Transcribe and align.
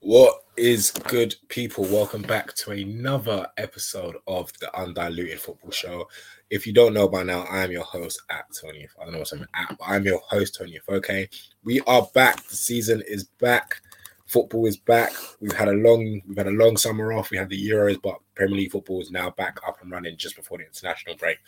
What 0.00 0.44
is 0.56 0.90
good, 0.90 1.34
people? 1.48 1.84
Welcome 1.84 2.22
back 2.22 2.54
to 2.56 2.72
another 2.72 3.48
episode 3.56 4.16
of 4.26 4.52
the 4.60 4.70
Undiluted 4.78 5.40
Football 5.40 5.70
Show. 5.70 6.08
If 6.50 6.66
you 6.66 6.72
don't 6.72 6.94
know 6.94 7.08
by 7.08 7.22
now, 7.22 7.40
I 7.42 7.64
am 7.64 7.72
your 7.72 7.82
host 7.82 8.20
at 8.30 8.44
Toni. 8.52 8.86
I 9.00 9.04
don't 9.04 9.14
know 9.14 9.20
what 9.20 9.32
I'm 9.32 9.46
at, 9.54 9.76
but 9.78 9.84
I'm 9.84 10.04
your 10.04 10.20
host, 10.20 10.54
Toni. 10.54 10.78
Okay, 10.88 11.28
we 11.64 11.80
are 11.82 12.06
back. 12.14 12.46
The 12.46 12.54
season 12.54 13.02
is 13.08 13.24
back. 13.24 13.80
Football 14.26 14.66
is 14.66 14.76
back. 14.76 15.12
We've 15.40 15.52
had 15.52 15.68
a 15.68 15.72
long, 15.72 16.20
we've 16.26 16.36
had 16.36 16.46
a 16.46 16.50
long 16.50 16.76
summer 16.76 17.12
off. 17.14 17.30
We 17.30 17.38
had 17.38 17.48
the 17.48 17.68
Euros, 17.68 18.00
but 18.00 18.20
Premier 18.34 18.56
League 18.56 18.72
football 18.72 19.00
is 19.00 19.10
now 19.10 19.30
back 19.30 19.58
up 19.66 19.80
and 19.80 19.90
running 19.90 20.16
just 20.18 20.36
before 20.36 20.58
the 20.58 20.66
international 20.66 21.16
break. 21.16 21.38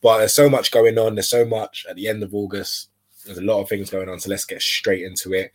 But 0.00 0.18
there's 0.18 0.34
so 0.34 0.48
much 0.48 0.70
going 0.70 0.98
on. 0.98 1.14
There's 1.16 1.28
so 1.28 1.44
much 1.44 1.84
at 1.88 1.96
the 1.96 2.08
end 2.08 2.22
of 2.22 2.34
August. 2.34 2.88
There's 3.26 3.38
a 3.38 3.42
lot 3.42 3.60
of 3.60 3.68
things 3.68 3.90
going 3.90 4.08
on. 4.08 4.18
So 4.20 4.30
let's 4.30 4.46
get 4.46 4.62
straight 4.62 5.04
into 5.04 5.34
it. 5.34 5.52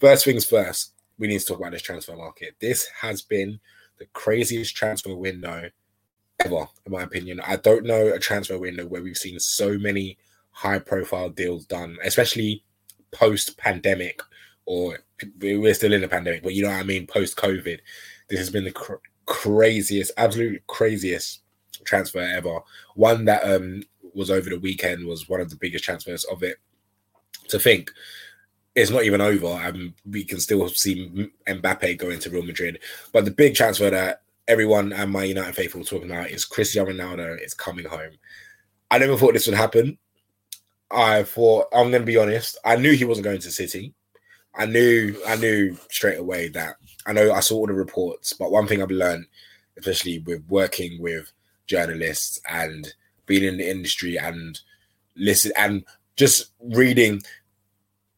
First 0.00 0.24
things 0.24 0.44
first 0.44 0.93
we 1.18 1.28
need 1.28 1.40
to 1.40 1.46
talk 1.46 1.58
about 1.58 1.72
this 1.72 1.82
transfer 1.82 2.16
market. 2.16 2.54
This 2.60 2.88
has 3.00 3.22
been 3.22 3.60
the 3.98 4.06
craziest 4.12 4.74
transfer 4.74 5.14
window 5.14 5.70
ever, 6.44 6.66
in 6.84 6.92
my 6.92 7.02
opinion. 7.02 7.40
I 7.40 7.56
don't 7.56 7.84
know 7.84 8.08
a 8.08 8.18
transfer 8.18 8.58
window 8.58 8.86
where 8.86 9.02
we've 9.02 9.16
seen 9.16 9.38
so 9.38 9.78
many 9.78 10.18
high 10.50 10.78
profile 10.78 11.30
deals 11.30 11.64
done, 11.66 11.96
especially 12.04 12.64
post 13.12 13.56
pandemic, 13.58 14.20
or 14.66 14.98
we're 15.40 15.74
still 15.74 15.92
in 15.92 16.00
the 16.00 16.08
pandemic, 16.08 16.42
but 16.42 16.54
you 16.54 16.62
know 16.62 16.70
what 16.70 16.80
I 16.80 16.82
mean, 16.82 17.06
post 17.06 17.36
COVID. 17.36 17.78
This 18.28 18.38
has 18.38 18.50
been 18.50 18.64
the 18.64 18.72
cr- 18.72 18.94
craziest, 19.26 20.12
absolute 20.16 20.66
craziest 20.66 21.42
transfer 21.84 22.20
ever. 22.20 22.60
One 22.94 23.24
that 23.26 23.44
um 23.44 23.82
was 24.14 24.30
over 24.30 24.48
the 24.48 24.58
weekend 24.58 25.06
was 25.06 25.28
one 25.28 25.40
of 25.40 25.50
the 25.50 25.56
biggest 25.56 25.84
transfers 25.84 26.24
of 26.24 26.42
it. 26.42 26.58
To 27.48 27.58
think 27.58 27.90
it's 28.74 28.90
not 28.90 29.04
even 29.04 29.20
over, 29.20 29.46
and 29.46 29.94
we 30.04 30.24
can 30.24 30.40
still 30.40 30.68
see 30.68 31.30
Mbappe 31.46 31.98
going 31.98 32.18
to 32.18 32.30
Real 32.30 32.42
Madrid. 32.42 32.80
But 33.12 33.24
the 33.24 33.30
big 33.30 33.54
transfer 33.54 33.90
that 33.90 34.22
everyone 34.48 34.92
and 34.92 35.10
my 35.10 35.24
United 35.24 35.54
faithful 35.54 35.82
are 35.82 35.84
talking 35.84 36.10
about 36.10 36.30
is 36.30 36.44
Cristiano 36.44 36.90
Ronaldo 36.90 37.42
is 37.42 37.54
coming 37.54 37.86
home. 37.86 38.12
I 38.90 38.98
never 38.98 39.16
thought 39.16 39.34
this 39.34 39.46
would 39.46 39.56
happen. 39.56 39.98
I 40.90 41.22
thought 41.22 41.66
I'm 41.72 41.90
going 41.90 42.02
to 42.02 42.06
be 42.06 42.16
honest. 42.16 42.58
I 42.64 42.76
knew 42.76 42.92
he 42.92 43.04
wasn't 43.04 43.24
going 43.24 43.40
to 43.40 43.50
City. 43.50 43.94
I 44.56 44.66
knew 44.66 45.16
I 45.26 45.36
knew 45.36 45.76
straight 45.90 46.18
away 46.18 46.48
that 46.50 46.76
I 47.06 47.12
know 47.12 47.32
I 47.32 47.40
saw 47.40 47.56
all 47.56 47.66
the 47.66 47.72
reports, 47.72 48.32
but 48.32 48.52
one 48.52 48.66
thing 48.66 48.82
I've 48.82 48.90
learned, 48.90 49.26
especially 49.78 50.20
with 50.20 50.44
working 50.48 51.00
with 51.00 51.32
journalists 51.66 52.40
and 52.48 52.92
being 53.26 53.44
in 53.44 53.56
the 53.56 53.68
industry 53.68 54.16
and 54.18 54.60
listen 55.16 55.52
and 55.56 55.84
just 56.16 56.52
reading 56.60 57.22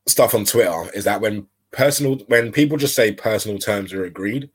stuff 0.06 0.34
on 0.34 0.44
Twitter 0.44 0.90
is 0.94 1.04
that 1.04 1.20
when 1.20 1.46
personal 1.72 2.16
when 2.28 2.52
people 2.52 2.76
just 2.76 2.94
say 2.94 3.12
personal 3.12 3.58
terms 3.58 3.92
are 3.92 4.04
agreed, 4.04 4.50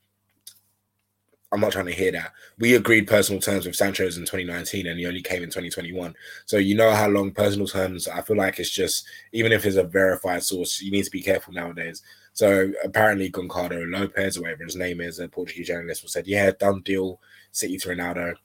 I'm 1.51 1.59
not 1.59 1.73
trying 1.73 1.87
to 1.87 1.91
hear 1.91 2.13
that. 2.13 2.31
We 2.59 2.75
agreed 2.75 3.07
personal 3.07 3.41
terms 3.41 3.65
with 3.65 3.75
Sancho's 3.75 4.17
in 4.17 4.23
2019 4.23 4.87
and 4.87 4.97
he 4.97 5.05
only 5.05 5.21
came 5.21 5.43
in 5.43 5.49
2021. 5.49 6.15
So 6.45 6.57
you 6.57 6.75
know 6.75 6.91
how 6.91 7.09
long 7.09 7.31
personal 7.31 7.67
terms 7.67 8.07
I 8.07 8.21
feel 8.21 8.37
like 8.37 8.59
it's 8.59 8.69
just 8.69 9.05
even 9.33 9.51
if 9.51 9.65
it's 9.65 9.75
a 9.75 9.83
verified 9.83 10.43
source, 10.43 10.81
you 10.81 10.91
need 10.91 11.03
to 11.03 11.11
be 11.11 11.21
careful 11.21 11.53
nowadays. 11.53 12.01
So 12.33 12.71
apparently 12.83 13.29
Goncalo 13.29 13.91
Lopez 13.91 14.37
or 14.37 14.43
whatever 14.43 14.63
his 14.63 14.77
name 14.77 15.01
is, 15.01 15.19
a 15.19 15.27
Portuguese 15.27 15.67
journalist, 15.67 16.07
said, 16.09 16.27
Yeah, 16.27 16.51
done 16.57 16.81
deal, 16.81 17.19
City 17.51 17.77
to 17.77 17.89
Ronaldo. 17.89 18.35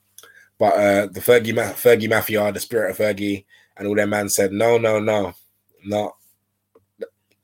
But 0.58 0.74
uh 0.74 1.06
the 1.06 1.20
Fergie 1.20 1.54
Fergie 1.54 2.10
Mafia, 2.10 2.50
the 2.50 2.58
spirit 2.58 2.90
of 2.90 2.98
Fergie, 2.98 3.44
and 3.76 3.86
all 3.86 3.94
their 3.94 4.08
man 4.08 4.28
said, 4.28 4.50
No, 4.50 4.78
no, 4.78 4.98
no, 4.98 5.34
not 5.84 6.16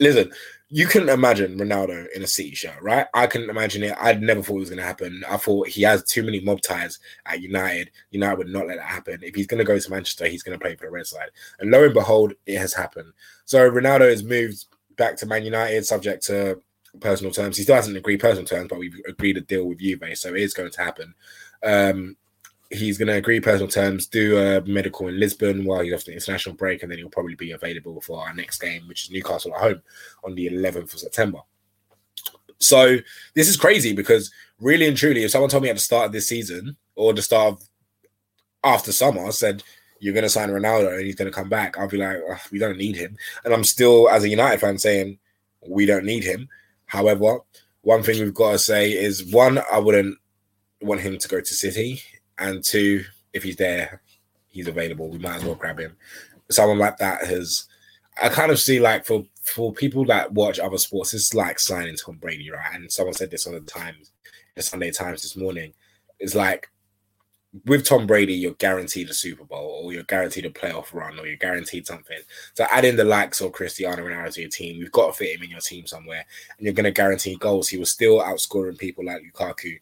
listen, 0.02 0.30
you 0.74 0.86
couldn't 0.86 1.10
imagine 1.10 1.58
Ronaldo 1.58 2.06
in 2.14 2.22
a 2.22 2.26
City 2.26 2.54
shirt, 2.54 2.80
right? 2.80 3.06
I 3.12 3.26
couldn't 3.26 3.50
imagine 3.50 3.82
it. 3.82 3.94
I'd 4.00 4.22
never 4.22 4.42
thought 4.42 4.56
it 4.56 4.60
was 4.60 4.70
going 4.70 4.80
to 4.80 4.86
happen. 4.86 5.22
I 5.28 5.36
thought 5.36 5.68
he 5.68 5.82
has 5.82 6.02
too 6.02 6.22
many 6.22 6.40
mob 6.40 6.62
ties 6.62 6.98
at 7.26 7.42
United. 7.42 7.90
United 8.10 8.38
would 8.38 8.48
not 8.48 8.66
let 8.66 8.78
that 8.78 8.86
happen. 8.86 9.18
If 9.22 9.34
he's 9.34 9.46
going 9.46 9.58
to 9.58 9.64
go 9.64 9.78
to 9.78 9.91
Manchester, 9.91 10.26
he's 10.26 10.42
going 10.42 10.58
to 10.58 10.62
play 10.62 10.74
for 10.74 10.86
the 10.86 10.91
Red 10.91 11.06
Side. 11.06 11.28
And 11.60 11.70
lo 11.70 11.84
and 11.84 11.92
behold, 11.92 12.32
it 12.46 12.56
has 12.56 12.72
happened. 12.72 13.12
So 13.44 13.70
Ronaldo 13.70 14.08
has 14.08 14.24
moved 14.24 14.64
back 14.96 15.16
to 15.18 15.26
Man 15.26 15.44
United, 15.44 15.84
subject 15.84 16.24
to 16.28 16.58
personal 17.00 17.32
terms. 17.32 17.58
He 17.58 17.64
still 17.64 17.76
hasn't 17.76 17.96
agreed 17.96 18.20
personal 18.20 18.46
terms, 18.46 18.68
but 18.68 18.78
we've 18.78 18.98
agreed 19.06 19.36
a 19.36 19.42
deal 19.42 19.66
with 19.66 19.78
Juve, 19.78 20.02
so 20.14 20.30
it 20.30 20.41
is 20.41 20.54
going 20.54 20.70
to 20.70 20.82
happen. 20.82 21.14
Um, 21.62 22.16
he's 22.72 22.99
going 22.99 23.09
to 23.09 23.15
agree 23.15 23.41
personal 23.41 23.69
terms, 23.69 24.06
do 24.06 24.38
a 24.38 24.60
medical 24.62 25.09
in 25.09 25.21
Lisbon 25.21 25.65
while 25.65 25.80
he's 25.80 25.92
off 25.92 26.04
the 26.04 26.13
international 26.13 26.54
break, 26.54 26.83
and 26.83 26.91
then 26.91 26.98
he'll 26.98 27.09
probably 27.09 27.34
be 27.34 27.53
available 27.53 28.01
for 28.01 28.27
our 28.27 28.34
next 28.34 28.60
game, 28.60 28.89
which 28.89 29.04
is 29.04 29.10
Newcastle 29.10 29.54
at 29.54 29.60
home 29.60 29.83
on 30.24 30.34
the 30.34 30.48
11th 30.48 30.95
of 30.95 31.01
September. 31.01 31.39
So 32.59 32.98
this 33.34 33.48
is 33.48 33.57
crazy 33.57 33.92
because 33.92 34.30
really 34.60 34.86
and 34.86 34.97
truly, 34.97 35.24
if 35.24 35.33
someone 35.33 35.51
told 35.51 35.65
me 35.65 35.69
at 35.69 35.77
the 35.77 35.80
start 35.80 36.07
of 36.07 36.13
this 36.13 36.28
season 36.28 36.77
or 36.95 37.13
the 37.13 37.22
start 37.22 37.54
of 37.54 37.69
after 38.65 38.92
summer 38.92 39.33
said 39.33 39.65
you're 39.98 40.15
going 40.15 40.22
to 40.22 40.28
sign 40.28 40.48
Ronaldo 40.48 40.97
and 40.97 41.07
he's 41.07 41.15
going 41.15 41.30
to 41.30 41.34
come 41.34 41.48
back, 41.48 41.78
I'll 41.78 41.89
be 41.89 41.97
like, 41.97 42.18
we 42.51 42.59
don't 42.59 42.78
need 42.78 42.97
him. 42.97 43.16
And 43.45 43.53
I'm 43.53 43.65
still, 43.65 44.09
as 44.09 44.25
a 44.25 44.28
United 44.28 44.60
fan, 44.60 44.78
saying 44.78 45.18
we 45.66 45.86
don't 45.86 46.04
need 46.04 46.25
him. 46.25 46.48
However, 46.86 47.39
one 47.83 48.03
thing 48.03 48.21
we've 48.21 48.34
got 48.34 48.53
to 48.53 48.59
say 48.59 48.91
is 48.91 49.33
one, 49.33 49.60
I 49.72 49.78
wouldn't 49.78 50.18
want 50.80 51.01
him 51.01 51.18
to 51.18 51.28
go 51.28 51.41
to 51.41 51.54
City 51.54 52.03
and 52.42 52.65
two, 52.65 53.04
if 53.33 53.42
he's 53.42 53.56
there, 53.56 54.03
he's 54.48 54.68
available. 54.68 55.09
We 55.09 55.18
might 55.18 55.36
as 55.36 55.44
well 55.44 55.54
grab 55.54 55.78
him. 55.78 55.97
Someone 56.50 56.78
like 56.78 56.98
that 56.98 57.24
has, 57.27 57.66
I 58.22 58.28
kind 58.28 58.53
of 58.53 58.60
see 58.60 58.78
like 58.78 59.04
for 59.04 59.24
for 59.42 59.72
people 59.72 60.04
that 60.06 60.33
watch 60.33 60.59
other 60.59 60.78
sports, 60.78 61.15
it's 61.15 61.34
like 61.34 61.59
signing 61.59 61.97
Tom 61.97 62.16
Brady, 62.16 62.50
right? 62.50 62.74
And 62.74 62.91
someone 62.92 63.15
said 63.15 63.30
this 63.30 63.47
on 63.47 63.54
the 63.54 63.60
Times, 63.60 64.12
the 64.54 64.62
Sunday 64.62 64.91
Times 64.91 65.22
this 65.22 65.36
morning. 65.36 65.72
It's 66.21 66.34
like 66.34 66.68
with 67.66 67.84
Tom 67.84 68.06
Brady, 68.06 68.33
you're 68.33 68.53
guaranteed 68.54 69.10
a 69.10 69.15
Super 69.15 69.44
Bowl 69.44 69.83
or 69.84 69.92
you're 69.92 70.04
guaranteed 70.04 70.47
a 70.47 70.50
playoff 70.50 70.94
run 70.94 71.18
or 71.18 71.27
you're 71.27 71.36
guaranteed 71.36 71.86
something. 71.86 72.18
So 72.54 72.65
add 72.71 72.84
in 72.84 72.97
the 72.97 73.04
likes 73.04 73.41
of 73.41 73.53
Cristiano 73.53 74.03
Ronaldo 74.03 74.33
to 74.34 74.41
your 74.41 74.50
team. 74.50 74.77
You've 74.77 74.92
got 74.92 75.09
to 75.09 75.12
fit 75.12 75.36
him 75.36 75.42
in 75.42 75.50
your 75.50 75.60
team 75.60 75.86
somewhere 75.86 76.24
and 76.56 76.65
you're 76.65 76.74
going 76.74 76.84
to 76.84 76.91
guarantee 76.91 77.36
goals. 77.36 77.68
He 77.68 77.77
was 77.77 77.92
still 77.92 78.21
outscoring 78.21 78.78
people 78.78 79.04
like 79.04 79.22
Lukaku 79.22 79.78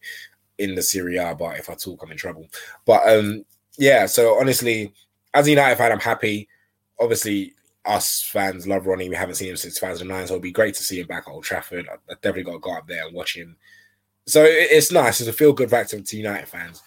in 0.61 0.75
the 0.75 0.83
Serie 0.83 1.17
A, 1.17 1.35
but 1.35 1.59
if 1.59 1.71
I 1.71 1.75
talk, 1.75 2.03
I'm 2.03 2.13
in 2.13 2.17
trouble. 2.17 2.47
But 2.85 3.09
um, 3.09 3.45
yeah, 3.79 4.07
so 4.07 4.39
honestly, 4.39 4.93
as 5.35 5.47
a 5.47 5.51
United 5.51 5.77
fan, 5.77 5.91
I'm 5.91 6.01
happy. 6.01 6.49
Obviously, 7.01 7.55
us 7.85 8.23
fans 8.23 8.69
love 8.69 8.87
Ronnie. 8.87 9.09
We 9.09 9.17
haven't 9.17 9.37
seen 9.37 9.51
him 9.51 9.57
since 9.57 9.75
2009, 9.75 10.27
so 10.27 10.35
it'll 10.35 10.43
be 10.43 10.53
great 10.53 10.75
to 10.75 10.83
see 10.83 11.01
him 11.01 11.07
back 11.07 11.25
at 11.27 11.33
Old 11.33 11.45
Trafford. 11.45 11.89
I, 11.89 11.97
definitely 12.15 12.45
got 12.45 12.53
to 12.53 12.59
go 12.59 12.77
up 12.77 12.87
there 12.87 13.07
and 13.07 13.15
watch 13.15 13.37
him. 13.37 13.57
So 14.27 14.45
it, 14.45 14.69
it's 14.71 14.93
nice. 14.93 15.21
It's 15.21 15.31
a 15.31 15.33
feel 15.33 15.53
good 15.53 15.71
factor 15.71 16.01
to 16.01 16.17
United 16.17 16.49
fans. 16.49 16.83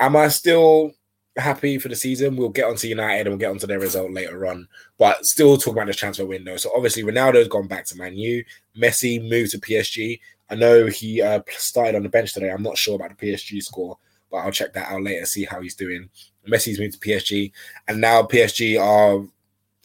Am 0.00 0.16
I 0.16 0.28
still 0.28 0.92
happy 1.36 1.78
for 1.78 1.88
the 1.88 1.96
season? 1.96 2.36
We'll 2.36 2.48
get 2.48 2.64
onto 2.64 2.88
United 2.88 3.20
and 3.20 3.28
we'll 3.30 3.38
get 3.38 3.50
onto 3.50 3.66
their 3.66 3.78
result 3.78 4.12
later 4.12 4.46
on. 4.46 4.66
But 4.98 5.26
still 5.26 5.58
talk 5.58 5.74
about 5.74 5.88
the 5.88 5.94
transfer 5.94 6.24
window. 6.24 6.56
So 6.56 6.72
obviously 6.74 7.02
Ronaldo's 7.02 7.48
gone 7.48 7.68
back 7.68 7.84
to 7.86 7.96
Man 7.96 8.16
U. 8.16 8.44
Messi 8.78 9.28
moved 9.28 9.50
to 9.50 9.58
PSG. 9.58 10.20
I 10.50 10.56
know 10.56 10.86
he 10.86 11.22
uh, 11.22 11.42
started 11.50 11.96
on 11.96 12.02
the 12.02 12.08
bench 12.08 12.34
today. 12.34 12.50
I'm 12.50 12.62
not 12.62 12.78
sure 12.78 12.96
about 12.96 13.16
the 13.16 13.26
PSG 13.26 13.62
score, 13.62 13.96
but 14.30 14.38
I'll 14.38 14.50
check 14.50 14.72
that 14.74 14.90
out 14.90 15.02
later, 15.02 15.24
see 15.24 15.44
how 15.44 15.60
he's 15.60 15.74
doing. 15.76 16.08
Messi's 16.48 16.78
moved 16.78 17.00
to 17.00 17.08
PSG, 17.08 17.52
and 17.88 18.00
now 18.00 18.22
PSG 18.22 18.80
are 18.80 19.24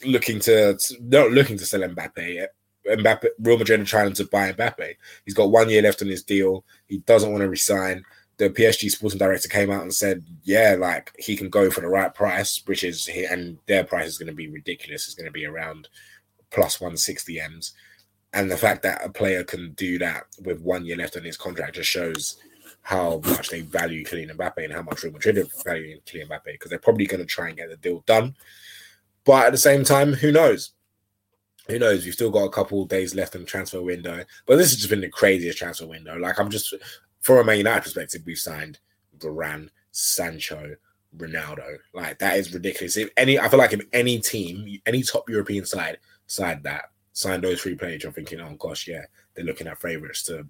looking 0.05 0.39
to 0.41 0.77
not 1.01 1.31
looking 1.31 1.57
to 1.57 1.65
sell 1.65 1.81
Mbappe. 1.81 2.47
Mbappe, 2.87 3.27
Real 3.39 3.57
Madrid 3.57 3.79
are 3.79 3.85
trying 3.85 4.13
to 4.13 4.25
buy 4.25 4.51
Mbappe. 4.51 4.95
He's 5.25 5.33
got 5.33 5.51
one 5.51 5.69
year 5.69 5.81
left 5.81 6.01
on 6.01 6.07
his 6.07 6.23
deal. 6.23 6.63
He 6.87 6.99
doesn't 6.99 7.31
want 7.31 7.41
to 7.41 7.49
resign 7.49 8.03
the 8.37 8.49
PSG 8.49 8.91
sporting 8.91 9.19
director 9.19 9.47
came 9.47 9.71
out 9.71 9.83
and 9.83 9.93
said, 9.93 10.23
"Yeah, 10.43 10.75
like 10.77 11.11
he 11.17 11.37
can 11.37 11.49
go 11.49 11.69
for 11.69 11.81
the 11.81 11.87
right 11.87 12.13
price, 12.13 12.61
which 12.65 12.83
is 12.83 13.07
and 13.07 13.57
their 13.65 13.83
price 13.83 14.07
is 14.07 14.17
going 14.17 14.27
to 14.27 14.33
be 14.33 14.49
ridiculous. 14.49 15.05
It's 15.05 15.15
going 15.15 15.25
to 15.25 15.31
be 15.31 15.45
around 15.45 15.87
plus 16.51 16.81
one 16.81 16.97
sixty 16.97 17.39
m's." 17.39 17.73
And 18.35 18.51
the 18.51 18.57
fact 18.57 18.83
that 18.83 19.03
a 19.03 19.09
player 19.09 19.45
can 19.45 19.71
do 19.71 19.97
that 19.99 20.25
with 20.43 20.59
one 20.59 20.85
year 20.85 20.97
left 20.97 21.15
on 21.15 21.23
his 21.23 21.37
contract 21.37 21.75
just 21.75 21.89
shows 21.89 22.35
how 22.81 23.21
much 23.23 23.49
they 23.49 23.61
value 23.61 24.03
Kylian 24.03 24.35
Mbappe 24.35 24.63
and 24.63 24.73
how 24.73 24.81
much 24.81 25.01
Real 25.03 25.13
Madrid 25.13 25.37
value 25.63 25.99
Kylian 26.05 26.27
Mbappe 26.27 26.43
because 26.45 26.69
they're 26.69 26.77
probably 26.77 27.05
going 27.05 27.21
to 27.21 27.25
try 27.25 27.47
and 27.47 27.57
get 27.57 27.69
the 27.69 27.77
deal 27.77 28.03
done. 28.05 28.35
But 29.23 29.45
at 29.45 29.51
the 29.53 29.57
same 29.57 29.85
time, 29.85 30.11
who 30.11 30.33
knows? 30.33 30.71
Who 31.69 31.79
knows? 31.79 32.03
We've 32.03 32.13
still 32.13 32.29
got 32.29 32.43
a 32.43 32.49
couple 32.49 32.85
days 32.85 33.15
left 33.15 33.35
in 33.35 33.41
the 33.41 33.47
transfer 33.47 33.81
window. 33.81 34.25
But 34.45 34.57
this 34.57 34.71
has 34.71 34.79
just 34.79 34.89
been 34.89 35.01
the 35.01 35.09
craziest 35.09 35.57
transfer 35.57 35.87
window. 35.87 36.17
Like 36.17 36.37
I'm 36.37 36.51
just 36.51 36.73
from 37.21 37.37
a 37.37 37.43
Man 37.45 37.59
United 37.59 37.83
perspective, 37.83 38.23
we've 38.25 38.37
signed 38.37 38.79
Varane, 39.17 39.69
Sancho, 39.91 40.75
Ronaldo. 41.17 41.77
Like 41.93 42.19
that 42.19 42.37
is 42.37 42.53
ridiculous. 42.53 42.97
If 42.97 43.09
any, 43.15 43.39
I 43.39 43.47
feel 43.47 43.59
like 43.59 43.71
if 43.71 43.81
any 43.93 44.19
team, 44.19 44.77
any 44.85 45.03
top 45.03 45.29
European 45.29 45.65
side, 45.65 45.99
side 46.27 46.63
that 46.63 46.89
signed 47.15 47.43
those 47.43 47.61
three 47.61 47.75
players, 47.75 48.03
you're 48.03 48.11
thinking, 48.11 48.41
oh 48.41 48.55
gosh, 48.59 48.87
yeah, 48.87 49.05
they're 49.33 49.45
looking 49.45 49.67
at 49.67 49.81
favourites 49.81 50.21
to 50.23 50.45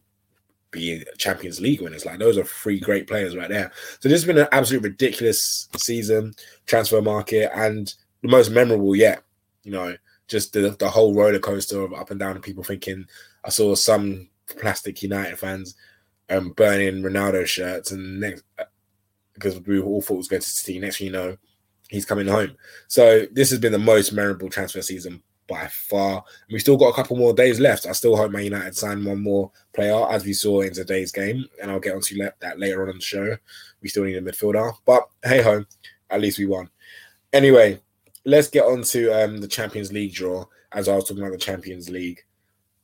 be 0.71 1.05
Champions 1.17 1.61
League 1.61 1.79
winners. 1.79 2.05
Like 2.05 2.19
those 2.19 2.37
are 2.37 2.43
three 2.43 2.79
great 2.79 3.07
players 3.07 3.37
right 3.37 3.49
there. 3.49 3.71
So 3.99 4.09
this 4.09 4.21
has 4.21 4.25
been 4.25 4.39
an 4.39 4.47
absolute 4.51 4.83
ridiculous 4.83 5.69
season, 5.77 6.33
transfer 6.65 7.01
market, 7.01 7.51
and 7.55 7.93
the 8.21 8.27
most 8.27 8.49
memorable 8.49 8.95
yet. 8.95 9.23
You 9.63 9.71
know, 9.71 9.95
just 10.27 10.53
the 10.53 10.71
the 10.71 10.89
whole 10.89 11.13
roller 11.13 11.39
coaster 11.39 11.81
of 11.81 11.93
up 11.93 12.11
and 12.11 12.19
down, 12.19 12.41
people 12.41 12.63
thinking. 12.63 13.05
I 13.43 13.49
saw 13.49 13.75
some 13.75 14.29
plastic 14.47 15.03
United 15.03 15.37
fans 15.37 15.75
um, 16.31 16.49
burning 16.49 17.03
Ronaldo 17.03 17.45
shirts, 17.45 17.91
and 17.91 18.19
next 18.19 18.43
because 19.33 19.59
we 19.61 19.79
all 19.79 20.01
thought 20.01 20.15
it 20.15 20.17
was 20.17 20.27
going 20.27 20.41
to 20.41 20.49
City. 20.49 20.79
Next 20.79 20.97
thing 20.97 21.07
you 21.07 21.13
know, 21.13 21.37
he's 21.89 22.05
coming 22.05 22.27
home. 22.27 22.55
So 22.87 23.27
this 23.31 23.51
has 23.51 23.59
been 23.59 23.71
the 23.71 23.77
most 23.77 24.13
memorable 24.13 24.49
transfer 24.49 24.81
season 24.81 25.21
by 25.47 25.67
far. 25.67 26.15
And 26.17 26.53
we 26.53 26.59
still 26.59 26.77
got 26.77 26.89
a 26.89 26.93
couple 26.93 27.17
more 27.17 27.33
days 27.33 27.59
left. 27.59 27.85
I 27.85 27.91
still 27.91 28.15
hope 28.15 28.31
Man 28.31 28.45
United 28.45 28.75
sign 28.75 29.03
one 29.03 29.21
more 29.21 29.51
player, 29.73 30.09
as 30.09 30.25
we 30.25 30.33
saw 30.33 30.61
in 30.61 30.73
today's 30.73 31.11
game, 31.11 31.45
and 31.61 31.71
I'll 31.71 31.79
get 31.79 31.95
onto 31.95 32.17
that 32.39 32.59
later 32.59 32.83
on 32.83 32.89
in 32.89 32.97
the 32.97 33.03
show. 33.03 33.37
We 33.81 33.89
still 33.89 34.03
need 34.03 34.17
a 34.17 34.21
midfielder, 34.21 34.73
but 34.85 35.07
hey 35.23 35.41
ho, 35.41 35.63
at 36.09 36.21
least 36.21 36.39
we 36.39 36.45
won. 36.45 36.69
Anyway, 37.33 37.81
let's 38.25 38.49
get 38.49 38.65
on 38.65 38.83
to 38.83 39.11
um, 39.11 39.37
the 39.37 39.47
Champions 39.47 39.91
League 39.91 40.13
draw. 40.13 40.45
As 40.71 40.89
I 40.89 40.95
was 40.95 41.05
talking 41.05 41.23
about 41.23 41.31
the 41.31 41.37
Champions 41.37 41.89
League, 41.89 42.23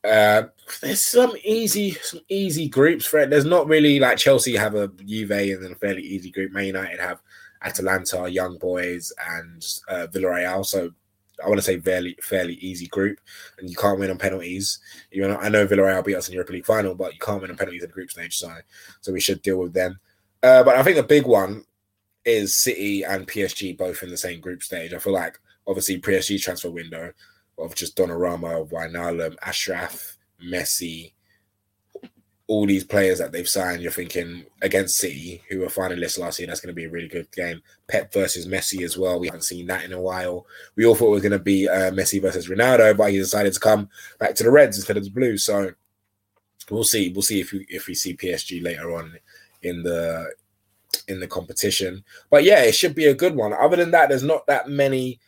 uh, 0.03 0.43
there's 0.81 1.01
some 1.01 1.33
easy, 1.43 1.91
some 2.01 2.21
easy 2.29 2.67
groups 2.69 3.05
for 3.05 3.19
it. 3.19 3.29
There's 3.29 3.45
not 3.45 3.67
really 3.67 3.99
like 3.99 4.17
Chelsea 4.17 4.55
have 4.55 4.75
a 4.75 4.87
Juve 4.87 5.31
and 5.31 5.63
then 5.63 5.71
a 5.73 5.75
fairly 5.75 6.01
easy 6.01 6.31
group. 6.31 6.51
Man 6.51 6.65
United 6.65 6.99
have 6.99 7.21
Atalanta, 7.63 8.29
Young 8.29 8.57
Boys, 8.57 9.13
and 9.29 9.63
uh, 9.89 10.07
Villarreal. 10.11 10.65
So 10.65 10.91
I 11.43 11.47
want 11.47 11.57
to 11.57 11.63
say 11.63 11.79
fairly, 11.79 12.17
fairly 12.21 12.55
easy 12.55 12.87
group, 12.87 13.19
and 13.57 13.69
you 13.69 13.75
can't 13.75 13.99
win 13.99 14.11
on 14.11 14.17
penalties. 14.17 14.79
You 15.11 15.27
know, 15.27 15.37
I 15.37 15.49
know 15.49 15.67
Villarreal 15.67 16.05
beat 16.05 16.15
us 16.15 16.27
in 16.27 16.31
the 16.31 16.35
Europa 16.35 16.53
League 16.53 16.65
final, 16.65 16.95
but 16.95 17.13
you 17.13 17.19
can't 17.19 17.41
win 17.41 17.51
on 17.51 17.57
penalties 17.57 17.83
in 17.83 17.89
the 17.89 17.93
group 17.93 18.11
stage. 18.11 18.37
So, 18.37 18.53
so 19.01 19.11
we 19.11 19.19
should 19.19 19.41
deal 19.41 19.57
with 19.57 19.73
them. 19.73 19.99
Uh, 20.43 20.63
but 20.63 20.75
I 20.75 20.83
think 20.83 20.97
the 20.97 21.03
big 21.03 21.25
one 21.25 21.65
is 22.25 22.57
City 22.57 23.03
and 23.03 23.27
PSG 23.27 23.77
both 23.77 24.03
in 24.03 24.09
the 24.09 24.17
same 24.17 24.39
group 24.39 24.63
stage. 24.63 24.93
I 24.93 24.99
feel 24.99 25.13
like 25.13 25.39
obviously 25.67 25.99
PSG 25.99 26.41
transfer 26.41 26.69
window 26.69 27.13
of 27.57 27.75
just 27.75 27.97
Donnarumma, 27.97 28.69
Wijnaldum, 28.69 29.35
Achraf, 29.39 30.17
Messi, 30.43 31.13
all 32.51 32.65
these 32.65 32.83
players 32.83 33.17
that 33.17 33.31
they've 33.31 33.47
signed, 33.47 33.81
you're 33.81 33.93
thinking 33.93 34.45
against 34.61 34.97
City, 34.97 35.41
who 35.47 35.59
were 35.59 35.67
finalists 35.67 36.19
last 36.19 36.37
year, 36.37 36.47
that's 36.47 36.59
going 36.59 36.67
to 36.67 36.73
be 36.73 36.83
a 36.83 36.89
really 36.89 37.07
good 37.07 37.31
game. 37.31 37.61
Pep 37.87 38.11
versus 38.11 38.45
Messi 38.45 38.83
as 38.83 38.97
well. 38.97 39.21
We 39.21 39.27
haven't 39.27 39.45
seen 39.45 39.67
that 39.67 39.85
in 39.85 39.93
a 39.93 40.01
while. 40.01 40.45
We 40.75 40.85
all 40.85 40.93
thought 40.93 41.07
it 41.07 41.11
was 41.11 41.21
going 41.21 41.31
to 41.31 41.39
be 41.39 41.69
uh, 41.69 41.91
Messi 41.91 42.21
versus 42.21 42.49
Ronaldo, 42.49 42.97
but 42.97 43.09
he 43.09 43.17
decided 43.17 43.53
to 43.53 43.59
come 43.61 43.87
back 44.19 44.35
to 44.35 44.43
the 44.43 44.51
Reds 44.51 44.75
instead 44.75 44.97
of 44.97 45.05
the 45.05 45.11
Blues. 45.11 45.45
So 45.45 45.71
we'll 46.69 46.83
see. 46.83 47.13
We'll 47.13 47.21
see 47.21 47.39
if 47.39 47.53
we 47.53 47.65
if 47.69 47.87
we 47.87 47.95
see 47.95 48.17
PSG 48.17 48.61
later 48.61 48.93
on 48.97 49.17
in 49.61 49.83
the 49.83 50.33
in 51.07 51.21
the 51.21 51.27
competition. 51.27 52.03
But 52.29 52.43
yeah, 52.43 52.63
it 52.63 52.75
should 52.75 52.95
be 52.95 53.05
a 53.05 53.15
good 53.15 53.33
one. 53.33 53.53
Other 53.53 53.77
than 53.77 53.91
that, 53.91 54.09
there's 54.09 54.23
not 54.23 54.45
that 54.47 54.67
many 54.67 55.21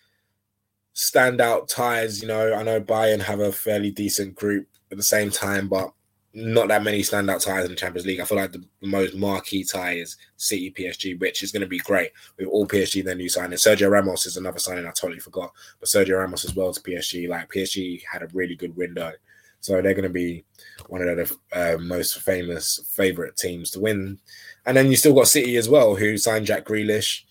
standout 0.93 1.69
ties. 1.69 2.21
You 2.21 2.27
know, 2.27 2.53
I 2.53 2.63
know 2.63 2.81
Bayern 2.81 3.21
have 3.21 3.39
a 3.39 3.53
fairly 3.53 3.91
decent 3.91 4.35
group 4.35 4.67
at 4.91 4.97
the 4.97 5.03
same 5.03 5.31
time, 5.31 5.69
but 5.69 5.93
not 6.33 6.67
that 6.69 6.83
many 6.83 7.01
standout 7.01 7.43
ties 7.43 7.65
in 7.65 7.71
the 7.71 7.77
Champions 7.77 8.07
League. 8.07 8.19
I 8.19 8.25
feel 8.25 8.37
like 8.37 8.51
the, 8.51 8.63
most 8.81 9.15
marquee 9.15 9.63
tie 9.63 9.93
is 9.93 10.17
City 10.37 10.71
PSG, 10.71 11.19
which 11.19 11.43
is 11.43 11.51
going 11.51 11.61
to 11.61 11.67
be 11.67 11.79
great 11.79 12.11
with 12.37 12.47
all 12.47 12.67
PSG 12.67 13.03
their 13.03 13.15
new 13.15 13.29
signing. 13.29 13.57
Sergio 13.57 13.89
Ramos 13.89 14.25
is 14.25 14.37
another 14.37 14.59
signing 14.59 14.87
I 14.87 14.91
totally 14.91 15.19
forgot, 15.19 15.51
but 15.79 15.89
Sergio 15.89 16.17
Ramos 16.19 16.43
as 16.43 16.55
well 16.55 16.73
to 16.73 16.81
PSG. 16.81 17.29
Like 17.29 17.51
PSG 17.51 18.01
had 18.11 18.23
a 18.23 18.27
really 18.33 18.55
good 18.55 18.75
window, 18.75 19.11
so 19.59 19.81
they're 19.81 19.93
going 19.93 20.03
to 20.03 20.09
be 20.09 20.43
one 20.87 21.07
of 21.07 21.15
the 21.17 21.37
uh, 21.53 21.77
most 21.77 22.19
famous 22.21 22.83
favorite 22.89 23.37
teams 23.37 23.69
to 23.71 23.79
win. 23.79 24.19
And 24.65 24.75
then 24.75 24.89
you 24.89 24.95
still 24.95 25.13
got 25.13 25.27
City 25.27 25.55
as 25.57 25.69
well, 25.69 25.95
who 25.95 26.17
signed 26.17 26.47
Jack 26.47 26.65
Grealish 26.65 27.21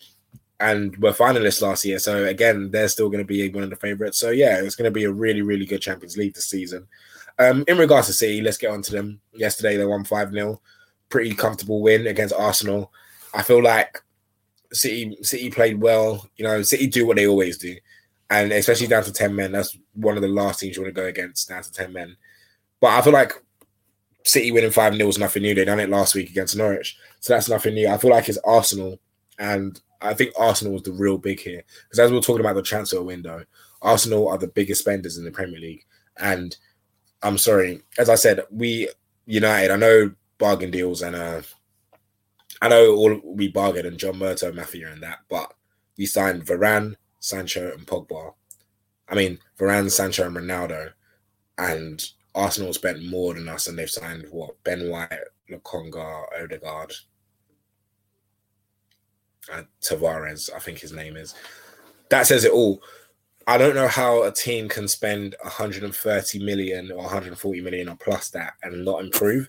and 0.61 0.97
were 0.99 1.12
finalists 1.12 1.61
last 1.61 1.85
year. 1.85 1.99
So 1.99 2.25
again, 2.25 2.71
they're 2.71 2.88
still 2.88 3.09
going 3.09 3.23
to 3.23 3.26
be 3.26 3.49
one 3.50 3.64
of 3.64 3.71
the 3.71 3.76
favorites. 3.76 4.18
So 4.18 4.30
yeah, 4.30 4.61
it's 4.62 4.76
going 4.76 4.88
to 4.88 4.94
be 4.94 5.04
a 5.04 5.12
really, 5.12 5.42
really 5.42 5.66
good 5.66 5.82
Champions 5.82 6.16
League 6.16 6.35
this 6.35 6.49
season. 6.49 6.87
Um, 7.42 7.64
in 7.66 7.78
regards 7.78 8.06
to 8.06 8.12
City, 8.12 8.40
let's 8.40 8.58
get 8.58 8.70
on 8.70 8.82
to 8.82 8.92
them. 8.92 9.20
Yesterday 9.32 9.76
they 9.76 9.84
won 9.84 10.04
5 10.04 10.32
0. 10.32 10.61
Pretty 11.08 11.34
comfortable 11.34 11.82
win 11.82 12.06
against 12.06 12.34
Arsenal. 12.34 12.92
I 13.34 13.42
feel 13.42 13.62
like 13.62 14.00
City 14.72 15.16
City 15.22 15.50
played 15.50 15.80
well. 15.80 16.28
You 16.37 16.44
know, 16.44 16.62
City 16.62 16.87
do 16.87 17.06
what 17.06 17.16
they 17.16 17.26
always 17.26 17.58
do. 17.58 17.76
And 18.30 18.52
especially 18.52 18.87
down 18.87 19.04
to 19.04 19.12
10 19.12 19.34
men, 19.34 19.52
that's 19.52 19.76
one 19.92 20.16
of 20.16 20.22
the 20.22 20.28
last 20.28 20.61
teams 20.61 20.76
you 20.76 20.82
want 20.82 20.94
to 20.94 21.00
go 21.00 21.06
against, 21.06 21.49
down 21.49 21.62
to 21.62 21.72
10 21.72 21.92
men. 21.92 22.16
But 22.80 22.92
I 22.92 23.02
feel 23.02 23.12
like 23.12 23.32
City 24.25 24.50
winning 24.52 24.70
5 24.70 24.94
0 24.94 25.08
is 25.08 25.18
nothing 25.18 25.42
new. 25.42 25.54
They 25.54 25.64
done 25.64 25.80
it 25.80 25.90
last 25.90 26.14
week 26.14 26.30
against 26.30 26.56
Norwich. 26.56 26.96
So 27.20 27.34
that's 27.34 27.49
nothing 27.49 27.75
new. 27.75 27.88
I 27.88 27.99
feel 27.99 28.11
like 28.11 28.28
it's 28.28 28.38
Arsenal 28.44 28.99
and 29.38 29.80
I 30.00 30.14
think 30.14 30.32
Arsenal 30.38 30.75
was 30.75 30.82
the 30.82 30.92
real 30.92 31.18
big 31.18 31.40
here 31.40 31.62
because 31.84 31.99
as 31.99 32.11
we 32.11 32.18
are 32.18 32.22
talking 32.22 32.40
about 32.40 32.56
the 32.56 32.62
transfer 32.62 33.02
window, 33.02 33.44
Arsenal 33.80 34.28
are 34.28 34.38
the 34.38 34.49
biggest 34.49 34.80
spenders 34.80 35.16
in 35.16 35.25
the 35.25 35.30
Premier 35.30 35.61
League. 35.61 35.84
And 36.18 36.56
I'm 37.22 37.38
sorry, 37.38 37.82
as 37.98 38.08
I 38.08 38.16
said, 38.16 38.40
we 38.50 38.88
United. 39.26 39.70
I 39.70 39.76
know 39.76 40.12
bargain 40.38 40.70
deals 40.70 41.02
and 41.02 41.14
uh, 41.14 41.42
I 42.62 42.68
know 42.68 42.94
all 42.94 43.20
we 43.24 43.48
bargained 43.48 43.86
and 43.86 43.98
John 43.98 44.14
Murtough, 44.14 44.54
Mafia, 44.54 44.92
and 44.92 45.02
that, 45.02 45.18
but 45.28 45.52
we 45.98 46.06
signed 46.06 46.46
Varane, 46.46 46.94
Sancho, 47.18 47.72
and 47.72 47.84
Pogba. 47.84 48.34
I 49.08 49.16
mean, 49.16 49.40
Varane, 49.58 49.90
Sancho, 49.90 50.28
and 50.28 50.36
Ronaldo, 50.36 50.92
and 51.58 52.04
Arsenal 52.36 52.72
spent 52.72 53.04
more 53.04 53.34
than 53.34 53.48
us, 53.48 53.66
and 53.66 53.76
they've 53.76 53.90
signed 53.90 54.26
what 54.30 54.62
Ben 54.62 54.88
White, 54.88 55.10
Lokonga, 55.50 56.24
Odegaard, 56.40 56.94
uh, 59.52 59.62
Tavares, 59.80 60.48
I 60.54 60.60
think 60.60 60.78
his 60.78 60.92
name 60.92 61.16
is. 61.16 61.34
That 62.10 62.28
says 62.28 62.44
it 62.44 62.52
all. 62.52 62.80
I 63.46 63.58
don't 63.58 63.75
know 63.75 63.88
how 63.88 64.22
a 64.22 64.32
team 64.32 64.68
can 64.68 64.88
spend 64.88 65.34
130 65.42 66.38
million 66.44 66.92
or 66.92 66.99
140 66.99 67.61
million 67.61 67.88
or 67.88 67.96
plus 67.96 68.30
that 68.30 68.54
and 68.62 68.84
not 68.84 69.02
improve. 69.02 69.49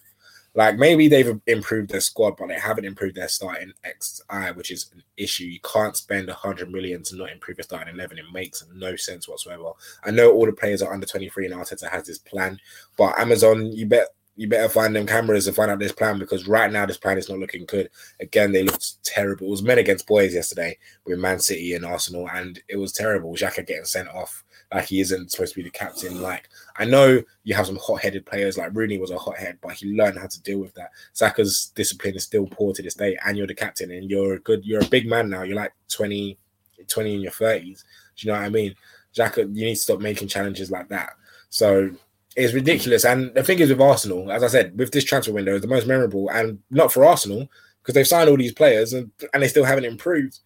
Like 0.56 0.78
maybe 0.78 1.08
they've 1.08 1.40
improved 1.48 1.90
their 1.90 2.00
squad, 2.00 2.36
but 2.38 2.48
they 2.48 2.60
haven't 2.60 2.86
improved 2.86 3.16
their 3.16 3.28
starting 3.28 3.74
XI, 3.84 4.52
which 4.54 4.70
is 4.70 4.92
an 4.94 5.02
issue. 5.18 5.46
You 5.46 5.60
can't 5.62 5.98
spend 5.98 6.30
hundred 6.30 6.72
million 6.72 7.02
to 7.04 7.16
not 7.16 7.32
improve 7.32 7.58
your 7.58 7.64
starting 7.64 7.96
eleven. 7.96 8.20
It 8.20 8.26
makes 8.32 8.64
no 8.72 8.96
sense 8.96 9.28
whatsoever. 9.28 9.72
I 10.04 10.12
know 10.12 10.32
all 10.32 10.46
the 10.46 10.54
players 10.54 10.84
are 10.84 10.94
under 10.94 11.08
twenty 11.08 11.30
three, 11.30 11.48
and 11.48 11.56
Arteta 11.56 11.90
has 11.90 12.06
this 12.06 12.20
plan, 12.20 12.60
but 12.98 13.18
Amazon, 13.18 13.72
you 13.72 13.88
bet 13.88 14.10
you 14.36 14.48
better 14.48 14.70
find 14.70 14.96
them 14.96 15.06
cameras 15.06 15.46
and 15.46 15.56
find 15.56 15.70
out 15.70 15.80
this 15.80 15.92
plan 15.92 16.18
because 16.18 16.48
right 16.48 16.72
now 16.72 16.86
this 16.86 16.98
plan 16.98 17.18
is 17.18 17.30
not 17.30 17.38
looking 17.38 17.66
good. 17.66 17.90
Again, 18.20 18.52
they 18.52 18.64
looked 18.64 19.04
terrible. 19.04 19.48
It 19.48 19.52
was 19.52 19.62
men 19.62 19.78
against 19.78 20.08
boys 20.08 20.34
yesterday 20.34 20.78
with 21.06 21.20
Man 21.20 21.40
City 21.40 21.76
and 21.76 21.86
Arsenal, 21.86 22.28
and 22.30 22.60
it 22.68 22.78
was 22.78 22.92
terrible. 22.92 23.34
Xhaka 23.34 23.66
getting 23.66 23.86
sent 23.86 24.10
off 24.10 24.44
like 24.74 24.86
he 24.86 25.02
isn't 25.02 25.32
supposed 25.32 25.54
to 25.54 25.60
be 25.60 25.64
the 25.64 25.70
captain. 25.70 26.20
Like 26.20 26.50
I 26.78 26.86
know 26.86 27.22
you 27.44 27.54
have 27.54 27.68
some 27.68 27.78
hot-headed 27.78 28.26
players, 28.26 28.58
like 28.58 28.74
Rooney 28.74 28.98
was 28.98 29.12
a 29.12 29.20
hothead, 29.20 29.60
but 29.62 29.74
he 29.74 29.94
learned 29.94 30.18
how 30.18 30.28
to 30.28 30.42
deal 30.42 30.60
with 30.60 30.74
that. 30.74 30.90
Xhaka's 31.14 31.72
discipline 31.76 32.16
is 32.16 32.24
still 32.24 32.48
poor 32.48 32.74
to 32.74 32.82
this 32.82 32.96
day, 32.96 33.18
and 33.26 33.38
you're 33.38 33.48
the 33.48 33.54
captain, 33.54 33.92
and 33.92 34.10
you're 34.10 34.34
a 34.34 34.40
good, 34.40 34.66
you're 34.66 34.84
a 34.84 34.88
big 34.88 35.08
man 35.08 35.30
now. 35.30 35.44
You're 35.44 35.58
like 35.58 35.74
20, 35.90 36.40
20 36.88 37.16
in 37.16 37.22
your 37.22 37.32
30s. 37.32 37.84
Do 38.16 38.28
you 38.28 38.34
know 38.34 38.40
what 38.40 38.46
I 38.46 38.50
mean? 38.50 38.74
Xhaka, 39.16 39.56
you 39.56 39.66
need 39.66 39.76
to 39.76 39.82
stop 39.82 40.00
making 40.00 40.28
challenges 40.28 40.72
like 40.72 40.90
that. 40.90 41.12
So 41.50 41.92
it's 42.36 42.54
ridiculous. 42.54 43.06
And 43.06 43.34
the 43.34 43.44
thing 43.44 43.60
is 43.60 43.70
with 43.70 43.82
Arsenal, 43.82 44.32
as 44.32 44.44
I 44.44 44.48
said, 44.48 44.78
with 44.78 44.92
this 44.92 45.04
transfer 45.04 45.34
window, 45.34 45.56
is 45.56 45.62
the 45.62 45.68
most 45.68 45.88
memorable, 45.88 46.30
and 46.30 46.60
not 46.70 46.92
for 46.92 47.06
Arsenal 47.06 47.48
because 47.82 47.96
they've 47.96 48.08
signed 48.08 48.30
all 48.30 48.38
these 48.38 48.54
players 48.54 48.94
and 48.94 49.12
and 49.34 49.44
they 49.44 49.48
still 49.48 49.66
haven't 49.66 49.86
improved. 49.86 50.40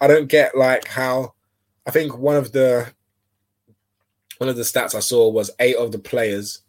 I 0.00 0.06
don't 0.06 0.28
get 0.28 0.56
like 0.56 0.86
how. 0.88 1.34
I 1.86 1.90
think 1.90 2.16
one 2.16 2.36
of 2.36 2.52
the 2.52 2.92
one 4.38 4.48
of 4.48 4.56
the 4.56 4.62
stats 4.62 4.94
I 4.94 5.00
saw 5.00 5.28
was 5.28 5.50
eight 5.60 5.76
of 5.76 5.92
the 5.92 5.98
players 5.98 6.60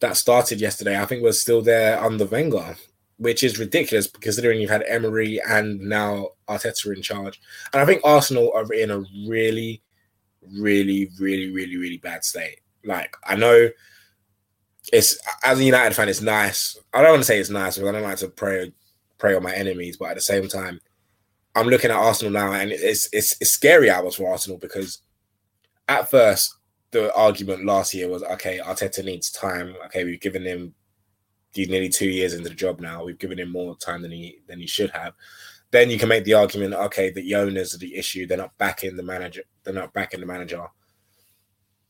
that 0.00 0.16
started 0.16 0.60
yesterday. 0.60 1.00
I 1.00 1.04
think 1.04 1.22
was 1.22 1.40
still 1.40 1.62
there 1.62 2.02
under 2.02 2.24
Wenger, 2.24 2.76
which 3.16 3.42
is 3.42 3.58
ridiculous 3.58 4.06
considering 4.06 4.60
you've 4.60 4.70
had 4.70 4.84
Emery 4.86 5.40
and 5.48 5.80
now 5.80 6.28
Arteta 6.48 6.94
in 6.94 7.02
charge. 7.02 7.40
And 7.72 7.82
I 7.82 7.86
think 7.86 8.00
Arsenal 8.04 8.52
are 8.54 8.72
in 8.72 8.90
a 8.90 9.04
really, 9.26 9.82
really, 10.56 11.10
really, 11.18 11.50
really, 11.50 11.76
really 11.76 11.98
bad 11.98 12.24
state. 12.24 12.60
Like 12.88 13.14
I 13.24 13.36
know 13.36 13.68
it's 14.92 15.18
as 15.44 15.60
a 15.60 15.64
United 15.64 15.94
fan, 15.94 16.08
it's 16.08 16.22
nice. 16.22 16.78
I 16.94 17.02
don't 17.02 17.12
want 17.12 17.22
to 17.22 17.26
say 17.26 17.38
it's 17.38 17.50
nice 17.50 17.76
because 17.76 17.88
I 17.88 17.92
don't 17.92 18.08
like 18.08 18.18
to 18.18 18.28
pray 18.28 18.72
pray 19.18 19.34
on 19.34 19.42
my 19.42 19.54
enemies, 19.54 19.96
but 19.98 20.08
at 20.08 20.14
the 20.14 20.22
same 20.22 20.48
time, 20.48 20.80
I'm 21.54 21.66
looking 21.66 21.90
at 21.90 21.96
Arsenal 21.96 22.32
now, 22.32 22.52
and 22.52 22.72
it's 22.72 23.08
it's, 23.12 23.36
it's 23.40 23.50
scary 23.50 23.90
hours 23.90 24.14
for 24.14 24.30
Arsenal 24.30 24.58
because 24.58 25.02
at 25.88 26.10
first 26.10 26.54
the 26.90 27.14
argument 27.14 27.66
last 27.66 27.92
year 27.92 28.08
was 28.08 28.22
okay, 28.22 28.58
Arteta 28.58 29.04
needs 29.04 29.30
time. 29.30 29.74
Okay, 29.86 30.04
we've 30.04 30.20
given 30.20 30.44
him 30.44 30.74
he's 31.52 31.68
nearly 31.68 31.88
two 31.90 32.08
years 32.08 32.32
into 32.32 32.48
the 32.48 32.54
job 32.54 32.80
now. 32.80 33.04
We've 33.04 33.18
given 33.18 33.38
him 33.38 33.52
more 33.52 33.76
time 33.76 34.00
than 34.00 34.12
he 34.12 34.40
than 34.46 34.60
he 34.60 34.66
should 34.66 34.90
have. 34.90 35.12
Then 35.70 35.90
you 35.90 35.98
can 35.98 36.08
make 36.08 36.24
the 36.24 36.32
argument, 36.32 36.72
okay, 36.72 37.10
the 37.10 37.34
owners 37.34 37.74
are 37.74 37.78
the 37.78 37.94
issue. 37.94 38.26
They're 38.26 38.38
not 38.38 38.56
backing 38.56 38.96
the 38.96 39.02
manager. 39.02 39.42
They're 39.64 39.74
not 39.74 39.92
backing 39.92 40.20
the 40.20 40.26
manager 40.26 40.66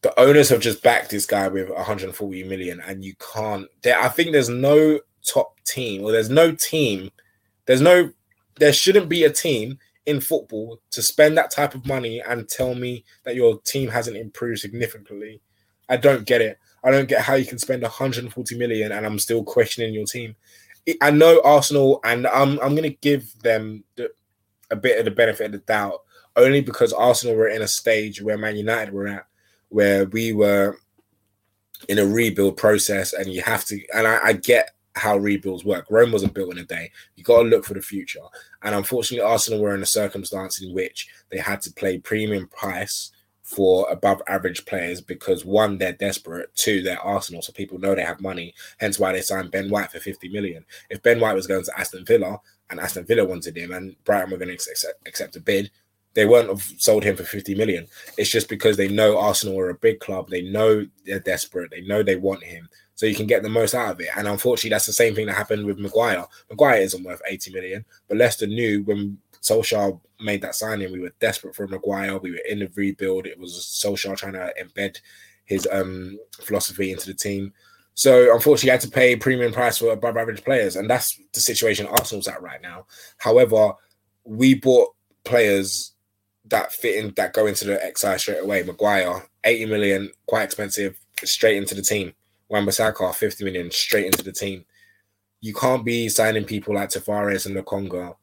the 0.02 0.18
owners 0.18 0.48
have 0.48 0.60
just 0.60 0.82
backed 0.82 1.10
this 1.10 1.26
guy 1.26 1.48
with 1.48 1.68
140 1.68 2.44
million, 2.44 2.80
and 2.80 3.04
you 3.04 3.14
can't. 3.32 3.66
There, 3.82 3.98
I 4.00 4.08
think 4.08 4.32
there's 4.32 4.48
no 4.48 5.00
top 5.26 5.58
team, 5.64 6.02
or 6.02 6.12
there's 6.12 6.30
no 6.30 6.52
team. 6.52 7.10
There's 7.66 7.80
no. 7.80 8.12
There 8.58 8.72
shouldn't 8.72 9.08
be 9.08 9.24
a 9.24 9.30
team 9.30 9.78
in 10.06 10.20
football 10.20 10.80
to 10.90 11.02
spend 11.02 11.36
that 11.36 11.50
type 11.50 11.74
of 11.74 11.86
money 11.86 12.20
and 12.26 12.48
tell 12.48 12.74
me 12.74 13.04
that 13.24 13.34
your 13.34 13.60
team 13.60 13.88
hasn't 13.88 14.16
improved 14.16 14.60
significantly. 14.60 15.40
I 15.88 15.98
don't 15.98 16.26
get 16.26 16.40
it. 16.40 16.58
I 16.82 16.90
don't 16.90 17.08
get 17.08 17.20
how 17.20 17.34
you 17.34 17.44
can 17.44 17.58
spend 17.58 17.82
140 17.82 18.56
million 18.56 18.92
and 18.92 19.04
I'm 19.04 19.18
still 19.18 19.44
questioning 19.44 19.92
your 19.92 20.06
team. 20.06 20.34
I 21.02 21.10
know 21.10 21.42
Arsenal, 21.44 22.00
and 22.04 22.26
I'm 22.26 22.58
I'm 22.60 22.74
to 22.76 22.88
give 22.88 23.38
them 23.42 23.84
the, 23.96 24.10
a 24.70 24.76
bit 24.76 24.98
of 24.98 25.04
the 25.04 25.10
benefit 25.10 25.46
of 25.46 25.52
the 25.52 25.58
doubt 25.58 26.00
only 26.36 26.60
because 26.60 26.92
Arsenal 26.92 27.36
were 27.36 27.48
in 27.48 27.62
a 27.62 27.68
stage 27.68 28.22
where 28.22 28.38
Man 28.38 28.56
United 28.56 28.94
were 28.94 29.08
at 29.08 29.26
where 29.68 30.06
we 30.06 30.32
were 30.32 30.78
in 31.88 31.98
a 31.98 32.06
rebuild 32.06 32.56
process 32.56 33.12
and 33.12 33.32
you 33.32 33.42
have 33.42 33.64
to 33.66 33.80
and 33.94 34.06
I, 34.06 34.18
I 34.24 34.32
get 34.32 34.74
how 34.98 35.16
rebuilds 35.16 35.64
work. 35.64 35.86
Rome 35.90 36.12
wasn't 36.12 36.34
built 36.34 36.52
in 36.52 36.58
a 36.58 36.64
day. 36.64 36.90
You 37.16 37.24
got 37.24 37.42
to 37.42 37.48
look 37.48 37.64
for 37.64 37.74
the 37.74 37.80
future. 37.80 38.20
And 38.62 38.74
unfortunately, 38.74 39.24
Arsenal 39.24 39.60
were 39.60 39.74
in 39.74 39.82
a 39.82 39.86
circumstance 39.86 40.60
in 40.60 40.74
which 40.74 41.08
they 41.30 41.38
had 41.38 41.62
to 41.62 41.72
play 41.72 41.98
premium 41.98 42.48
price 42.48 43.12
for 43.42 43.88
above 43.90 44.20
average 44.28 44.66
players 44.66 45.00
because 45.00 45.44
one, 45.44 45.78
they're 45.78 45.92
desperate, 45.92 46.54
two, 46.54 46.82
they're 46.82 47.00
Arsenal, 47.00 47.40
so 47.40 47.50
people 47.52 47.78
know 47.78 47.94
they 47.94 48.02
have 48.02 48.20
money. 48.20 48.54
Hence 48.76 48.98
why 48.98 49.12
they 49.12 49.22
signed 49.22 49.50
Ben 49.50 49.70
White 49.70 49.90
for 49.90 50.00
50 50.00 50.28
million. 50.28 50.66
If 50.90 51.02
Ben 51.02 51.18
White 51.18 51.34
was 51.34 51.46
going 51.46 51.64
to 51.64 51.80
Aston 51.80 52.04
Villa 52.04 52.38
and 52.68 52.78
Aston 52.78 53.06
Villa 53.06 53.24
wanted 53.24 53.56
him 53.56 53.72
and 53.72 53.96
Brighton 54.04 54.30
were 54.30 54.36
going 54.36 54.48
to 54.48 54.54
accept, 54.54 55.06
accept 55.06 55.36
a 55.36 55.40
bid, 55.40 55.70
they 56.14 56.26
wouldn't 56.26 56.50
have 56.50 56.62
sold 56.78 57.04
him 57.04 57.16
for 57.16 57.24
50 57.24 57.54
million. 57.54 57.86
It's 58.16 58.30
just 58.30 58.48
because 58.48 58.76
they 58.76 58.88
know 58.88 59.18
Arsenal 59.18 59.58
are 59.58 59.70
a 59.70 59.74
big 59.74 60.00
club. 60.00 60.28
They 60.28 60.42
know 60.42 60.86
they're 61.04 61.20
desperate. 61.20 61.70
They 61.70 61.82
know 61.82 62.02
they 62.02 62.16
want 62.16 62.42
him. 62.42 62.68
So 62.94 63.06
you 63.06 63.14
can 63.14 63.26
get 63.26 63.44
the 63.44 63.48
most 63.48 63.74
out 63.74 63.92
of 63.92 64.00
it. 64.00 64.08
And 64.16 64.26
unfortunately, 64.26 64.70
that's 64.70 64.86
the 64.86 64.92
same 64.92 65.14
thing 65.14 65.26
that 65.26 65.36
happened 65.36 65.64
with 65.64 65.78
Maguire. 65.78 66.26
Maguire 66.50 66.80
isn't 66.80 67.04
worth 67.04 67.22
80 67.28 67.52
million, 67.52 67.84
but 68.08 68.16
Leicester 68.16 68.48
knew 68.48 68.82
when 68.82 69.18
Solskjaer 69.40 70.00
made 70.20 70.42
that 70.42 70.56
signing, 70.56 70.90
we 70.90 70.98
were 70.98 71.12
desperate 71.20 71.54
for 71.54 71.68
Maguire. 71.68 72.18
We 72.18 72.32
were 72.32 72.42
in 72.48 72.58
the 72.58 72.70
rebuild. 72.74 73.26
It 73.26 73.38
was 73.38 73.52
Solskjaer 73.52 74.16
trying 74.16 74.32
to 74.32 74.52
embed 74.60 75.00
his 75.44 75.68
um, 75.70 76.18
philosophy 76.40 76.90
into 76.90 77.06
the 77.06 77.14
team. 77.14 77.52
So 77.94 78.34
unfortunately, 78.34 78.70
I 78.70 78.74
had 78.74 78.80
to 78.82 78.90
pay 78.90 79.16
premium 79.16 79.52
price 79.52 79.78
for 79.78 79.92
above 79.92 80.16
average 80.16 80.44
players, 80.44 80.76
and 80.76 80.88
that's 80.88 81.20
the 81.32 81.40
situation 81.40 81.86
Arsenal's 81.86 82.28
at 82.28 82.42
right 82.42 82.62
now. 82.62 82.86
However, 83.16 83.72
we 84.24 84.54
bought 84.54 84.94
players 85.24 85.92
that 86.50 86.72
fit 86.72 87.02
in 87.02 87.12
that 87.16 87.32
go 87.32 87.46
into 87.46 87.64
the 87.64 87.80
XI 87.96 88.18
straight 88.18 88.42
away. 88.42 88.62
Maguire, 88.62 89.22
80 89.44 89.66
million, 89.66 90.10
quite 90.26 90.44
expensive, 90.44 90.98
straight 91.24 91.56
into 91.56 91.74
the 91.74 91.82
team. 91.82 92.12
Wan-Bissaka, 92.48 93.14
50 93.14 93.44
million, 93.44 93.70
straight 93.70 94.06
into 94.06 94.22
the 94.22 94.32
team. 94.32 94.64
You 95.40 95.54
can't 95.54 95.84
be 95.84 96.08
signing 96.08 96.44
people 96.44 96.74
like 96.74 96.90
Tavares 96.90 97.46
and 97.46 97.56
Lokonga 97.56 98.16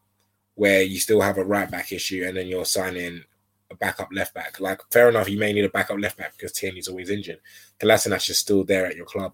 where 0.55 0.81
you 0.81 0.99
still 0.99 1.21
have 1.21 1.37
a 1.37 1.43
right 1.43 1.69
back 1.69 1.91
issue 1.91 2.23
and 2.27 2.35
then 2.35 2.47
you're 2.47 2.65
signing 2.65 3.23
a 3.69 3.75
backup 3.75 4.09
left 4.11 4.33
back. 4.33 4.59
Like, 4.59 4.81
fair 4.89 5.09
enough, 5.09 5.29
you 5.29 5.37
may 5.37 5.53
need 5.53 5.65
a 5.65 5.69
backup 5.69 5.99
left 5.99 6.17
back 6.17 6.33
because 6.37 6.53
Tierney's 6.53 6.87
always 6.87 7.09
injured. 7.09 7.39
Kolasinac 7.79 8.29
is 8.29 8.37
still 8.37 8.63
there 8.63 8.85
at 8.85 8.95
your 8.95 9.05
club. 9.05 9.33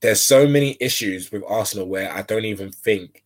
There's 0.00 0.24
so 0.24 0.48
many 0.48 0.76
issues 0.80 1.30
with 1.30 1.44
Arsenal 1.46 1.86
where 1.86 2.12
I 2.12 2.22
don't 2.22 2.44
even 2.44 2.72
think 2.72 3.24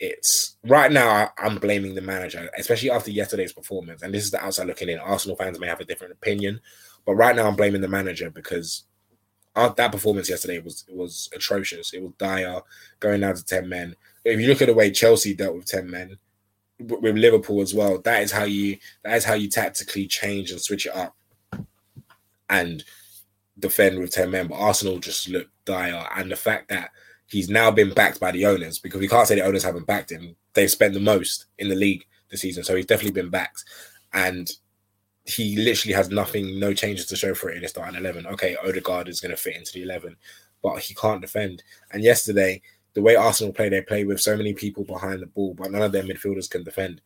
it's 0.00 0.56
right 0.64 0.90
now 0.90 1.30
I'm 1.38 1.58
blaming 1.58 1.94
the 1.94 2.00
manager, 2.00 2.50
especially 2.58 2.90
after 2.90 3.10
yesterday's 3.10 3.52
performance. 3.52 4.02
And 4.02 4.12
this 4.12 4.24
is 4.24 4.30
the 4.30 4.44
outside 4.44 4.66
looking 4.66 4.88
in. 4.88 4.98
Arsenal 4.98 5.36
fans 5.36 5.60
may 5.60 5.66
have 5.68 5.80
a 5.80 5.84
different 5.84 6.12
opinion, 6.12 6.60
but 7.06 7.14
right 7.14 7.34
now 7.34 7.46
I'm 7.46 7.56
blaming 7.56 7.80
the 7.80 7.88
manager 7.88 8.30
because 8.30 8.84
that 9.54 9.92
performance 9.92 10.28
yesterday 10.28 10.58
was 10.58 10.84
was 10.88 11.28
atrocious. 11.34 11.92
It 11.92 12.02
was 12.02 12.12
dire, 12.18 12.60
going 13.00 13.20
down 13.20 13.36
to 13.36 13.44
ten 13.44 13.68
men. 13.68 13.94
If 14.24 14.40
you 14.40 14.48
look 14.48 14.62
at 14.62 14.66
the 14.66 14.74
way 14.74 14.90
Chelsea 14.90 15.34
dealt 15.34 15.56
with 15.56 15.66
ten 15.66 15.88
men, 15.90 16.18
with 16.80 17.16
Liverpool 17.16 17.60
as 17.60 17.72
well, 17.72 18.00
that 18.00 18.22
is 18.22 18.32
how 18.32 18.44
you 18.44 18.78
that 19.04 19.16
is 19.16 19.24
how 19.24 19.34
you 19.34 19.48
tactically 19.48 20.06
change 20.08 20.50
and 20.50 20.60
switch 20.60 20.86
it 20.86 20.96
up, 20.96 21.14
and 22.50 22.84
defend 23.58 24.00
with 24.00 24.10
ten 24.10 24.30
men. 24.30 24.48
But 24.48 24.56
Arsenal 24.56 24.98
just 24.98 25.28
looked 25.28 25.52
dire, 25.64 26.08
and 26.16 26.30
the 26.30 26.36
fact 26.36 26.68
that 26.70 26.90
he's 27.34 27.48
now 27.50 27.68
been 27.68 27.92
backed 27.92 28.20
by 28.20 28.30
the 28.30 28.46
owners 28.46 28.78
because 28.78 29.00
we 29.00 29.08
can't 29.08 29.26
say 29.26 29.34
the 29.34 29.44
owners 29.44 29.64
haven't 29.64 29.88
backed 29.88 30.12
him. 30.12 30.36
They've 30.52 30.70
spent 30.70 30.94
the 30.94 31.00
most 31.00 31.46
in 31.58 31.68
the 31.68 31.74
league 31.74 32.06
this 32.30 32.42
season, 32.42 32.62
so 32.62 32.76
he's 32.76 32.86
definitely 32.86 33.20
been 33.20 33.30
backed. 33.30 33.64
And 34.12 34.48
he 35.24 35.56
literally 35.56 35.94
has 35.94 36.10
nothing, 36.10 36.60
no 36.60 36.72
changes 36.72 37.06
to 37.06 37.16
show 37.16 37.34
for 37.34 37.50
it 37.50 37.56
in 37.56 37.62
his 37.62 37.72
starting 37.72 37.96
eleven. 37.96 38.24
Okay, 38.26 38.56
Odegaard 38.64 39.08
is 39.08 39.20
going 39.20 39.34
to 39.34 39.42
fit 39.42 39.56
into 39.56 39.72
the 39.72 39.82
eleven, 39.82 40.16
but 40.62 40.78
he 40.78 40.94
can't 40.94 41.20
defend. 41.20 41.64
And 41.90 42.04
yesterday, 42.04 42.62
the 42.92 43.02
way 43.02 43.16
Arsenal 43.16 43.52
play, 43.52 43.68
they 43.68 43.82
play 43.82 44.04
with 44.04 44.20
so 44.20 44.36
many 44.36 44.54
people 44.54 44.84
behind 44.84 45.20
the 45.20 45.26
ball, 45.26 45.54
but 45.54 45.72
none 45.72 45.82
of 45.82 45.90
their 45.90 46.04
midfielders 46.04 46.48
can 46.48 46.62
defend. 46.62 47.00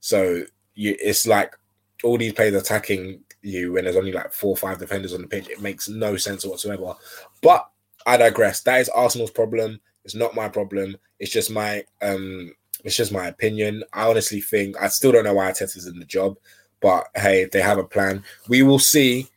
So 0.00 0.44
you, 0.74 0.94
it's 1.00 1.26
like 1.26 1.56
all 2.04 2.18
these 2.18 2.34
players 2.34 2.54
attacking 2.54 3.20
you 3.40 3.72
when 3.72 3.84
there's 3.84 3.96
only 3.96 4.12
like 4.12 4.32
four 4.32 4.50
or 4.50 4.56
five 4.58 4.78
defenders 4.78 5.14
on 5.14 5.22
the 5.22 5.28
pitch. 5.28 5.48
It 5.48 5.62
makes 5.62 5.88
no 5.88 6.18
sense 6.18 6.44
whatsoever. 6.44 6.94
But 7.40 7.66
I 8.06 8.16
digress. 8.16 8.62
That 8.62 8.80
is 8.80 8.88
Arsenal's 8.88 9.30
problem. 9.30 9.80
It's 10.04 10.14
not 10.14 10.34
my 10.34 10.48
problem. 10.48 10.96
It's 11.18 11.30
just 11.30 11.50
my 11.50 11.84
um 12.00 12.52
it's 12.84 12.96
just 12.96 13.12
my 13.12 13.28
opinion. 13.28 13.84
I 13.92 14.08
honestly 14.08 14.40
think 14.40 14.80
I 14.80 14.88
still 14.88 15.12
don't 15.12 15.24
know 15.24 15.34
why 15.34 15.50
Arteta's 15.50 15.86
in 15.86 15.98
the 15.98 16.04
job, 16.04 16.36
but 16.80 17.06
hey, 17.14 17.48
they 17.52 17.60
have 17.60 17.78
a 17.78 17.84
plan. 17.84 18.24
We 18.48 18.62
will 18.62 18.78
see 18.78 19.28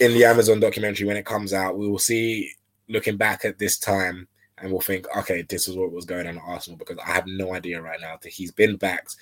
in 0.00 0.12
the 0.12 0.24
Amazon 0.24 0.60
documentary 0.60 1.06
when 1.06 1.16
it 1.16 1.26
comes 1.26 1.52
out. 1.52 1.78
We 1.78 1.88
will 1.88 1.98
see 1.98 2.50
looking 2.88 3.16
back 3.16 3.44
at 3.44 3.58
this 3.58 3.78
time 3.78 4.28
and 4.58 4.70
we'll 4.70 4.80
think, 4.80 5.06
okay, 5.16 5.42
this 5.42 5.68
is 5.68 5.76
what 5.76 5.92
was 5.92 6.04
going 6.04 6.26
on 6.26 6.38
at 6.38 6.44
Arsenal 6.44 6.78
because 6.78 6.98
I 6.98 7.12
have 7.12 7.26
no 7.26 7.54
idea 7.54 7.82
right 7.82 8.00
now 8.00 8.18
that 8.22 8.32
he's 8.32 8.52
been 8.52 8.76
backed. 8.76 9.16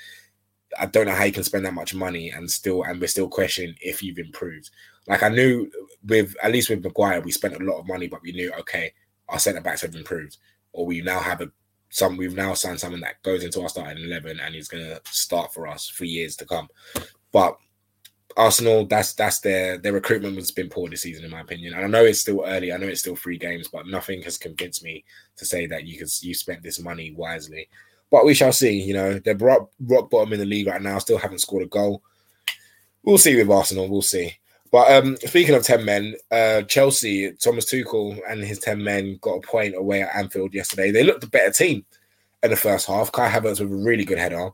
I 0.79 0.87
don't 0.87 1.07
know 1.07 1.15
how 1.15 1.25
you 1.25 1.33
can 1.33 1.45
spend 1.45 1.65
that 1.67 1.75
much 1.75 1.95
money 1.95 2.31
and 2.31 2.51
still 2.51 2.83
and 2.83 3.01
we're 3.01 3.07
still 3.07 3.29
questioning 3.29 3.75
if 3.81 4.03
you've 4.03 4.19
improved. 4.19 4.71
Like 5.07 5.23
I 5.23 5.29
knew 5.29 5.71
with 6.07 6.35
at 6.43 6.53
least 6.53 6.71
with 6.71 6.85
Maguire, 6.85 7.21
we 7.21 7.33
spent 7.33 7.61
a 7.61 7.65
lot 7.65 7.81
of 7.81 7.89
money, 7.89 8.07
but 8.09 8.23
we 8.23 8.33
knew 8.33 8.53
okay, 8.61 8.93
our 9.29 9.39
centre 9.39 9.61
backs 9.61 9.83
have 9.83 9.95
improved, 9.95 10.39
or 10.73 10.87
we 10.87 11.01
now 11.01 11.21
have 11.21 11.41
a 11.41 11.51
some 11.91 12.17
we've 12.17 12.35
now 12.35 12.55
signed 12.55 12.81
someone 12.81 13.01
that 13.03 13.23
goes 13.23 13.45
into 13.45 13.61
our 13.61 13.69
starting 13.69 14.03
eleven 14.03 14.41
and 14.41 14.55
he's 14.55 14.69
going 14.69 14.85
to 14.85 15.01
start 15.05 15.53
for 15.53 15.67
us 15.67 15.89
for 15.89 16.05
years 16.05 16.37
to 16.37 16.47
come. 16.47 16.69
But 17.33 17.57
Arsenal, 18.37 18.87
that's 18.87 19.13
that's 19.13 19.41
their 19.41 19.79
their 19.79 19.93
recruitment 19.93 20.37
has 20.37 20.51
been 20.51 20.69
poor 20.69 20.89
this 20.89 21.03
season, 21.03 21.25
in 21.25 21.31
my 21.31 21.41
opinion. 21.41 21.75
And 21.75 21.85
I 21.85 21.89
know 21.89 22.05
it's 22.05 22.21
still 22.21 22.45
early. 22.47 22.73
I 22.73 22.77
know 22.77 22.87
it's 22.87 23.01
still 23.01 23.17
three 23.17 23.39
games, 23.39 23.69
but 23.69 23.87
nothing 23.87 24.23
has 24.23 24.39
convinced 24.39 24.83
me 24.83 25.05
to 25.37 25.45
say 25.45 25.67
that 25.67 25.85
you 25.85 25.99
could 25.99 26.09
you 26.23 26.35
spent 26.35 26.63
this 26.63 26.81
money 26.81 27.13
wisely. 27.13 27.69
But 28.11 28.25
we 28.25 28.35
shall 28.35 28.53
see. 28.53 28.81
You 28.81 28.95
know, 28.95 29.19
they're 29.19 29.37
rock, 29.37 29.71
rock 29.81 30.11
bottom 30.11 30.33
in 30.33 30.39
the 30.41 30.47
league 30.47 30.67
right 30.67 30.83
now. 30.83 30.99
Still 30.99 31.19
haven't 31.19 31.41
scored 31.41 31.65
a 31.65 31.67
goal. 31.67 32.03
We'll 33.03 33.19
see 33.19 33.37
with 33.37 33.51
Arsenal. 33.51 33.89
We'll 33.89 34.03
see. 34.03 34.35
But 34.73 34.91
um, 34.91 35.17
speaking 35.19 35.55
of 35.55 35.63
10 35.63 35.85
men, 35.85 36.17
uh, 36.31 36.63
Chelsea, 36.63 37.33
Thomas 37.33 37.67
Tuchel 37.67 38.19
and 38.29 38.43
his 38.43 38.59
10 38.59 38.83
men 38.83 39.19
got 39.21 39.35
a 39.35 39.47
point 39.47 39.77
away 39.77 40.03
at 40.03 40.17
Anfield 40.17 40.55
yesterday. 40.55 40.91
They 40.91 41.05
looked 41.05 41.23
a 41.23 41.29
better 41.29 41.53
team 41.53 41.85
in 42.43 42.51
the 42.51 42.57
first 42.57 42.87
half. 42.87 43.13
Kai 43.13 43.31
Havertz 43.31 43.61
with 43.61 43.71
a 43.71 43.77
really 43.77 44.07
good 44.07 44.19
header 44.19 44.51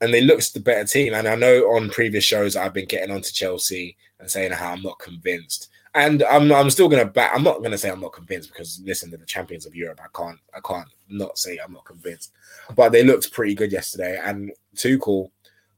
and 0.00 0.14
they 0.14 0.20
looked 0.20 0.54
the 0.54 0.60
better 0.60 0.84
team. 0.84 1.14
And 1.14 1.28
I 1.28 1.34
know 1.34 1.62
on 1.72 1.90
previous 1.90 2.24
shows 2.24 2.56
I've 2.56 2.72
been 2.72 2.86
getting 2.86 3.14
onto 3.14 3.32
Chelsea 3.32 3.96
and 4.18 4.30
saying 4.30 4.52
how 4.52 4.72
I'm 4.72 4.82
not 4.82 4.98
convinced. 4.98 5.68
And 5.94 6.22
I'm 6.22 6.52
I'm 6.52 6.70
still 6.70 6.88
gonna 6.88 7.04
back. 7.04 7.32
I'm 7.34 7.42
not 7.42 7.62
gonna 7.64 7.76
say 7.76 7.90
I'm 7.90 8.00
not 8.00 8.12
convinced 8.12 8.50
because 8.50 8.80
listen, 8.84 9.10
to 9.10 9.16
the 9.16 9.26
champions 9.26 9.66
of 9.66 9.74
Europe. 9.74 10.00
I 10.00 10.06
can't 10.16 10.38
I 10.54 10.60
can't 10.60 10.86
not 11.08 11.36
say 11.36 11.58
I'm 11.58 11.72
not 11.72 11.84
convinced. 11.84 12.32
But 12.76 12.90
they 12.92 13.02
looked 13.02 13.32
pretty 13.32 13.56
good 13.56 13.72
yesterday. 13.72 14.20
And 14.24 14.52
Tuchel, 14.76 15.30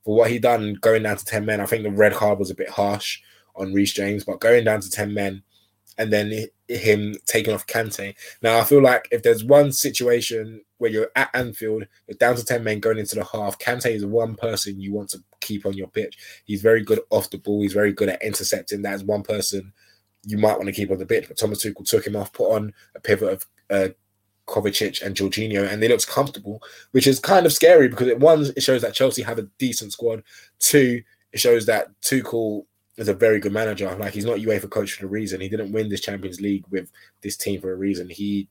for 0.05 0.15
what 0.15 0.31
he 0.31 0.39
done 0.39 0.75
going 0.83 1.05
down 1.05 1.17
to 1.17 1.25
ten 1.25 1.47
men, 1.47 1.63
I 1.63 1.67
think 1.67 1.83
the 1.83 1.91
red 1.91 2.13
card 2.13 2.39
was 2.39 2.51
a 2.51 2.55
bit 2.55 2.69
harsh 2.69 3.23
on 3.55 3.73
Reece 3.73 3.93
James, 3.93 4.25
but 4.25 4.41
going 4.41 4.65
down 4.65 4.81
to 4.81 4.91
ten 4.91 5.13
men 5.15 5.43
and 5.99 6.13
then 6.13 6.47
him 6.69 7.15
taking 7.27 7.53
off 7.53 7.67
Kante. 7.67 8.15
Now 8.43 8.59
I 8.59 8.65
feel 8.65 8.83
like 8.83 9.09
if 9.11 9.23
there's 9.23 9.45
one 9.45 9.73
situation 9.73 10.63
where 10.79 10.91
you're 10.91 11.11
at 11.17 11.31
Anfield, 11.35 11.85
you're 12.07 12.17
down 12.17 12.37
to 12.37 12.45
10 12.45 12.65
men 12.65 12.81
going 12.81 12.99
into 12.99 13.15
the 13.15 13.25
half, 13.25 13.59
Kante 13.59 13.91
is 13.91 14.05
one 14.05 14.35
person 14.35 14.81
you 14.81 14.93
want 14.93 15.11
to 15.11 15.19
keep 15.41 15.67
on 15.67 15.75
your 15.75 15.89
pitch. 15.89 16.19
He's 16.45 16.63
very 16.63 16.83
good 16.83 17.01
off 17.11 17.31
the 17.31 17.39
ball, 17.39 17.63
he's 17.63 17.73
very 17.73 17.93
good 17.93 18.09
at 18.09 18.23
intercepting. 18.23 18.83
That's 18.83 19.03
one 19.03 19.23
person 19.23 19.73
you 20.25 20.39
might 20.39 20.57
want 20.57 20.67
to 20.67 20.73
keep 20.73 20.91
on 20.91 20.99
the 20.99 21.07
pitch. 21.07 21.29
But 21.29 21.37
Thomas 21.37 21.65
Tuchel 21.65 21.89
took 21.89 22.07
him 22.07 22.17
off, 22.17 22.33
put 22.33 22.53
on 22.53 22.73
a 22.95 23.01
pivot 23.01 23.33
of 23.33 23.47
uh, 23.71 23.89
Kovacic 24.47 25.03
and 25.03 25.15
Jorginho, 25.15 25.71
and 25.71 25.83
they 25.83 25.89
looked 25.89 26.09
comfortable, 26.09 26.63
which 26.93 27.07
is 27.07 27.21
kind 27.21 27.47
of 27.47 27.53
scary 27.53 27.89
because 27.89 28.09
it 28.09 28.19
one, 28.19 28.47
it 28.57 28.63
shows 28.63 28.83
that 28.83 28.95
Chelsea 28.95 29.23
have 29.23 29.39
a 29.39 29.49
decent 29.59 29.93
squad. 29.93 30.23
Two, 30.59 31.03
it 31.33 31.39
shows 31.39 31.67
that 31.67 31.89
Tuchel 32.01 32.65
is 32.97 33.09
a 33.09 33.15
very 33.15 33.41
good 33.41 33.53
manager. 33.53 33.95
Like 33.97 34.13
he's 34.13 34.25
not 34.25 34.39
UEFA 34.39 34.71
coach 34.71 34.95
for 34.95 35.07
a 35.07 35.09
reason. 35.09 35.41
He 35.41 35.49
didn't 35.49 35.73
win 35.73 35.89
this 35.89 36.01
Champions 36.01 36.41
League 36.41 36.65
with 36.71 36.91
this 37.23 37.37
team 37.37 37.61
for 37.61 37.73
a 37.73 37.77
reason. 37.77 38.09
He 38.09 38.49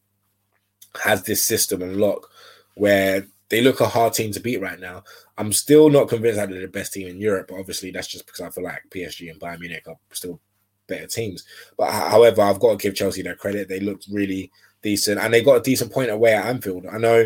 has 1.04 1.24
this 1.24 1.44
system 1.44 1.82
and 1.82 1.98
lock 1.98 2.30
where 2.76 3.28
they 3.50 3.62
look 3.62 3.82
a 3.82 3.88
hard 3.88 4.14
team 4.14 4.32
to 4.32 4.40
beat 4.40 4.62
right 4.62 4.80
now. 4.80 5.04
I'm 5.38 5.52
still 5.52 5.90
not 5.90 6.08
convinced 6.08 6.38
that 6.38 6.50
they're 6.50 6.62
the 6.62 6.68
best 6.68 6.94
team 6.94 7.08
in 7.08 7.20
Europe, 7.20 7.48
but 7.50 7.60
obviously 7.60 7.92
that's 7.92 8.08
just 8.08 8.26
because 8.26 8.42
I 8.42 8.50
feel 8.50 8.64
like 8.64 8.84
PSG 8.90 9.30
and 9.30 9.40
Bayern 9.40 9.60
Munich 9.60 9.84
are 9.88 9.98
still 10.12 10.40
better 10.88 11.08
teams. 11.08 11.44
But 11.78 11.92
however, 11.92 12.42
I've 12.42 12.60
got 12.60 12.72
to 12.72 12.78
give 12.78 12.96
Chelsea 12.96 13.22
their 13.22 13.36
credit. 13.36 13.68
They 13.68 13.80
looked 13.80 14.08
really 14.12 14.52
decent 14.82 15.20
and 15.20 15.34
they 15.34 15.44
got 15.44 15.58
a 15.58 15.62
decent 15.62 15.92
point 15.92 16.10
away 16.10 16.34
at 16.34 16.46
Anfield. 16.46 16.86
I 16.92 16.98
know 16.98 17.26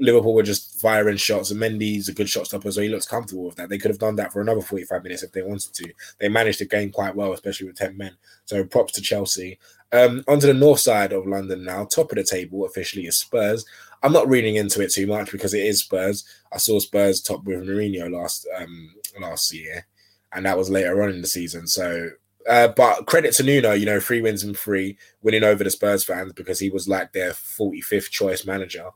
Liverpool 0.00 0.34
were 0.34 0.42
just 0.42 0.80
firing 0.80 1.16
shots, 1.16 1.50
and 1.50 1.60
Mendy's 1.60 2.08
a 2.08 2.12
good 2.12 2.28
shot 2.28 2.46
stopper, 2.46 2.70
so 2.70 2.82
he 2.82 2.88
looks 2.88 3.06
comfortable 3.06 3.44
with 3.44 3.56
that. 3.56 3.68
They 3.68 3.78
could 3.78 3.90
have 3.90 4.00
done 4.00 4.16
that 4.16 4.32
for 4.32 4.40
another 4.40 4.60
45 4.60 5.02
minutes 5.02 5.22
if 5.22 5.32
they 5.32 5.42
wanted 5.42 5.72
to. 5.74 5.92
They 6.18 6.28
managed 6.28 6.60
the 6.60 6.66
game 6.66 6.90
quite 6.90 7.14
well, 7.14 7.32
especially 7.32 7.68
with 7.68 7.76
10 7.76 7.96
men. 7.96 8.16
So 8.44 8.64
props 8.64 8.92
to 8.94 9.00
Chelsea. 9.00 9.58
Um, 9.92 10.24
onto 10.26 10.48
the 10.48 10.54
north 10.54 10.80
side 10.80 11.12
of 11.12 11.26
London 11.26 11.64
now, 11.64 11.84
top 11.84 12.10
of 12.10 12.16
the 12.16 12.24
table 12.24 12.64
officially 12.66 13.06
is 13.06 13.16
Spurs. 13.16 13.64
I'm 14.02 14.12
not 14.12 14.28
reading 14.28 14.56
into 14.56 14.82
it 14.82 14.92
too 14.92 15.06
much 15.06 15.30
because 15.30 15.54
it 15.54 15.64
is 15.64 15.80
Spurs. 15.80 16.24
I 16.52 16.58
saw 16.58 16.80
Spurs 16.80 17.22
top 17.22 17.44
with 17.44 17.62
Mourinho 17.62 18.10
last 18.10 18.48
um, 18.58 18.94
last 19.20 19.54
year, 19.54 19.86
and 20.32 20.44
that 20.44 20.58
was 20.58 20.70
later 20.70 21.02
on 21.02 21.10
in 21.10 21.20
the 21.20 21.28
season. 21.28 21.68
So 21.68 22.10
uh, 22.48 22.68
but 22.68 23.06
credit 23.06 23.32
to 23.34 23.42
Nuno, 23.42 23.72
you 23.72 23.86
know, 23.86 24.00
three 24.00 24.20
wins 24.20 24.44
and 24.44 24.56
three, 24.56 24.98
winning 25.22 25.44
over 25.44 25.64
the 25.64 25.70
Spurs 25.70 26.04
fans 26.04 26.32
because 26.32 26.58
he 26.58 26.70
was 26.70 26.88
like 26.88 27.12
their 27.12 27.30
45th 27.30 28.10
choice 28.10 28.44
manager 28.44 28.90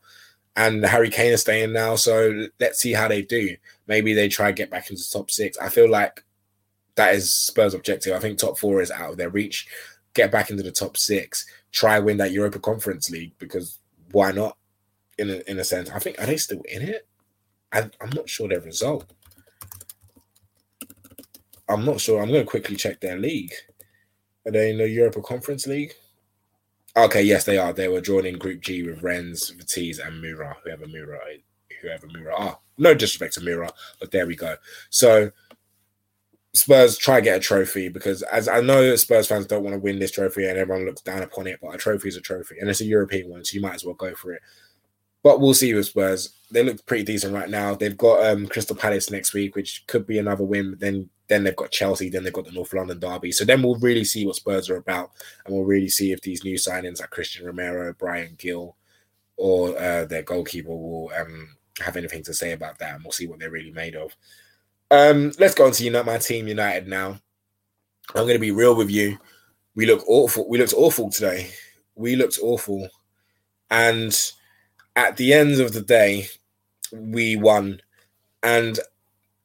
and 0.58 0.84
Harry 0.84 1.08
Kane 1.08 1.32
is 1.32 1.42
staying 1.42 1.72
now. 1.72 1.94
So 1.94 2.48
let's 2.58 2.80
see 2.80 2.92
how 2.92 3.06
they 3.06 3.22
do. 3.22 3.56
Maybe 3.86 4.12
they 4.12 4.28
try 4.28 4.50
get 4.50 4.70
back 4.70 4.90
into 4.90 5.00
the 5.00 5.08
top 5.10 5.30
six. 5.30 5.56
I 5.56 5.68
feel 5.68 5.88
like 5.88 6.24
that 6.96 7.14
is 7.14 7.32
Spurs' 7.32 7.74
objective. 7.74 8.12
I 8.12 8.18
think 8.18 8.38
top 8.38 8.58
four 8.58 8.82
is 8.82 8.90
out 8.90 9.12
of 9.12 9.16
their 9.16 9.30
reach. 9.30 9.68
Get 10.14 10.32
back 10.32 10.50
into 10.50 10.64
the 10.64 10.72
top 10.72 10.96
six. 10.96 11.46
Try 11.70 12.00
win 12.00 12.16
that 12.16 12.32
Europa 12.32 12.58
Conference 12.58 13.08
League 13.08 13.38
because 13.38 13.78
why 14.10 14.32
not? 14.32 14.56
In 15.16 15.30
a, 15.30 15.42
in 15.50 15.58
a 15.60 15.64
sense, 15.64 15.90
I 15.90 16.00
think 16.00 16.20
are 16.20 16.26
they 16.26 16.36
still 16.36 16.62
in 16.68 16.82
it? 16.82 17.06
I, 17.72 17.88
I'm 18.00 18.10
not 18.14 18.28
sure 18.28 18.48
their 18.48 18.60
result. 18.60 19.04
I'm 21.68 21.84
not 21.84 22.00
sure. 22.00 22.20
I'm 22.20 22.30
going 22.30 22.44
to 22.44 22.50
quickly 22.50 22.74
check 22.74 23.00
their 23.00 23.18
league. 23.18 23.52
Are 24.44 24.52
they 24.52 24.70
in 24.70 24.78
the 24.78 24.88
Europa 24.88 25.20
Conference 25.22 25.68
League? 25.68 25.94
Okay, 27.04 27.22
yes, 27.22 27.44
they 27.44 27.58
are. 27.58 27.72
They 27.72 27.88
were 27.88 28.00
drawn 28.00 28.26
in 28.26 28.38
Group 28.38 28.60
G 28.60 28.82
with 28.82 29.02
Rennes, 29.02 29.50
Vitesse, 29.50 29.98
and 29.98 30.20
Mura, 30.20 30.56
whoever 30.64 30.86
Mura, 30.86 31.18
whoever 31.80 32.06
Mura 32.08 32.34
are. 32.34 32.58
No 32.76 32.94
disrespect 32.94 33.34
to 33.34 33.40
Mura, 33.40 33.70
but 34.00 34.10
there 34.10 34.26
we 34.26 34.36
go. 34.36 34.56
So 34.90 35.30
Spurs 36.54 36.98
try 36.98 37.16
to 37.16 37.24
get 37.24 37.36
a 37.36 37.40
trophy 37.40 37.88
because, 37.88 38.22
as 38.22 38.48
I 38.48 38.60
know, 38.60 38.96
Spurs 38.96 39.28
fans 39.28 39.46
don't 39.46 39.62
want 39.62 39.74
to 39.74 39.80
win 39.80 39.98
this 39.98 40.10
trophy, 40.10 40.46
and 40.46 40.58
everyone 40.58 40.86
looks 40.86 41.02
down 41.02 41.22
upon 41.22 41.46
it. 41.46 41.60
But 41.62 41.74
a 41.74 41.78
trophy 41.78 42.08
is 42.08 42.16
a 42.16 42.20
trophy, 42.20 42.56
and 42.58 42.68
it's 42.68 42.80
a 42.80 42.84
European 42.86 43.30
one, 43.30 43.44
so 43.44 43.54
you 43.54 43.60
might 43.60 43.74
as 43.74 43.84
well 43.84 43.94
go 43.94 44.14
for 44.14 44.32
it. 44.32 44.42
But 45.22 45.40
we'll 45.40 45.54
see 45.54 45.74
with 45.74 45.86
Spurs. 45.86 46.36
They 46.50 46.62
look 46.62 46.84
pretty 46.86 47.04
decent 47.04 47.34
right 47.34 47.48
now. 47.48 47.74
They've 47.74 47.96
got 47.96 48.24
um, 48.24 48.46
Crystal 48.46 48.76
Palace 48.76 49.10
next 49.10 49.34
week, 49.34 49.56
which 49.56 49.84
could 49.86 50.06
be 50.06 50.18
another 50.18 50.44
win. 50.44 50.70
But 50.70 50.80
then 50.80 51.10
then 51.28 51.44
they've 51.44 51.56
got 51.56 51.70
Chelsea, 51.70 52.08
then 52.08 52.24
they've 52.24 52.32
got 52.32 52.46
the 52.46 52.52
North 52.52 52.72
London 52.72 52.98
derby. 52.98 53.32
So 53.32 53.44
then 53.44 53.62
we'll 53.62 53.76
really 53.76 54.04
see 54.04 54.26
what 54.26 54.36
Spurs 54.36 54.68
are 54.70 54.76
about, 54.76 55.10
and 55.44 55.54
we'll 55.54 55.64
really 55.64 55.88
see 55.88 56.12
if 56.12 56.20
these 56.22 56.44
new 56.44 56.56
signings 56.56 57.00
like 57.00 57.10
Cristian 57.10 57.44
Romero, 57.44 57.92
Bryan 57.92 58.34
Gil, 58.38 58.76
or 59.36 59.78
uh, 59.78 60.04
their 60.06 60.22
goalkeeper 60.22 60.70
will 60.70 61.10
um, 61.18 61.56
have 61.80 61.96
anything 61.96 62.22
to 62.24 62.34
say 62.34 62.52
about 62.52 62.78
that, 62.78 62.94
and 62.94 63.04
we'll 63.04 63.12
see 63.12 63.26
what 63.26 63.38
they're 63.38 63.50
really 63.50 63.72
made 63.72 63.94
of. 63.94 64.16
Um, 64.90 65.32
let's 65.38 65.54
go 65.54 65.66
on 65.66 65.72
to 65.72 65.84
United, 65.84 66.06
my 66.06 66.18
team, 66.18 66.48
United. 66.48 66.88
Now, 66.88 67.20
I'm 68.14 68.24
going 68.24 68.34
to 68.34 68.38
be 68.38 68.50
real 68.50 68.74
with 68.74 68.90
you. 68.90 69.18
We 69.74 69.86
look 69.86 70.02
awful. 70.08 70.48
We 70.48 70.58
looked 70.58 70.74
awful 70.74 71.10
today. 71.10 71.50
We 71.94 72.16
looked 72.16 72.38
awful, 72.42 72.88
and 73.70 74.18
at 74.96 75.16
the 75.16 75.32
end 75.34 75.60
of 75.60 75.72
the 75.72 75.82
day, 75.82 76.28
we 76.92 77.36
won. 77.36 77.80
And 78.42 78.78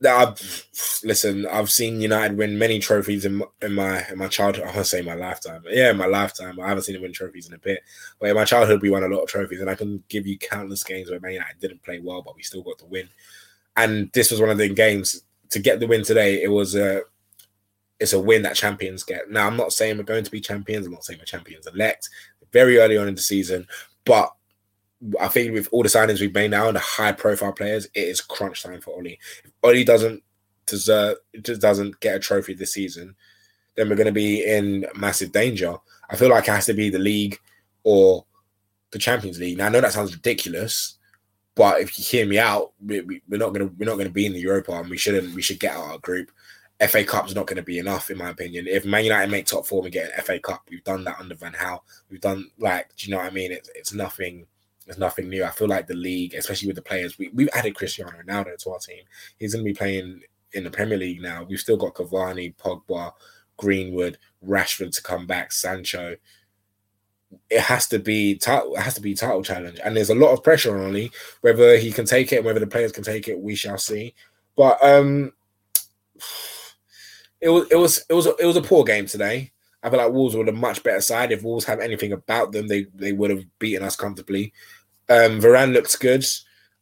I've 0.06 0.68
listen. 1.04 1.46
I've 1.48 1.70
seen 1.70 2.02
United 2.02 2.38
win 2.38 2.58
many 2.58 2.80
trophies 2.80 3.26
in 3.26 3.36
my, 3.36 3.46
in 3.62 3.74
my 3.74 4.06
in 4.10 4.18
my 4.18 4.28
childhood. 4.28 4.64
I 4.64 4.68
want 4.68 4.78
to 4.80 4.86
say 4.86 5.02
my 5.02 5.14
lifetime. 5.14 5.64
Yeah, 5.70 5.92
in 5.92 5.98
my 5.98 6.06
lifetime. 6.06 6.60
I 6.60 6.68
haven't 6.68 6.84
seen 6.84 6.94
them 6.94 7.04
win 7.04 7.14
trophies 7.14 7.48
in 7.48 7.54
a 7.54 7.58
bit. 7.58 7.82
But 8.20 8.30
in 8.30 8.36
my 8.36 8.46
childhood, 8.46 8.82
we 8.82 8.90
won 8.90 9.04
a 9.04 9.08
lot 9.08 9.22
of 9.24 9.30
trophies, 9.30 9.62
and 9.62 9.70
I 9.70 9.76
can 9.76 10.04
give 10.10 10.28
you 10.28 10.38
countless 10.38 10.84
games 10.84 11.10
where 11.10 11.20
Man 11.20 11.34
United 11.34 11.60
didn't 11.60 11.84
play 11.84 12.00
well, 12.00 12.22
but 12.22 12.36
we 12.36 12.44
still 12.44 12.64
got 12.64 12.78
the 12.78 12.86
win. 12.86 13.10
And 13.76 14.12
this 14.14 14.32
was 14.32 14.40
one 14.40 14.50
of 14.50 14.58
the 14.58 14.70
games 14.70 15.24
to 15.50 15.60
get 15.60 15.80
the 15.80 15.88
win 15.88 16.04
today. 16.04 16.42
It 16.42 16.52
was 16.52 16.76
a 16.76 17.02
it's 18.00 18.14
a 18.14 18.20
win 18.20 18.42
that 18.42 18.56
champions 18.56 19.04
get. 19.04 19.32
Now, 19.32 19.48
I'm 19.48 19.58
not 19.58 19.72
saying 19.72 19.98
we're 19.98 20.04
going 20.04 20.24
to 20.24 20.32
be 20.32 20.42
champions. 20.42 20.86
I'm 20.86 20.94
not 20.94 21.06
saying 21.06 21.20
we're 21.20 21.26
champions 21.26 21.68
elect. 21.68 22.10
Very 22.52 22.78
early 22.78 22.98
on 22.98 23.08
in 23.08 23.16
the 23.16 23.22
season, 23.22 23.68
but 24.06 24.34
I 25.20 25.28
think 25.28 25.54
with 25.54 25.68
all 25.72 25.84
the 25.84 25.90
signings 25.90 26.20
we've 26.20 26.34
made 26.34 26.52
now 26.52 26.68
and 26.68 26.76
the 26.76 26.82
high 26.82 27.12
profile 27.12 27.54
players, 27.54 27.86
it 27.94 28.08
is 28.08 28.22
crunch 28.22 28.64
time 28.64 28.82
for 28.82 28.92
Ole. 28.92 29.08
If 29.08 29.52
Ole 29.64 29.84
doesn't 29.84 30.24
deserve, 30.66 31.18
just 31.42 31.62
doesn't 31.62 32.00
get 32.00 32.16
a 32.16 32.20
trophy 32.20 32.54
this 32.54 32.74
season, 32.74 33.16
then 33.76 33.90
we're 33.90 33.96
going 33.96 34.06
to 34.06 34.12
be 34.12 34.46
in 34.46 34.86
massive 34.96 35.32
danger. 35.32 35.76
I 36.10 36.16
feel 36.16 36.30
like 36.30 36.48
it 36.48 36.52
has 36.52 36.68
to 36.68 36.74
be 36.74 36.90
the 36.90 37.00
league 37.00 37.40
or 37.84 38.26
the 38.92 39.00
Champions 39.00 39.40
League. 39.40 39.58
Now 39.58 39.66
I 39.66 39.70
know 39.70 39.82
that 39.82 39.94
sounds 39.94 40.14
ridiculous, 40.14 40.98
but 41.56 41.82
if 41.82 41.98
you 41.98 42.06
hear 42.06 42.26
me 42.26 42.40
out, 42.40 42.74
we, 42.84 43.00
are 43.00 43.04
we, 43.04 43.22
not 43.28 43.54
going 43.54 43.68
to 43.68 43.76
we're 43.78 43.86
not 43.86 43.96
going 43.96 44.08
to 44.08 44.14
be 44.14 44.26
in 44.26 44.34
the 44.34 44.40
Europa, 44.40 44.72
and 44.72 44.90
we 44.90 44.98
shouldn't. 44.98 45.36
We 45.36 45.42
should 45.42 45.60
get 45.60 45.76
out 45.76 45.86
of 45.86 45.92
our 45.92 45.98
group. 46.00 46.32
FA 46.90 47.04
Cup's 47.04 47.36
not 47.36 47.48
going 47.48 47.58
to 47.58 47.64
be 47.64 47.80
enough, 47.80 48.10
in 48.10 48.18
my 48.18 48.30
opinion. 48.30 48.68
If 48.68 48.86
Man 48.86 49.04
United 49.04 49.32
make 49.32 49.46
top 49.46 49.66
four 49.66 49.84
and 49.84 49.94
get 49.94 50.12
an 50.18 50.24
FA 50.24 50.40
Cup, 50.40 50.64
we've 50.70 50.84
done 50.84 51.04
that 51.04 51.20
under 51.20 51.36
Van 51.36 51.54
Gaal. 51.54 51.80
We've 52.10 52.20
done 52.20 52.50
like, 52.58 52.90
do 52.96 53.08
you 53.08 53.12
know 53.12 53.22
what 53.22 53.32
I 53.32 53.34
mean? 53.34 53.52
It's 53.52 53.70
it's 53.76 53.94
nothing 53.94 54.48
there's 54.86 54.98
nothing 54.98 55.30
new. 55.30 55.44
I 55.44 55.52
feel 55.52 55.68
like 55.68 55.88
the 55.88 55.94
league, 55.94 56.34
especially 56.34 56.68
with 56.68 56.76
the 56.76 56.82
players, 56.82 57.18
we, 57.18 57.30
we've 57.34 57.50
added 57.54 57.76
Cristiano 57.76 58.12
Ronaldo 58.12 58.58
to 58.58 58.72
our 58.72 58.80
team. 58.80 59.04
He's 59.38 59.54
going 59.54 59.66
to 59.66 59.70
be 59.70 59.78
playing 59.78 60.22
in 60.54 60.64
the 60.64 60.72
Premier 60.72 60.98
League 60.98 61.22
now. 61.22 61.44
We've 61.44 61.60
still 61.60 61.78
got 61.78 61.96
Cavani, 61.96 62.56
Pogba, 62.56 63.12
Greenwood, 63.58 64.18
Rashford 64.46 64.96
to 64.96 65.02
come 65.02 65.26
back, 65.26 65.52
Sancho. 65.52 66.16
It 67.50 67.62
has 67.62 67.88
to 67.88 68.00
be 68.00 68.36
title, 68.36 68.76
it 68.76 68.82
has 68.82 68.94
to 68.96 69.02
be 69.02 69.16
title 69.16 69.42
challenge, 69.42 69.80
and 69.84 69.96
there's 69.96 70.12
a 70.12 70.16
lot 70.16 70.34
of 70.34 70.44
pressure 70.44 70.78
on 70.78 70.96
Ole. 70.96 71.10
Whether 71.42 71.78
he 71.78 71.92
can 71.92 72.06
take 72.06 72.32
it, 72.32 72.44
whether 72.44 72.60
the 72.60 72.68
players 72.68 72.92
can 72.92 73.04
take 73.04 73.28
it, 73.28 73.40
we 73.40 73.56
shall 73.56 73.80
see. 73.80 74.14
But 74.56 74.84
um, 74.84 75.32
it 77.42 77.50
was 77.50 77.68
it 77.72 77.76
was 77.76 78.06
it 78.08 78.14
was 78.14 78.28
a, 78.28 78.36
it 78.36 78.46
was 78.46 78.58
a 78.58 78.62
poor 78.62 78.84
game 78.84 79.08
today. 79.08 79.53
I 79.84 79.90
feel 79.90 80.00
like 80.00 80.14
Wolves 80.14 80.36
were 80.36 80.46
a 80.46 80.52
much 80.52 80.82
better 80.82 81.02
side. 81.02 81.32
If 81.32 81.44
Wolves 81.44 81.66
have 81.66 81.80
anything 81.80 82.14
about 82.14 82.52
them, 82.52 82.68
they 82.68 82.86
they 82.96 83.12
would 83.12 83.30
have 83.30 83.46
beaten 83.60 83.84
us 83.84 83.96
comfortably. 83.96 84.54
Um, 85.10 85.42
Varane 85.42 85.74
looks 85.74 85.96
good. 85.96 86.26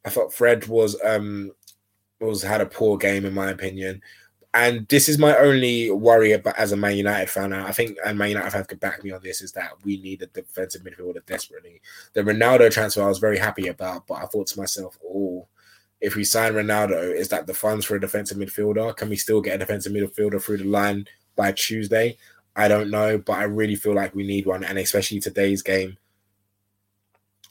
I 0.05 0.09
thought 0.09 0.33
Fred 0.33 0.67
was 0.67 0.99
um 1.03 1.51
was 2.19 2.43
had 2.43 2.61
a 2.61 2.65
poor 2.65 2.97
game 2.97 3.25
in 3.25 3.33
my 3.33 3.49
opinion. 3.49 4.01
And 4.53 4.85
this 4.89 5.07
is 5.07 5.17
my 5.17 5.35
only 5.37 5.89
worry 5.91 6.33
about 6.33 6.57
as 6.57 6.73
a 6.73 6.77
Man 6.77 6.97
United 6.97 7.29
fan. 7.29 7.53
I 7.53 7.71
think 7.71 7.97
and 8.05 8.17
Man 8.17 8.29
United 8.29 8.51
fans 8.51 8.67
could 8.67 8.81
back 8.81 9.03
me 9.03 9.11
on 9.11 9.23
this 9.23 9.41
is 9.41 9.53
that 9.53 9.71
we 9.83 9.97
need 10.01 10.21
a 10.21 10.27
defensive 10.27 10.83
midfielder 10.83 11.25
desperately. 11.25 11.81
The 12.13 12.21
Ronaldo 12.21 12.69
transfer 12.69 13.01
I 13.01 13.07
was 13.07 13.19
very 13.19 13.37
happy 13.37 13.67
about, 13.67 14.07
but 14.07 14.15
I 14.15 14.25
thought 14.25 14.47
to 14.47 14.59
myself, 14.59 14.99
oh, 15.05 15.47
if 16.01 16.15
we 16.15 16.23
sign 16.25 16.53
Ronaldo, 16.53 17.15
is 17.15 17.29
that 17.29 17.47
the 17.47 17.53
funds 17.53 17.85
for 17.85 17.95
a 17.95 18.01
defensive 18.01 18.37
midfielder? 18.37 18.95
Can 18.97 19.07
we 19.07 19.15
still 19.15 19.39
get 19.39 19.55
a 19.55 19.59
defensive 19.59 19.93
midfielder 19.93 20.41
through 20.41 20.57
the 20.57 20.65
line 20.65 21.07
by 21.35 21.53
Tuesday? 21.53 22.17
I 22.55 22.67
don't 22.67 22.89
know, 22.89 23.17
but 23.17 23.33
I 23.33 23.43
really 23.43 23.75
feel 23.75 23.93
like 23.93 24.13
we 24.13 24.25
need 24.25 24.45
one, 24.45 24.63
and 24.63 24.77
especially 24.77 25.19
today's 25.19 25.61
game 25.61 25.97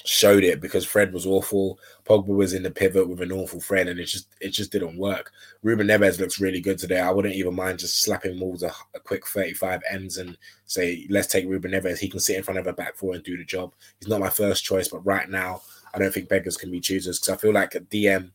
showed 0.04 0.42
it 0.42 0.60
because 0.60 0.84
Fred 0.84 1.12
was 1.12 1.26
awful. 1.26 1.78
Pogba 2.04 2.28
was 2.28 2.54
in 2.54 2.62
the 2.62 2.70
pivot 2.70 3.08
with 3.08 3.20
an 3.20 3.32
awful 3.32 3.60
Fred, 3.60 3.88
and 3.88 3.98
it 4.00 4.06
just 4.06 4.28
it 4.40 4.50
just 4.50 4.72
didn't 4.72 4.98
work. 4.98 5.32
Ruben 5.62 5.86
Neves 5.86 6.18
looks 6.18 6.40
really 6.40 6.60
good 6.60 6.78
today. 6.78 7.00
I 7.00 7.10
wouldn't 7.10 7.34
even 7.34 7.54
mind 7.54 7.78
just 7.78 8.02
slapping 8.02 8.38
Wolves 8.40 8.62
a, 8.62 8.72
a 8.94 9.00
quick 9.00 9.26
35 9.26 9.80
ends 9.90 10.18
and 10.18 10.36
say, 10.66 11.06
let's 11.10 11.28
take 11.28 11.46
Ruben 11.46 11.72
Neves. 11.72 11.98
He 11.98 12.08
can 12.08 12.20
sit 12.20 12.36
in 12.36 12.42
front 12.42 12.58
of 12.58 12.66
a 12.66 12.72
back 12.72 12.96
four 12.96 13.14
and 13.14 13.22
do 13.22 13.36
the 13.36 13.44
job. 13.44 13.74
He's 13.98 14.08
not 14.08 14.20
my 14.20 14.30
first 14.30 14.64
choice, 14.64 14.88
but 14.88 15.04
right 15.06 15.28
now 15.28 15.62
I 15.94 15.98
don't 15.98 16.12
think 16.12 16.28
beggars 16.28 16.56
can 16.56 16.70
be 16.70 16.80
choosers 16.80 17.18
because 17.18 17.34
I 17.34 17.40
feel 17.40 17.52
like 17.52 17.74
a 17.74 17.80
DM 17.80 18.30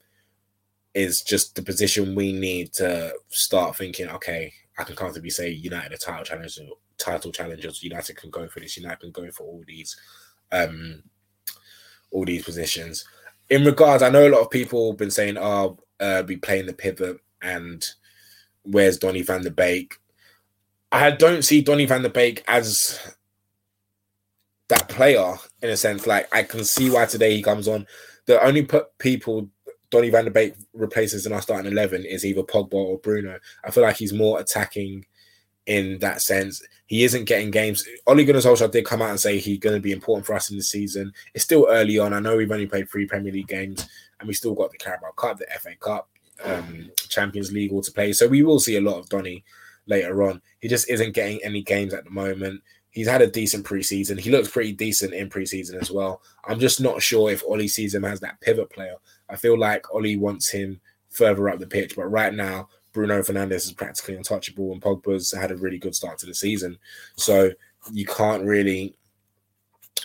is 0.94 1.22
just 1.22 1.56
the 1.56 1.62
position 1.62 2.16
we 2.16 2.32
need 2.32 2.74
to 2.74 3.14
start 3.30 3.76
thinking, 3.76 4.08
okay, 4.10 4.54
I 4.78 4.84
can 4.84 4.96
comfortably 4.96 5.30
say 5.30 5.50
United 5.50 5.94
are 5.94 5.98
title 5.98 6.26
challengers, 6.26 6.60
title 6.98 7.32
challengers. 7.32 7.84
United 7.84 8.18
can 8.18 8.30
go 8.30 8.48
for 8.48 8.60
this. 8.60 8.78
United 8.78 9.00
can 9.00 9.12
go 9.12 9.32
for 9.32 9.44
all 9.44 9.64
these 9.68 9.96
um 10.52 11.04
all 12.12 12.26
these 12.26 12.44
positions. 12.44 13.06
In 13.50 13.64
regards, 13.64 14.04
I 14.04 14.10
know 14.10 14.28
a 14.28 14.32
lot 14.32 14.42
of 14.42 14.50
people 14.50 14.92
have 14.92 14.98
been 14.98 15.12
saying, 15.12 15.38
"Oh, 15.38 15.78
uh, 16.00 16.24
be 16.24 16.38
playing 16.38 16.66
the 16.66 16.74
pivot," 16.74 17.18
and 17.42 17.86
where's 18.64 18.98
Donny 18.98 19.22
Van 19.22 19.44
de 19.44 19.52
Beek? 19.52 19.96
I 20.92 21.12
don't 21.12 21.44
see 21.44 21.62
Donny 21.62 21.86
Van 21.86 22.02
de 22.02 22.10
Beek 22.10 22.44
as 22.48 23.00
that 24.70 24.90
player 24.90 25.36
in 25.62 25.70
a 25.70 25.78
sense. 25.78 26.08
Like 26.08 26.34
I 26.34 26.44
can 26.44 26.64
see 26.64 26.90
why 26.90 27.06
today 27.06 27.36
he 27.36 27.44
comes 27.44 27.68
on. 27.68 27.86
The 28.26 28.44
only 28.44 28.68
people 28.98 29.50
Donny 29.90 30.10
Van 30.10 30.26
de 30.26 30.32
Beek 30.32 30.56
replaces 30.74 31.26
in 31.26 31.34
our 31.34 31.42
starting 31.42 31.72
eleven 31.72 32.04
is 32.06 32.26
either 32.26 32.44
Pogba 32.44 32.74
or 32.74 32.98
Bruno. 32.98 33.40
I 33.64 33.72
feel 33.72 33.84
like 33.84 33.98
he's 33.98 34.14
more 34.14 34.40
attacking 34.40 35.06
in 35.66 35.98
that 36.00 36.22
sense. 36.22 36.64
He 36.88 37.04
isn't 37.04 37.26
getting 37.26 37.52
games. 37.52 37.86
Ole 38.06 38.24
Gunnar 38.24 38.40
Solskjaer 38.40 38.72
did 38.72 38.86
come 38.86 39.02
out 39.02 39.10
and 39.10 39.20
say 39.20 39.40
he's 39.40 39.60
going 39.60 39.76
to 39.76 39.82
be 39.82 39.92
important 39.92 40.26
for 40.26 40.36
us 40.36 40.52
in 40.52 40.58
the 40.58 40.64
season. 40.64 41.12
It's 41.34 41.44
still 41.44 41.68
early 41.70 41.98
on. 41.98 42.14
I 42.14 42.20
know 42.20 42.38
we've 42.38 42.52
only 42.52 42.68
played 42.68 42.90
three 42.90 43.08
Premier 43.08 43.32
League 43.32 43.48
games, 43.48 43.88
and 44.20 44.28
we 44.28 44.34
still 44.34 44.54
got 44.54 44.72
the 44.72 44.78
Carabao 44.78 45.12
Cup, 45.12 45.40
the 45.40 45.48
FA 45.60 45.76
Cup, 45.80 46.10
um, 46.44 46.92
Champions 47.10 47.52
League 47.52 47.72
all 47.72 47.82
to 47.82 47.92
play. 47.92 48.14
So 48.14 48.28
we 48.28 48.44
will 48.44 48.60
see 48.60 48.78
a 48.78 48.82
lot 48.82 49.00
of 49.00 49.10
Donny 49.10 49.44
later 49.88 50.24
on. 50.24 50.42
He 50.60 50.68
just 50.68 50.90
isn't 50.90 51.14
getting 51.14 51.44
any 51.44 51.64
games 51.64 51.94
at 51.94 52.04
the 52.04 52.12
moment. 52.12 52.62
He's 52.96 53.10
had 53.10 53.22
a 53.22 53.28
decent 53.28 53.66
preseason. 53.66 54.18
He 54.18 54.32
looks 54.32 54.50
pretty 54.50 54.72
decent 54.72 55.14
in 55.14 55.30
preseason 55.30 55.82
as 55.82 55.92
well. 55.92 56.22
I'm 56.46 56.62
just 56.62 56.80
not 56.80 57.02
sure 57.02 57.30
if 57.30 57.44
Ole 57.46 57.68
sees 57.68 57.94
him 57.94 58.06
as 58.06 58.22
that 58.22 58.40
pivot 58.40 58.70
player. 58.70 58.96
I 59.30 59.36
feel 59.36 59.60
like 59.60 59.94
Ole 59.94 60.18
wants 60.18 60.50
him 60.50 60.80
further 61.10 61.50
up 61.50 61.60
the 61.60 61.68
pitch, 61.68 61.98
but 61.98 62.06
right 62.06 62.34
now 62.34 62.70
Bruno 62.94 63.22
Fernandes 63.22 63.66
is 63.66 63.74
practically 63.74 64.16
untouchable, 64.16 64.72
and 64.72 64.82
Pogba's 64.82 65.34
had 65.34 65.52
a 65.52 65.58
really 65.58 65.78
good 65.78 65.94
start 65.94 66.18
to 66.20 66.26
the 66.26 66.34
season. 66.34 66.78
So 67.18 67.52
you 67.92 68.06
can't 68.06 68.46
really. 68.46 68.96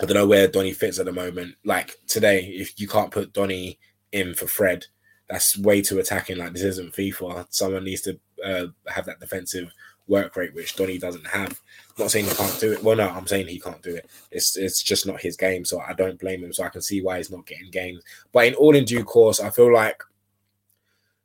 I 0.02 0.04
don't 0.04 0.14
know 0.14 0.26
where 0.26 0.48
Donny 0.48 0.72
fits 0.72 0.98
at 0.98 1.06
the 1.06 1.12
moment. 1.12 1.54
Like 1.64 1.96
today, 2.08 2.46
if 2.46 2.80
you 2.80 2.88
can't 2.88 3.12
put 3.12 3.32
Donny 3.32 3.78
in 4.10 4.34
for 4.34 4.48
Fred, 4.48 4.86
that's 5.28 5.56
way 5.56 5.80
too 5.80 6.00
attacking. 6.00 6.38
Like 6.38 6.54
this 6.54 6.62
isn't 6.62 6.92
FIFA. 6.92 7.46
Someone 7.50 7.84
needs 7.84 8.02
to 8.02 8.18
uh, 8.44 8.66
have 8.88 9.06
that 9.06 9.20
defensive 9.20 9.70
work 10.06 10.36
rate, 10.36 10.54
which 10.54 10.76
Donny 10.76 10.98
doesn't 10.98 11.26
have. 11.26 11.50
I'm 11.50 12.04
not 12.04 12.10
saying 12.10 12.26
he 12.26 12.34
can't 12.34 12.60
do 12.60 12.72
it. 12.72 12.82
Well, 12.82 12.96
no, 12.96 13.08
I'm 13.08 13.26
saying 13.26 13.46
he 13.46 13.60
can't 13.60 13.82
do 13.82 13.94
it. 13.94 14.10
It's 14.30 14.56
it's 14.56 14.82
just 14.82 15.06
not 15.06 15.20
his 15.20 15.36
game. 15.36 15.64
So 15.64 15.80
I 15.80 15.92
don't 15.92 16.18
blame 16.18 16.42
him. 16.44 16.52
So 16.52 16.64
I 16.64 16.68
can 16.68 16.82
see 16.82 17.02
why 17.02 17.18
he's 17.18 17.30
not 17.30 17.46
getting 17.46 17.70
games. 17.70 18.02
But 18.32 18.46
in 18.46 18.54
all 18.54 18.74
in 18.74 18.84
due 18.84 19.04
course, 19.04 19.40
I 19.40 19.50
feel 19.50 19.72
like 19.72 20.02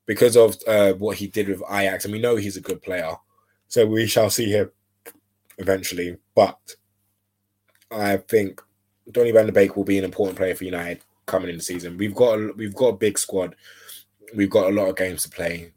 because 0.05 0.38
of 0.38 0.55
uh, 0.67 0.93
what 0.93 1.17
he 1.17 1.27
did 1.27 1.47
with 1.47 1.63
Ajax, 1.69 2.05
and 2.05 2.13
we 2.13 2.19
know 2.19 2.35
he's 2.35 2.57
a 2.57 2.61
good 2.61 2.81
player. 2.81 3.15
So 3.67 3.85
we 3.85 4.05
shall 4.07 4.29
see 4.29 4.51
him 4.51 4.71
eventually. 5.57 6.17
But 6.35 6.75
I 7.91 8.17
think 8.17 8.61
Donny 9.11 9.31
van 9.31 9.47
de 9.47 9.51
Beek 9.51 9.75
will 9.75 9.83
be 9.83 9.97
an 9.97 10.03
important 10.03 10.38
player 10.38 10.55
for 10.55 10.63
United 10.63 11.01
coming 11.25 11.49
in 11.49 11.57
the 11.57 11.63
season. 11.63 11.97
We've 11.97 12.15
got 12.15 12.39
a, 12.39 12.53
we've 12.55 12.75
got 12.75 12.88
a 12.88 12.97
big 12.97 13.17
squad. 13.17 13.55
We've 14.35 14.49
got 14.49 14.71
a 14.71 14.75
lot 14.75 14.89
of 14.89 14.95
games 14.95 15.23
to 15.23 15.29
play. 15.29 15.71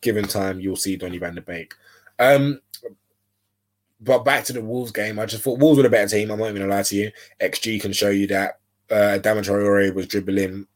Given 0.00 0.26
time, 0.26 0.60
you'll 0.60 0.76
see 0.76 0.96
Donny 0.96 1.18
van 1.18 1.34
de 1.34 1.42
Beek. 1.42 1.74
Um, 2.18 2.60
but 4.00 4.24
back 4.24 4.44
to 4.44 4.52
the 4.52 4.60
Wolves 4.60 4.92
game, 4.92 5.18
I 5.18 5.26
just 5.26 5.42
thought 5.42 5.58
Wolves 5.58 5.78
were 5.78 5.86
a 5.86 5.90
better 5.90 6.08
team. 6.08 6.30
I'm 6.30 6.38
not 6.38 6.50
even 6.50 6.62
gonna 6.62 6.74
lie 6.74 6.82
to 6.82 6.96
you. 6.96 7.10
XG 7.40 7.80
can 7.80 7.92
show 7.92 8.10
you 8.10 8.26
that. 8.28 8.60
Uh, 8.90 9.18
Adama 9.18 9.44
Traore 9.44 9.92
was 9.92 10.06
dribbling 10.06 10.66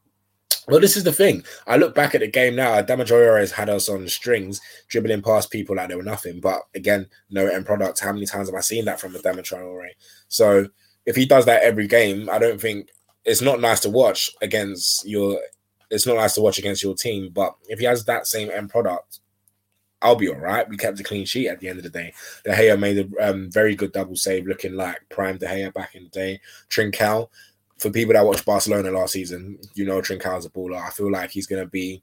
well, 0.68 0.80
this 0.80 0.96
is 0.96 1.02
the 1.02 1.12
thing. 1.12 1.44
I 1.66 1.76
look 1.76 1.94
back 1.94 2.14
at 2.14 2.20
the 2.20 2.28
game 2.28 2.54
now. 2.54 2.80
Adama 2.80 3.04
Traore 3.04 3.40
has 3.40 3.50
had 3.50 3.68
us 3.68 3.88
on 3.88 4.06
strings, 4.06 4.60
dribbling 4.88 5.22
past 5.22 5.50
people 5.50 5.76
like 5.76 5.88
they 5.88 5.96
were 5.96 6.04
nothing. 6.04 6.40
But 6.40 6.62
again, 6.74 7.08
no 7.30 7.46
end 7.46 7.66
product. 7.66 7.98
How 7.98 8.12
many 8.12 8.26
times 8.26 8.48
have 8.48 8.54
I 8.54 8.60
seen 8.60 8.84
that 8.84 9.00
from 9.00 9.14
Adama 9.14 9.40
Traore? 9.40 9.88
So 10.28 10.68
if 11.04 11.16
he 11.16 11.26
does 11.26 11.46
that 11.46 11.62
every 11.62 11.88
game, 11.88 12.28
I 12.30 12.38
don't 12.38 12.60
think 12.60 12.90
it's 13.24 13.42
not 13.42 13.60
nice 13.60 13.80
to 13.80 13.90
watch 13.90 14.30
against 14.40 15.06
your. 15.06 15.40
It's 15.90 16.06
not 16.06 16.16
nice 16.16 16.34
to 16.34 16.40
watch 16.40 16.58
against 16.58 16.82
your 16.82 16.94
team. 16.94 17.30
But 17.32 17.54
if 17.68 17.80
he 17.80 17.84
has 17.86 18.04
that 18.04 18.28
same 18.28 18.48
end 18.48 18.70
product, 18.70 19.18
I'll 20.02 20.16
be 20.16 20.28
all 20.28 20.36
right. 20.36 20.68
We 20.68 20.76
kept 20.76 21.00
a 21.00 21.04
clean 21.04 21.24
sheet 21.24 21.48
at 21.48 21.60
the 21.60 21.68
end 21.68 21.78
of 21.78 21.84
the 21.84 21.90
day. 21.90 22.12
De 22.44 22.50
Gea 22.50 22.78
made 22.78 22.98
a 22.98 23.30
um, 23.30 23.50
very 23.50 23.74
good 23.74 23.92
double 23.92 24.16
save, 24.16 24.46
looking 24.46 24.74
like 24.74 24.98
prime 25.08 25.38
De 25.38 25.46
Gea 25.46 25.72
back 25.72 25.94
in 25.94 26.04
the 26.04 26.10
day. 26.10 26.40
Trincao 26.68 27.28
for 27.82 27.90
people 27.90 28.14
that 28.14 28.24
watched 28.24 28.46
Barcelona 28.46 28.92
last 28.92 29.12
season, 29.12 29.58
you 29.74 29.84
know 29.84 30.00
Trincão's 30.00 30.46
a 30.46 30.50
baller. 30.50 30.80
I 30.80 30.90
feel 30.90 31.10
like 31.10 31.32
he's 31.32 31.48
going 31.48 31.64
to 31.64 31.68
be 31.68 32.00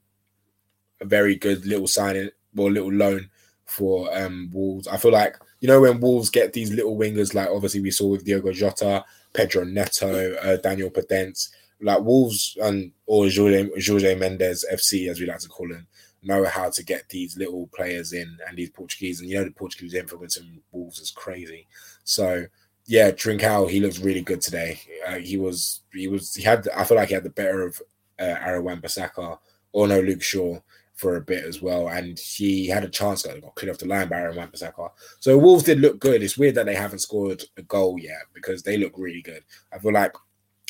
a 0.99 1.05
very 1.05 1.35
good 1.35 1.65
little 1.65 1.87
signing 1.87 2.29
or 2.57 2.69
little 2.69 2.91
loan 2.91 3.29
for 3.65 4.13
um, 4.15 4.49
Wolves. 4.51 4.89
I 4.89 4.97
feel 4.97 5.13
like 5.13 5.37
you 5.61 5.69
know 5.69 5.79
when 5.79 6.01
Wolves 6.01 6.29
get 6.29 6.51
these 6.51 6.71
little 6.71 6.97
wingers, 6.97 7.33
like 7.33 7.47
obviously 7.47 7.79
we 7.79 7.91
saw 7.91 8.07
with 8.07 8.25
Diogo 8.25 8.51
Jota, 8.51 9.05
Pedro 9.33 9.63
Neto, 9.63 10.33
uh, 10.35 10.57
Daniel 10.57 10.89
Podence, 10.89 11.49
like 11.79 12.01
Wolves 12.01 12.57
and 12.61 12.91
or 13.05 13.29
Jorge, 13.29 13.69
Jorge 13.81 14.15
Mendes 14.15 14.65
FC 14.69 15.09
as 15.09 15.21
we 15.21 15.27
like 15.27 15.39
to 15.39 15.47
call 15.47 15.71
him, 15.71 15.87
know 16.21 16.45
how 16.45 16.69
to 16.69 16.83
get 16.83 17.09
these 17.09 17.37
little 17.37 17.67
players 17.67 18.13
in 18.13 18.37
and 18.47 18.57
these 18.57 18.69
Portuguese, 18.69 19.21
and 19.21 19.29
you 19.29 19.37
know 19.37 19.45
the 19.45 19.51
Portuguese 19.51 19.93
influence 19.93 20.37
in 20.37 20.61
Wolves 20.71 20.99
is 20.99 21.11
crazy. 21.11 21.67
So 22.03 22.45
yeah, 22.89 23.11
Trincao, 23.11 23.69
he 23.69 23.79
looks 23.79 23.99
really 23.99 24.21
good 24.21 24.41
today. 24.41 24.81
Uh, 25.07 25.17
he 25.17 25.37
was, 25.37 25.81
he 25.93 26.07
was, 26.07 26.33
he 26.33 26.41
had, 26.41 26.67
I 26.75 26.83
feel 26.83 26.97
like 26.97 27.09
he 27.09 27.13
had 27.13 27.23
the 27.23 27.29
better 27.29 27.61
of 27.61 27.79
uh, 28.19 28.23
Aaron 28.23 28.63
Wan-Bissaka 28.63 29.37
or 29.73 29.87
no 29.87 29.99
Luke 29.99 30.23
Shaw 30.23 30.57
for 30.95 31.15
a 31.15 31.21
bit 31.21 31.45
as 31.45 31.61
well. 31.61 31.89
And 31.89 32.17
he 32.17 32.65
had 32.67 32.83
a 32.83 32.89
chance 32.89 33.21
got 33.21 33.55
cleared 33.55 33.75
off 33.75 33.79
the 33.79 33.85
line 33.85 34.09
by 34.09 34.17
Aaron 34.17 34.37
Wan-Bissaka. 34.37 34.89
So 35.19 35.37
Wolves 35.37 35.65
did 35.65 35.81
look 35.81 35.99
good. 35.99 36.23
It's 36.23 36.35
weird 36.35 36.55
that 36.55 36.65
they 36.65 36.73
haven't 36.73 36.99
scored 36.99 37.43
a 37.57 37.61
goal 37.61 37.99
yet 37.99 38.23
because 38.33 38.63
they 38.63 38.75
look 38.75 38.93
really 38.97 39.21
good. 39.21 39.43
I 39.71 39.77
feel 39.77 39.93
like, 39.93 40.15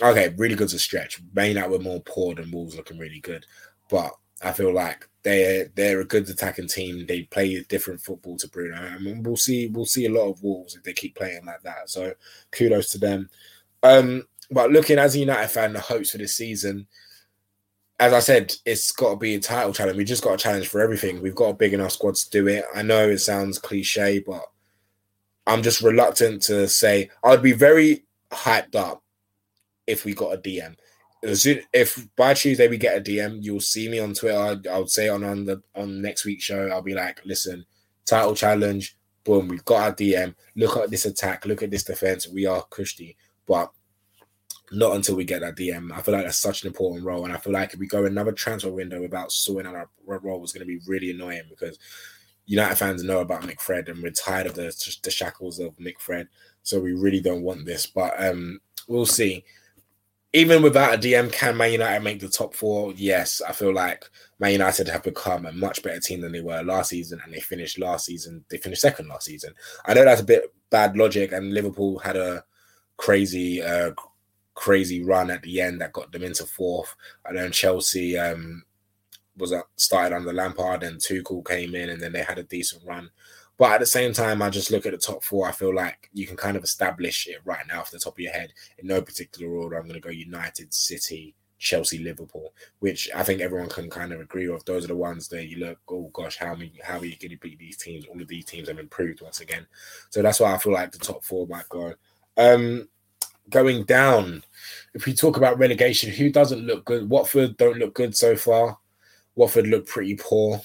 okay, 0.02 0.34
really 0.38 0.56
good's 0.56 0.74
a 0.74 0.80
stretch. 0.80 1.22
Main 1.34 1.58
out 1.58 1.70
were 1.70 1.80
more 1.80 2.02
poor 2.02 2.36
than 2.36 2.52
Wolves 2.52 2.76
looking 2.76 3.00
really 3.00 3.22
good. 3.22 3.46
But 3.90 4.12
I 4.42 4.54
feel 4.54 4.74
like 4.74 5.08
they're 5.24 5.70
they're 5.76 6.00
a 6.00 6.06
good 6.06 6.30
attacking 6.30 6.68
team. 6.68 7.06
They 7.06 7.24
play 7.24 7.56
a 7.56 7.64
different 7.64 8.02
football 8.02 8.38
to 8.38 8.48
Bruno. 8.48 8.78
I 8.78 8.98
mean, 8.98 9.24
we'll 9.24 9.38
see 9.38 9.68
we'll 9.68 9.86
see 9.86 10.06
a 10.06 10.12
lot 10.12 10.30
of 10.30 10.42
Wolves 10.44 10.76
if 10.76 10.84
they 10.84 10.94
keep 10.94 11.16
playing 11.16 11.46
like 11.46 11.62
that. 11.64 11.90
So 11.90 12.14
kudos 12.52 12.90
to 12.92 12.98
them. 12.98 13.30
Um, 13.84 14.26
but 14.52 14.72
looking 14.72 14.98
as 14.98 15.16
a 15.16 15.20
United 15.20 15.50
fan, 15.50 15.74
the 15.74 15.80
hopes 15.80 16.12
for 16.12 16.18
this 16.18 16.36
season, 16.36 16.88
as 18.00 18.14
I 18.14 18.20
said, 18.20 18.54
it's 18.66 18.92
got 18.92 19.12
to 19.12 19.16
be 19.18 19.36
a 19.36 19.40
title 19.40 19.74
challenge. 19.74 19.98
We 19.98 20.06
just 20.06 20.24
got 20.24 20.36
a 20.36 20.38
challenge 20.38 20.68
for 20.68 20.82
everything. 20.82 21.22
We've 21.22 21.36
got 21.36 21.50
a 21.50 21.54
big 21.54 21.74
enough 21.74 21.92
squad 21.92 22.16
to 22.16 22.30
do 22.30 22.48
it. 22.48 22.66
I 22.74 22.82
know 22.82 23.10
it 23.10 23.20
sounds 23.20 23.60
cliche, 23.60 24.24
but 24.26 24.44
I'm 25.46 25.62
just 25.62 25.82
reluctant 25.82 26.42
to 26.44 26.68
say 26.68 27.10
I'd 27.24 27.44
be 27.44 27.52
very 27.52 28.06
hyped 28.32 28.76
up 28.76 29.04
if 29.86 30.06
we 30.06 30.14
got 30.14 30.34
a 30.34 30.38
DM 30.38 30.76
if 31.22 32.08
by 32.16 32.34
Tuesday 32.34 32.68
we 32.68 32.78
get 32.78 32.98
a 32.98 33.02
DM, 33.02 33.40
you'll 33.42 33.60
see 33.60 33.90
me 33.90 34.00
on 34.00 34.14
Twitter. 34.14 34.62
I, 34.72 34.80
would 34.80 34.90
say 34.90 35.10
on 35.10 35.24
on 35.24 35.46
the 35.46 35.62
on 35.76 36.02
next 36.02 36.26
week's 36.26 36.44
show, 36.44 36.68
I'll 36.70 36.82
be 36.82 36.94
like, 36.94 37.22
listen, 37.26 37.66
title 38.06 38.36
challenge, 38.36 38.98
boom, 39.24 39.48
we've 39.48 39.66
got 39.66 39.82
our 39.82 39.94
DM. 39.94 40.36
Look 40.56 40.78
at 40.78 40.90
this 40.90 41.06
attack, 41.06 41.46
look 41.46 41.64
at 41.64 41.72
this 41.72 41.84
defense. 41.84 42.28
We 42.28 42.46
are 42.46 42.66
cushy, 42.70 43.18
but 43.46 43.72
not 44.72 44.96
until 44.96 45.16
we 45.16 45.26
get 45.26 45.42
that 45.42 45.56
DM. 45.56 45.92
I 45.92 46.02
feel 46.02 46.14
like 46.14 46.26
that's 46.26 46.38
such 46.38 46.64
an 46.64 46.68
important 46.68 47.06
role, 47.06 47.26
and 47.26 47.34
I 47.34 47.38
feel 47.38 47.54
like 47.54 47.74
if 47.74 47.80
we 47.80 47.88
go 47.88 48.06
another 48.06 48.32
transfer 48.32 48.72
window 48.72 49.02
without 49.02 49.32
sorting 49.32 49.70
out 49.70 49.76
our 49.76 50.20
role, 50.20 50.44
is 50.44 50.54
going 50.54 50.66
to 50.68 50.80
be 50.80 50.80
really 50.88 51.12
annoying 51.12 51.44
because 51.50 51.78
United 52.46 52.76
fans 52.76 53.04
know 53.04 53.20
about 53.20 53.44
McFred, 53.44 53.90
and 53.90 54.02
we're 54.02 54.12
tired 54.12 54.48
of 54.48 54.56
the 54.56 54.74
the 55.04 55.12
shackles 55.12 55.60
of 55.60 55.76
McFred. 55.78 56.28
So 56.64 56.80
we 56.80 56.94
really 56.94 57.22
don't 57.22 57.44
want 57.44 57.66
this, 57.66 57.86
but 57.86 58.14
um, 58.24 58.60
we'll 58.88 59.06
see. 59.06 59.44
Even 60.32 60.62
without 60.62 60.94
a 60.94 60.98
DM, 60.98 61.32
can 61.32 61.58
Man 61.58 61.72
United 61.72 62.04
make 62.04 62.20
the 62.20 62.30
top 62.30 62.54
four? 62.54 62.94
Yes, 62.96 63.42
I 63.48 63.52
feel 63.52 63.74
like 63.74 64.06
Man 64.38 64.52
United 64.52 64.88
have 64.88 65.02
become 65.02 65.48
a 65.48 65.52
much 65.52 65.82
better 65.82 66.00
team 66.00 66.22
than 66.22 66.32
they 66.32 66.42
were 66.42 66.62
last 66.62 66.90
season, 66.90 67.20
and 67.24 67.34
they 67.34 67.40
finished 67.40 67.80
last 67.80 68.06
season. 68.06 68.46
They 68.50 68.58
finished 68.58 68.82
second 68.82 69.08
last 69.08 69.26
season. 69.26 69.56
I 69.86 69.96
know 69.96 70.06
that's 70.06 70.22
a 70.22 70.26
bit 70.26 70.54
bad 70.70 70.96
logic, 70.96 71.32
and 71.32 71.54
Liverpool 71.54 71.98
had 71.98 72.16
a 72.16 72.44
crazy, 72.98 73.64
uh, 73.64 73.92
crazy 74.54 75.04
run 75.04 75.32
at 75.32 75.42
the 75.42 75.62
end 75.62 75.82
that 75.82 75.94
got 75.94 76.12
them 76.12 76.24
into 76.24 76.46
fourth. 76.46 76.96
And 77.26 77.36
then 77.36 77.52
Chelsea 77.52 78.16
um, 78.16 78.64
was 79.36 79.52
uh, 79.52 79.62
started 79.78 80.16
under 80.16 80.32
Lampard, 80.32 80.84
and 80.84 81.00
Tuchel 81.00 81.48
came 81.48 81.74
in, 81.74 81.90
and 81.90 82.00
then 82.00 82.12
they 82.14 82.22
had 82.22 82.38
a 82.38 82.44
decent 82.44 82.84
run. 82.86 83.10
But 83.60 83.74
at 83.74 83.82
the 83.82 83.86
same 83.86 84.14
time, 84.14 84.42
I 84.42 84.50
just 84.50 84.72
look 84.72 84.86
at 84.86 84.94
the 84.94 84.98
top 84.98 85.22
four. 85.22 85.46
I 85.46 85.52
feel 85.52 85.76
like 85.76 86.10
you 86.14 86.26
can 86.26 86.38
kind 86.38 86.56
of 86.56 86.64
establish 86.64 87.28
it 87.28 87.40
right 87.44 87.68
now 87.68 87.82
off 87.82 87.92
the 87.92 88.00
top 88.00 88.14
of 88.14 88.20
your 88.20 88.32
head 88.32 88.54
in 88.78 88.88
no 88.88 89.02
particular 89.02 89.52
order. 89.54 89.76
I'm 89.76 89.84
going 89.84 89.96
to 89.96 90.00
go 90.00 90.10
United, 90.10 90.74
City, 90.74 91.36
Chelsea, 91.58 91.98
Liverpool, 91.98 92.54
which 92.80 93.10
I 93.14 93.22
think 93.22 93.42
everyone 93.42 93.68
can 93.68 93.90
kind 93.90 94.14
of 94.14 94.22
agree 94.22 94.48
with. 94.48 94.64
Those 94.64 94.86
are 94.86 94.88
the 94.88 94.96
ones 94.96 95.28
that 95.28 95.48
you 95.48 95.58
look, 95.58 95.78
oh 95.90 96.10
gosh, 96.14 96.38
how 96.38 96.56
many, 96.56 96.72
how 96.82 97.00
are 97.00 97.06
you 97.06 97.18
going 97.18 97.32
to 97.32 97.38
beat 97.38 97.60
these 97.60 97.76
teams? 97.76 98.06
All 98.06 98.22
of 98.22 98.30
these 98.30 98.46
teams 98.46 98.70
have 98.70 98.80
improved 98.80 99.20
once 99.22 99.42
again. 99.42 99.68
So 100.10 100.22
that's 100.22 100.40
why 100.40 100.54
I 100.54 100.58
feel 100.58 100.72
like 100.72 100.94
the 100.94 100.98
top 100.98 101.26
four 101.26 101.46
might 101.46 101.68
go. 101.68 101.94
Um, 102.38 102.88
going 103.50 103.84
down, 103.84 104.42
if 104.94 105.06
we 105.06 105.14
talk 105.14 105.36
about 105.36 105.60
relegation, 105.60 106.12
who 106.12 106.32
doesn't 106.32 106.66
look 106.66 106.86
good? 106.86 107.10
Watford 107.10 107.58
don't 107.58 107.78
look 107.78 107.94
good 107.94 108.16
so 108.16 108.38
far. 108.38 108.78
Watford 109.36 109.68
look 109.68 109.86
pretty 109.86 110.16
poor 110.16 110.62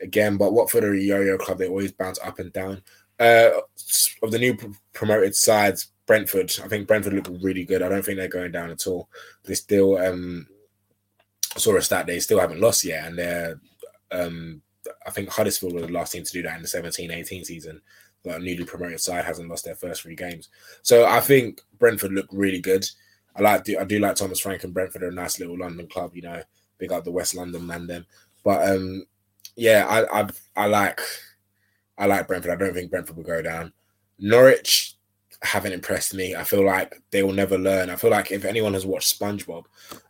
again, 0.00 0.36
but 0.36 0.52
Watford 0.52 0.84
are 0.84 0.94
a 0.94 1.00
yo-yo 1.00 1.38
club. 1.38 1.58
They 1.58 1.68
always 1.68 1.92
bounce 1.92 2.18
up 2.20 2.38
and 2.38 2.52
down. 2.52 2.82
Uh, 3.18 3.50
of 4.22 4.30
the 4.30 4.38
new 4.38 4.56
promoted 4.92 5.34
sides, 5.34 5.92
Brentford. 6.06 6.52
I 6.64 6.68
think 6.68 6.88
Brentford 6.88 7.12
look 7.12 7.28
really 7.42 7.64
good. 7.64 7.82
I 7.82 7.88
don't 7.88 8.04
think 8.04 8.16
they're 8.18 8.28
going 8.28 8.50
down 8.50 8.70
at 8.70 8.86
all. 8.86 9.08
They 9.44 9.54
still 9.54 9.96
um 9.98 10.46
saw 11.56 11.76
a 11.76 11.82
stat 11.82 12.06
they 12.06 12.18
still 12.18 12.40
haven't 12.40 12.60
lost 12.60 12.82
yet, 12.82 13.06
and 13.06 13.18
they're 13.18 13.60
um 14.10 14.62
I 15.06 15.10
think 15.10 15.28
Huddersfield 15.28 15.74
were 15.74 15.82
the 15.82 15.92
last 15.92 16.12
team 16.12 16.24
to 16.24 16.32
do 16.32 16.42
that 16.42 16.56
in 16.56 16.62
the 16.62 16.68
17-18 16.68 17.44
season. 17.44 17.80
But 18.24 18.40
a 18.40 18.44
newly 18.44 18.64
promoted 18.64 19.00
side 19.00 19.24
hasn't 19.24 19.48
lost 19.48 19.64
their 19.64 19.76
first 19.76 20.02
three 20.02 20.16
games. 20.16 20.48
So 20.82 21.06
I 21.06 21.20
think 21.20 21.60
Brentford 21.78 22.12
look 22.12 22.26
really 22.32 22.60
good. 22.60 22.84
I 23.36 23.42
like 23.42 23.68
I 23.78 23.84
do 23.84 23.98
like 23.98 24.16
Thomas 24.16 24.40
Frank 24.40 24.64
and 24.64 24.74
Brentford 24.74 25.02
are 25.02 25.08
a 25.08 25.12
nice 25.12 25.38
little 25.38 25.58
London 25.58 25.86
club, 25.86 26.16
you 26.16 26.22
know, 26.22 26.42
big 26.78 26.90
up 26.90 27.04
the 27.04 27.12
West 27.12 27.36
London 27.36 27.66
man 27.66 27.86
them. 27.86 28.06
But 28.42 28.68
um 28.68 29.04
yeah, 29.56 29.86
I 29.88 30.22
I 30.22 30.28
I 30.56 30.66
like 30.66 31.00
I 31.98 32.06
like 32.06 32.26
Brentford. 32.28 32.52
I 32.52 32.56
don't 32.56 32.74
think 32.74 32.90
Brentford 32.90 33.16
will 33.16 33.24
go 33.24 33.42
down. 33.42 33.72
Norwich 34.18 34.96
haven't 35.42 35.72
impressed 35.72 36.12
me. 36.12 36.34
I 36.34 36.44
feel 36.44 36.64
like 36.64 37.00
they 37.10 37.22
will 37.22 37.32
never 37.32 37.56
learn. 37.56 37.88
I 37.88 37.96
feel 37.96 38.10
like 38.10 38.30
if 38.30 38.44
anyone 38.44 38.74
has 38.74 38.84
watched 38.84 39.18
SpongeBob 39.18 39.64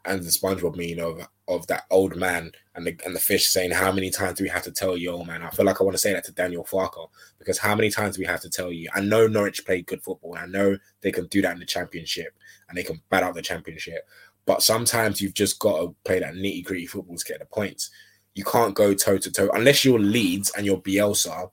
and 0.05 0.21
the 0.21 0.27
SpongeBob 0.27 0.77
meme 0.77 1.05
of 1.05 1.27
of 1.47 1.67
that 1.69 1.85
old 1.91 2.17
man 2.17 2.51
and 2.75 2.87
the 2.87 2.97
and 3.05 3.15
the 3.15 3.21
fish 3.21 3.47
saying, 3.49 3.71
How 3.71 3.93
many 3.93 4.11
times 4.11 4.39
do 4.39 4.45
we 4.45 4.51
have 4.51 4.65
to 4.65 4.73
tell 4.73 4.97
you, 4.97 5.11
old 5.11 5.29
man? 5.29 5.43
I 5.43 5.51
feel 5.51 5.65
like 5.65 5.81
I 5.81 5.85
want 5.85 5.95
to 5.95 6.01
say 6.01 6.13
that 6.13 6.25
to 6.25 6.33
Daniel 6.33 6.65
Farke 6.65 7.09
because 7.39 7.59
how 7.59 7.75
many 7.75 7.91
times 7.91 8.17
do 8.17 8.23
we 8.23 8.27
have 8.27 8.41
to 8.41 8.51
tell 8.51 8.73
you? 8.73 8.89
I 8.93 9.01
know 9.01 9.27
Norwich 9.27 9.65
play 9.65 9.83
good 9.83 10.03
football. 10.03 10.35
And 10.35 10.43
I 10.43 10.47
know 10.47 10.79
they 11.01 11.13
can 11.13 11.27
do 11.27 11.43
that 11.43 11.55
in 11.55 11.61
the 11.61 11.67
championship 11.67 12.35
and 12.69 12.77
they 12.77 12.83
can 12.83 13.01
bat 13.09 13.23
out 13.23 13.35
the 13.35 13.43
championship. 13.43 14.09
But 14.47 14.63
sometimes 14.63 15.21
you've 15.21 15.35
just 15.35 15.61
got 15.61 15.81
to 15.81 15.95
play 16.05 16.19
that 16.19 16.35
nitty 16.35 16.65
gritty 16.65 16.87
football 16.87 17.17
to 17.17 17.25
get 17.25 17.39
the 17.39 17.47
points. 17.47 17.91
You 18.35 18.45
can't 18.45 18.75
go 18.75 18.95
toe 18.95 19.19
to 19.19 19.31
toe 19.31 19.51
unless 19.53 19.85
you're 19.85 19.99
Leeds 19.99 20.53
and 20.57 20.65
you're 20.65 20.81
Bielsa. 20.81 21.51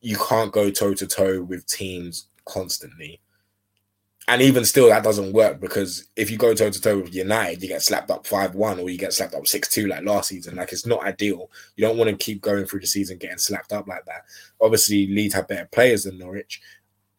You 0.00 0.16
can't 0.16 0.52
go 0.52 0.70
toe 0.70 0.94
to 0.94 1.06
toe 1.06 1.42
with 1.42 1.66
teams 1.66 2.28
constantly. 2.44 3.20
And 4.28 4.42
even 4.42 4.66
still, 4.66 4.88
that 4.90 5.02
doesn't 5.02 5.32
work 5.32 5.58
because 5.58 6.04
if 6.14 6.30
you 6.30 6.36
go 6.36 6.52
toe 6.52 6.68
to 6.68 6.80
toe 6.80 6.98
with 6.98 7.14
United, 7.14 7.62
you 7.62 7.68
get 7.68 7.80
slapped 7.80 8.10
up 8.10 8.26
5 8.26 8.54
1 8.54 8.78
or 8.78 8.90
you 8.90 8.98
get 8.98 9.14
slapped 9.14 9.34
up 9.34 9.46
6 9.46 9.68
2 9.68 9.86
like 9.86 10.04
last 10.04 10.28
season. 10.28 10.56
Like, 10.56 10.70
it's 10.70 10.84
not 10.84 11.02
ideal. 11.02 11.50
You 11.76 11.86
don't 11.86 11.96
want 11.96 12.10
to 12.10 12.16
keep 12.16 12.42
going 12.42 12.66
through 12.66 12.80
the 12.80 12.86
season 12.86 13.16
getting 13.16 13.38
slapped 13.38 13.72
up 13.72 13.88
like 13.88 14.04
that. 14.04 14.26
Obviously, 14.60 15.06
Leeds 15.06 15.32
have 15.32 15.48
better 15.48 15.66
players 15.72 16.04
than 16.04 16.18
Norwich, 16.18 16.60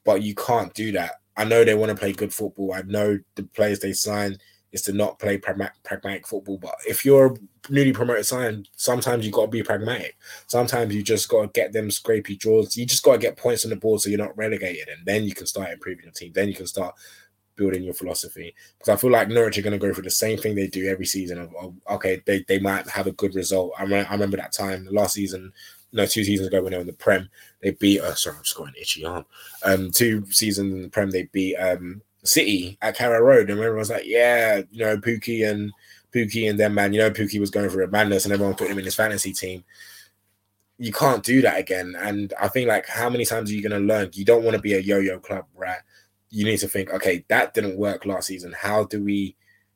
but 0.06 0.22
you 0.22 0.36
can't 0.36 0.72
do 0.76 0.92
that. 0.92 1.14
I 1.36 1.46
know 1.46 1.64
they 1.64 1.74
want 1.74 1.90
to 1.90 1.98
play 1.98 2.14
good 2.14 2.34
football. 2.34 2.74
I 2.74 2.84
know 2.84 3.18
the 3.34 3.44
players 3.44 3.80
they 3.80 3.94
sign 3.94 4.38
is 4.72 4.82
to 4.84 4.94
not 4.94 5.20
play 5.20 5.38
pragmatic 5.38 6.28
football. 6.28 6.58
But 6.58 6.76
if 6.88 7.04
you're 7.04 7.34
a 7.34 7.72
newly 7.72 7.92
promoted 7.92 8.26
sign, 8.26 8.66
sometimes 8.76 9.26
you 9.26 9.32
got 9.32 9.46
to 9.46 9.52
be 9.52 9.64
pragmatic. 9.64 10.18
Sometimes 10.48 10.94
you 10.94 11.02
just 11.02 11.28
got 11.30 11.42
to 11.42 11.60
get 11.60 11.74
them 11.74 11.90
scrapey 11.90 12.38
draws. 12.38 12.78
You 12.78 12.86
just 12.86 13.04
got 13.04 13.14
to 13.14 13.18
get 13.18 13.38
points 13.38 13.66
on 13.66 13.72
the 13.72 13.76
board 13.76 14.02
so 14.02 14.10
you're 14.10 14.20
not 14.20 14.38
relegated, 14.38 14.88
and 14.88 15.06
then 15.06 15.24
you 15.24 15.34
can 15.34 15.48
start 15.48 15.72
improving 15.72 16.06
your 16.06 16.14
team. 16.14 16.32
Then 16.34 16.48
you 16.48 16.56
can 16.56 16.68
start 16.68 16.96
building 17.56 17.84
your 17.84 17.94
philosophy. 17.94 18.56
Because 18.78 18.90
I 18.90 18.96
feel 18.96 19.12
like 19.12 19.28
Norwich 19.28 19.58
are 19.58 19.62
going 19.62 19.78
to 19.78 19.86
go 19.86 19.94
through 19.94 20.04
the 20.04 20.12
same 20.12 20.38
thing 20.38 20.56
they 20.56 20.68
do 20.68 20.88
every 20.88 21.06
season. 21.06 21.40
Of, 21.40 21.54
of 21.56 21.74
okay, 21.92 22.22
they, 22.26 22.46
they 22.48 22.60
might 22.60 22.88
have 22.88 23.08
a 23.08 23.12
good 23.12 23.36
result. 23.36 23.74
I, 23.78 23.84
re- 23.84 24.06
I 24.06 24.14
remember 24.14 24.38
that 24.38 24.54
time 24.54 24.88
last 24.90 25.14
season. 25.14 25.52
No, 25.92 26.06
two 26.06 26.24
seasons 26.24 26.48
ago 26.48 26.62
when 26.62 26.72
they 26.72 26.78
were 26.78 26.82
in 26.82 26.88
the 26.88 26.94
Prem, 26.94 27.30
they 27.62 27.72
beat. 27.72 28.00
Oh, 28.02 28.14
sorry, 28.14 28.38
I'm 28.38 28.44
just 28.44 28.56
going 28.56 28.74
itchy 28.80 29.04
arm. 29.06 29.26
Um, 29.64 29.90
two 29.92 30.24
seasons 30.32 30.74
in 30.74 30.84
the 30.84 30.90
Prem, 30.90 31.10
they 31.10 31.24
beat 31.24 31.56
um 31.56 32.02
City 32.24 32.78
at 32.82 32.98
Carrow 32.98 33.22
Road, 33.22 33.50
and 33.50 33.60
everyone 33.60 33.80
was 33.80 33.90
like, 33.90 34.06
"Yeah, 34.06 34.62
you 34.72 34.80
know, 34.80 34.98
Pukki 34.98 35.50
and 35.50 35.72
Pukki 36.14 36.50
and 36.50 36.60
them 36.60 36.74
man, 36.74 36.94
you 36.94 37.00
know, 37.00 37.12
Pukki 37.12 37.40
was 37.40 37.52
going 37.52 37.70
for 37.70 37.82
a 37.82 37.88
madness, 37.90 38.26
and 38.26 38.34
everyone 38.34 38.56
put 38.56 38.70
him 38.70 38.80
in 38.80 38.86
his 38.86 38.96
fantasy 38.96 39.34
team." 39.34 39.64
You 40.78 40.94
can't 40.94 41.24
do 41.24 41.42
that 41.42 41.60
again, 41.60 41.96
and 42.00 42.34
I 42.40 42.48
think 42.48 42.68
like, 42.68 42.88
how 42.88 43.10
many 43.10 43.26
times 43.26 43.52
are 43.52 43.54
you 43.54 43.62
going 43.62 43.80
to 43.80 43.86
learn? 43.86 44.12
You 44.14 44.24
don't 44.26 44.44
want 44.44 44.56
to 44.56 44.62
be 44.62 44.74
a 44.74 44.80
yo-yo 44.80 45.20
club, 45.20 45.46
right? 45.56 45.80
You 46.30 46.46
need 46.46 46.60
to 46.60 46.70
think, 46.70 46.94
okay, 46.94 47.26
that 47.28 47.54
didn't 47.54 47.78
work 47.78 48.06
last 48.06 48.28
season. 48.28 48.54
How 48.58 48.86
do 48.86 49.04
we? 49.04 49.36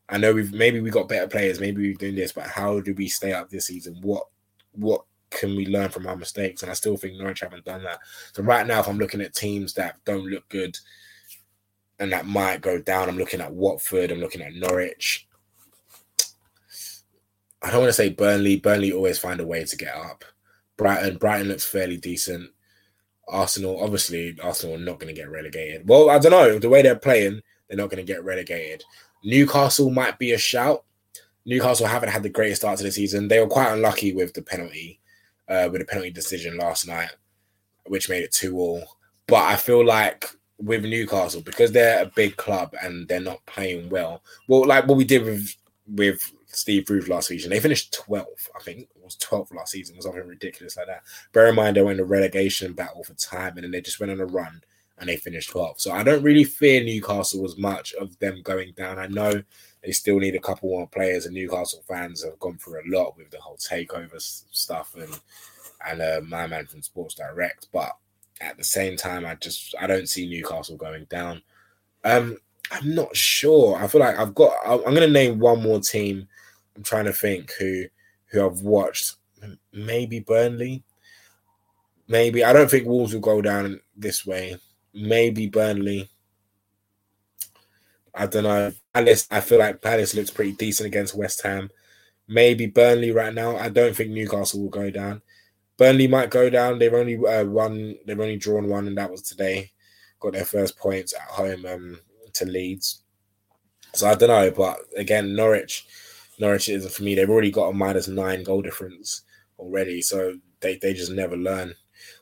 I 0.09 0.17
know 0.17 0.33
we've 0.33 0.53
maybe 0.53 0.79
we 0.79 0.89
got 0.91 1.09
better 1.09 1.27
players, 1.27 1.59
maybe 1.59 1.81
we're 1.81 1.95
doing 1.95 2.15
this, 2.15 2.31
but 2.31 2.47
how 2.47 2.79
do 2.79 2.93
we 2.93 3.07
stay 3.07 3.33
up 3.33 3.49
this 3.49 3.67
season? 3.67 3.97
What 4.01 4.27
what 4.73 5.05
can 5.29 5.55
we 5.55 5.65
learn 5.65 5.89
from 5.89 6.07
our 6.07 6.15
mistakes? 6.15 6.61
And 6.61 6.71
I 6.71 6.75
still 6.75 6.97
think 6.97 7.17
Norwich 7.17 7.41
haven't 7.41 7.65
done 7.65 7.83
that. 7.83 7.99
So 8.33 8.43
right 8.43 8.65
now, 8.65 8.79
if 8.79 8.87
I'm 8.87 8.99
looking 8.99 9.21
at 9.21 9.33
teams 9.33 9.73
that 9.73 9.97
don't 10.05 10.25
look 10.25 10.47
good 10.49 10.77
and 11.99 12.11
that 12.11 12.25
might 12.25 12.61
go 12.61 12.79
down. 12.79 13.09
I'm 13.09 13.17
looking 13.17 13.41
at 13.41 13.53
Watford. 13.53 14.11
I'm 14.11 14.19
looking 14.19 14.41
at 14.41 14.53
Norwich. 14.53 15.27
I 17.61 17.71
don't 17.71 17.81
want 17.81 17.89
to 17.89 17.93
say 17.93 18.09
Burnley. 18.09 18.57
Burnley 18.57 18.91
always 18.91 19.19
find 19.19 19.39
a 19.39 19.47
way 19.47 19.63
to 19.63 19.77
get 19.77 19.95
up. 19.95 20.25
Brighton. 20.77 21.17
Brighton 21.17 21.47
looks 21.47 21.65
fairly 21.65 21.97
decent. 21.97 22.49
Arsenal, 23.27 23.81
obviously, 23.81 24.37
Arsenal 24.43 24.75
are 24.75 24.79
not 24.79 24.99
going 24.99 25.13
to 25.13 25.19
get 25.19 25.29
relegated. 25.29 25.87
Well, 25.87 26.09
I 26.09 26.19
don't 26.19 26.31
know. 26.31 26.59
The 26.59 26.67
way 26.69 26.81
they're 26.81 26.95
playing, 26.95 27.41
they're 27.67 27.77
not 27.77 27.89
going 27.89 28.05
to 28.05 28.11
get 28.11 28.23
relegated. 28.23 28.83
Newcastle 29.23 29.89
might 29.89 30.19
be 30.19 30.33
a 30.33 30.37
shout. 30.37 30.83
Newcastle 31.45 31.87
haven't 31.87 32.09
had 32.09 32.23
the 32.23 32.29
greatest 32.29 32.61
start 32.61 32.77
to 32.77 32.83
the 32.83 32.91
season. 32.91 33.27
They 33.27 33.39
were 33.39 33.47
quite 33.47 33.71
unlucky 33.71 34.13
with 34.13 34.33
the 34.33 34.41
penalty, 34.41 34.99
uh, 35.47 35.69
with 35.71 35.79
the 35.79 35.85
penalty 35.85 36.11
decision 36.11 36.57
last 36.57 36.87
night, 36.87 37.11
which 37.85 38.09
made 38.09 38.23
it 38.23 38.33
two 38.33 38.57
all. 38.57 38.97
But 39.27 39.43
I 39.43 39.55
feel 39.55 39.85
like 39.85 40.25
with 40.57 40.83
Newcastle 40.83 41.41
because 41.41 41.71
they're 41.71 42.03
a 42.03 42.11
big 42.15 42.37
club 42.37 42.73
and 42.81 43.07
they're 43.07 43.19
not 43.19 43.45
playing 43.45 43.89
well. 43.89 44.21
Well, 44.47 44.65
like 44.65 44.87
what 44.87 44.97
we 44.97 45.05
did 45.05 45.25
with 45.25 45.55
with 45.87 46.31
Steve 46.47 46.85
Bruce 46.85 47.09
last 47.09 47.27
season, 47.27 47.49
they 47.49 47.59
finished 47.59 47.97
12th. 48.07 48.49
I 48.55 48.61
think 48.63 48.81
it 48.81 48.89
was 49.03 49.17
12th 49.17 49.53
last 49.53 49.71
season, 49.71 49.97
or 49.97 50.01
something 50.01 50.25
ridiculous 50.27 50.77
like 50.77 50.87
that. 50.87 51.03
Bear 51.33 51.47
in 51.47 51.55
mind 51.55 51.75
they 51.75 51.81
were 51.81 51.91
in 51.91 51.99
a 51.99 52.05
relegation 52.05 52.73
battle 52.73 53.03
for 53.03 53.13
time, 53.15 53.53
and 53.55 53.63
then 53.63 53.71
they 53.71 53.81
just 53.81 53.99
went 53.99 54.11
on 54.11 54.19
a 54.19 54.25
run 54.25 54.61
and 54.99 55.09
they 55.09 55.17
finished 55.17 55.51
12th. 55.51 55.81
So 55.81 55.91
I 55.91 56.03
don't 56.03 56.23
really 56.23 56.43
fear 56.43 56.83
Newcastle 56.83 57.43
as 57.45 57.57
much 57.57 57.93
of 57.95 58.17
them 58.19 58.41
going 58.43 58.73
down. 58.77 58.99
I 58.99 59.07
know 59.07 59.41
they 59.83 59.91
still 59.91 60.19
need 60.19 60.35
a 60.35 60.39
couple 60.39 60.69
more 60.69 60.87
players, 60.87 61.25
and 61.25 61.33
Newcastle 61.33 61.83
fans 61.87 62.23
have 62.23 62.39
gone 62.39 62.57
through 62.57 62.81
a 62.81 62.89
lot 62.95 63.17
with 63.17 63.31
the 63.31 63.41
whole 63.41 63.57
takeover 63.57 64.21
stuff 64.51 64.95
and 64.95 65.19
and 65.85 66.01
uh, 66.01 66.21
my 66.25 66.47
man 66.47 66.65
from 66.65 66.81
Sports 66.81 67.15
Direct, 67.15 67.67
but 67.73 67.97
at 68.43 68.57
the 68.57 68.63
same 68.63 68.97
time, 68.97 69.25
I 69.25 69.35
just 69.35 69.75
I 69.79 69.87
don't 69.87 70.09
see 70.09 70.27
Newcastle 70.27 70.77
going 70.77 71.05
down. 71.05 71.41
Um, 72.03 72.37
I'm 72.71 72.95
not 72.95 73.15
sure. 73.15 73.77
I 73.77 73.87
feel 73.87 74.01
like 74.01 74.17
I've 74.17 74.35
got. 74.35 74.53
I'm 74.65 74.81
going 74.81 75.01
to 75.01 75.07
name 75.07 75.39
one 75.39 75.61
more 75.61 75.79
team. 75.79 76.27
I'm 76.75 76.83
trying 76.83 77.05
to 77.05 77.13
think 77.13 77.51
who 77.59 77.85
who 78.27 78.45
I've 78.45 78.61
watched. 78.61 79.15
Maybe 79.71 80.19
Burnley. 80.19 80.83
Maybe 82.07 82.43
I 82.43 82.53
don't 82.53 82.69
think 82.69 82.87
Wolves 82.87 83.13
will 83.13 83.21
go 83.21 83.41
down 83.41 83.79
this 83.95 84.25
way. 84.25 84.57
Maybe 84.93 85.47
Burnley. 85.47 86.09
I 88.15 88.27
don't 88.27 88.43
know. 88.43 88.73
Palace. 88.93 89.27
I 89.31 89.41
feel 89.41 89.59
like 89.59 89.81
Palace 89.81 90.13
looks 90.13 90.31
pretty 90.31 90.53
decent 90.53 90.87
against 90.87 91.15
West 91.15 91.41
Ham. 91.43 91.69
Maybe 92.27 92.67
Burnley 92.67 93.11
right 93.11 93.33
now. 93.33 93.57
I 93.57 93.69
don't 93.69 93.95
think 93.95 94.11
Newcastle 94.11 94.61
will 94.61 94.69
go 94.69 94.89
down. 94.89 95.21
Burnley 95.77 96.07
might 96.07 96.29
go 96.29 96.49
down. 96.49 96.79
They've 96.79 96.93
only 96.93 97.17
uh, 97.17 97.45
won. 97.45 97.95
They've 98.05 98.19
only 98.19 98.37
drawn 98.37 98.67
one, 98.67 98.87
and 98.87 98.97
that 98.97 99.11
was 99.11 99.21
today. 99.21 99.71
Got 100.19 100.33
their 100.33 100.45
first 100.45 100.77
points 100.77 101.13
at 101.13 101.27
home 101.27 101.65
um, 101.65 101.99
to 102.33 102.45
Leeds. 102.45 103.03
So 103.93 104.07
I 104.07 104.15
don't 104.15 104.29
know, 104.29 104.49
but 104.51 104.79
again, 104.97 105.35
Norwich, 105.35 105.85
Norwich 106.39 106.69
is 106.69 106.95
for 106.95 107.03
me. 107.03 107.15
They've 107.15 107.29
already 107.29 107.51
got 107.51 107.69
a 107.69 107.73
minus 107.73 108.07
nine 108.07 108.43
goal 108.43 108.61
difference 108.61 109.21
already, 109.59 110.01
so 110.01 110.35
they 110.61 110.77
they 110.77 110.93
just 110.93 111.11
never 111.11 111.37
learn. 111.37 111.75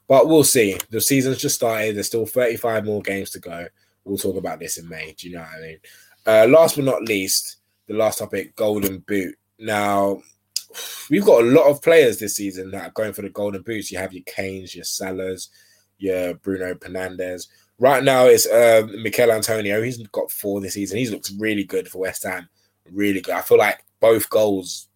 But 0.07 0.27
we'll 0.27 0.43
see. 0.43 0.77
The 0.89 0.99
season's 0.99 1.37
just 1.37 1.55
started. 1.55 1.95
There's 1.95 2.07
still 2.07 2.25
35 2.25 2.85
more 2.85 3.01
games 3.01 3.29
to 3.31 3.39
go. 3.39 3.67
We'll 4.03 4.17
talk 4.17 4.35
about 4.35 4.59
this 4.59 4.77
in 4.77 4.89
May. 4.89 5.15
Do 5.17 5.29
you 5.29 5.35
know 5.35 5.41
what 5.41 5.57
I 5.57 5.61
mean? 5.61 5.77
Uh, 6.25 6.47
last 6.49 6.75
but 6.75 6.85
not 6.85 7.03
least, 7.03 7.57
the 7.87 7.93
last 7.93 8.19
topic, 8.19 8.55
Golden 8.55 8.99
Boot. 8.99 9.35
Now, 9.59 10.21
we've 11.09 11.25
got 11.25 11.43
a 11.43 11.47
lot 11.47 11.69
of 11.69 11.81
players 11.81 12.19
this 12.19 12.35
season 12.35 12.71
that 12.71 12.87
are 12.87 12.91
going 12.91 13.13
for 13.13 13.21
the 13.21 13.29
Golden 13.29 13.61
Boots. 13.61 13.91
You 13.91 13.97
have 13.97 14.13
your 14.13 14.23
Kanes, 14.23 14.75
your 14.75 14.85
Salahs, 14.85 15.49
your 15.97 16.35
Bruno 16.35 16.73
Fernandes. 16.75 17.47
Right 17.79 18.03
now, 18.03 18.25
it's 18.25 18.45
uh, 18.45 18.87
Michail 19.01 19.31
Antonio. 19.31 19.81
He's 19.81 19.97
got 20.07 20.31
four 20.31 20.61
this 20.61 20.75
season. 20.75 20.97
He's 20.97 21.11
looked 21.11 21.31
really 21.37 21.63
good 21.63 21.87
for 21.87 21.99
West 21.99 22.23
Ham. 22.23 22.47
Really 22.91 23.21
good. 23.21 23.35
I 23.35 23.41
feel 23.41 23.57
like 23.57 23.83
both 23.99 24.29
goals 24.29 24.87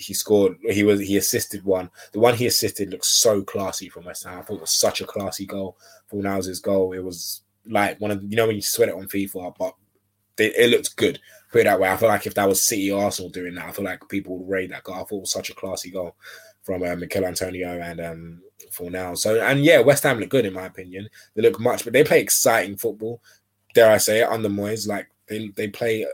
he 0.00 0.14
scored, 0.14 0.56
he 0.62 0.82
was 0.82 1.00
he 1.00 1.18
assisted 1.18 1.62
one. 1.64 1.90
The 2.12 2.20
one 2.20 2.34
he 2.34 2.46
assisted 2.46 2.90
looks 2.90 3.08
so 3.08 3.42
classy 3.42 3.90
from 3.90 4.06
West 4.06 4.24
Ham. 4.24 4.38
I 4.38 4.42
thought 4.42 4.56
it 4.56 4.62
was 4.62 4.70
such 4.70 5.02
a 5.02 5.06
classy 5.06 5.44
goal. 5.44 5.76
Fornals' 6.10 6.62
goal. 6.62 6.94
It 6.94 7.04
was 7.04 7.42
like 7.66 8.00
one 8.00 8.10
of 8.10 8.22
you 8.22 8.36
know 8.36 8.46
when 8.46 8.56
you 8.56 8.62
sweat 8.62 8.88
it 8.88 8.94
on 8.94 9.08
FIFA, 9.08 9.54
but 9.58 9.74
it, 10.40 10.54
it 10.56 10.70
looked 10.70 10.96
good. 10.96 11.20
Put 11.52 11.62
it 11.62 11.64
that 11.64 11.80
way. 11.80 11.90
I 11.90 11.96
feel 11.96 12.08
like 12.08 12.26
if 12.26 12.34
that 12.34 12.48
was 12.48 12.66
City 12.66 12.90
Arsenal 12.92 13.30
doing 13.30 13.54
that, 13.56 13.66
I 13.66 13.72
feel 13.72 13.84
like 13.84 14.08
people 14.08 14.38
would 14.38 14.48
rate 14.48 14.70
that 14.70 14.84
goal. 14.84 14.94
I 14.94 14.98
thought 14.98 15.16
it 15.16 15.20
was 15.20 15.32
such 15.32 15.50
a 15.50 15.54
classy 15.54 15.90
goal 15.90 16.14
from 16.62 16.82
uh, 16.82 16.94
Michail 16.94 17.24
Antonio 17.24 17.80
and 17.80 18.00
um, 18.00 18.42
now, 18.82 19.14
So 19.14 19.40
and 19.42 19.64
yeah, 19.64 19.80
West 19.80 20.04
Ham 20.04 20.20
look 20.20 20.30
good 20.30 20.46
in 20.46 20.54
my 20.54 20.66
opinion. 20.66 21.08
They 21.34 21.42
look 21.42 21.60
much, 21.60 21.84
but 21.84 21.92
they 21.92 22.04
play 22.04 22.20
exciting 22.20 22.76
football. 22.76 23.20
Dare 23.74 23.92
I 23.92 23.98
say 23.98 24.20
it 24.20 24.28
under 24.28 24.48
Moyes? 24.48 24.88
Like 24.88 25.10
they 25.26 25.48
they 25.48 25.68
play 25.68 26.06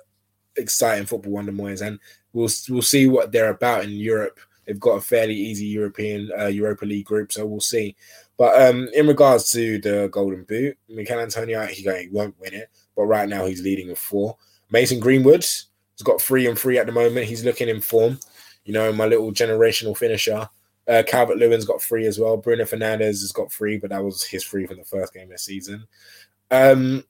exciting 0.56 1.06
football 1.06 1.38
under 1.38 1.52
Moyes, 1.52 1.86
and 1.86 1.98
we'll 2.32 2.48
we'll 2.68 2.82
see 2.82 3.06
what 3.06 3.30
they're 3.30 3.50
about 3.50 3.84
in 3.84 3.90
Europe. 3.90 4.38
They've 4.66 4.80
got 4.80 4.96
a 4.96 5.00
fairly 5.00 5.34
easy 5.34 5.66
European 5.66 6.30
uh, 6.36 6.46
Europa 6.46 6.84
League 6.84 7.06
group, 7.06 7.30
so 7.30 7.46
we'll 7.46 7.60
see. 7.60 7.94
But 8.36 8.60
um, 8.60 8.88
in 8.94 9.06
regards 9.06 9.50
to 9.52 9.78
the 9.78 10.08
Golden 10.10 10.42
Boot, 10.44 10.76
Michail 10.88 11.20
Antonio 11.20 11.64
he 11.66 12.08
won't 12.10 12.38
win 12.40 12.54
it, 12.54 12.68
but 12.96 13.04
right 13.04 13.28
now 13.28 13.46
he's 13.46 13.62
leading 13.62 13.88
with 13.88 13.98
four. 13.98 14.37
Mason 14.70 14.98
Greenwood 14.98 15.42
has 15.42 16.02
got 16.02 16.20
three 16.20 16.46
and 16.46 16.59
three 16.59 16.78
at 16.78 16.87
the 16.87 16.92
moment. 16.92 17.26
He's 17.26 17.44
looking 17.44 17.68
in 17.68 17.80
form. 17.80 18.18
You 18.64 18.72
know, 18.72 18.92
my 18.92 19.06
little 19.06 19.32
generational 19.32 19.96
finisher. 19.96 20.48
Uh, 20.88 21.02
Calvert 21.06 21.38
Lewin's 21.38 21.64
got 21.64 21.82
three 21.82 22.06
as 22.06 22.18
well. 22.18 22.37
Bruno 22.37 22.64
Fernandes 22.64 23.20
has 23.20 23.32
got 23.32 23.52
three, 23.52 23.76
but 23.76 23.90
that 23.90 24.04
was 24.04 24.24
his 24.24 24.44
three 24.44 24.66
from 24.66 24.78
the 24.78 24.85
first 24.85 25.12
game 25.12 25.24
of 25.24 25.30
the 25.30 25.38
season. 25.38 25.87
Um, 26.50 27.04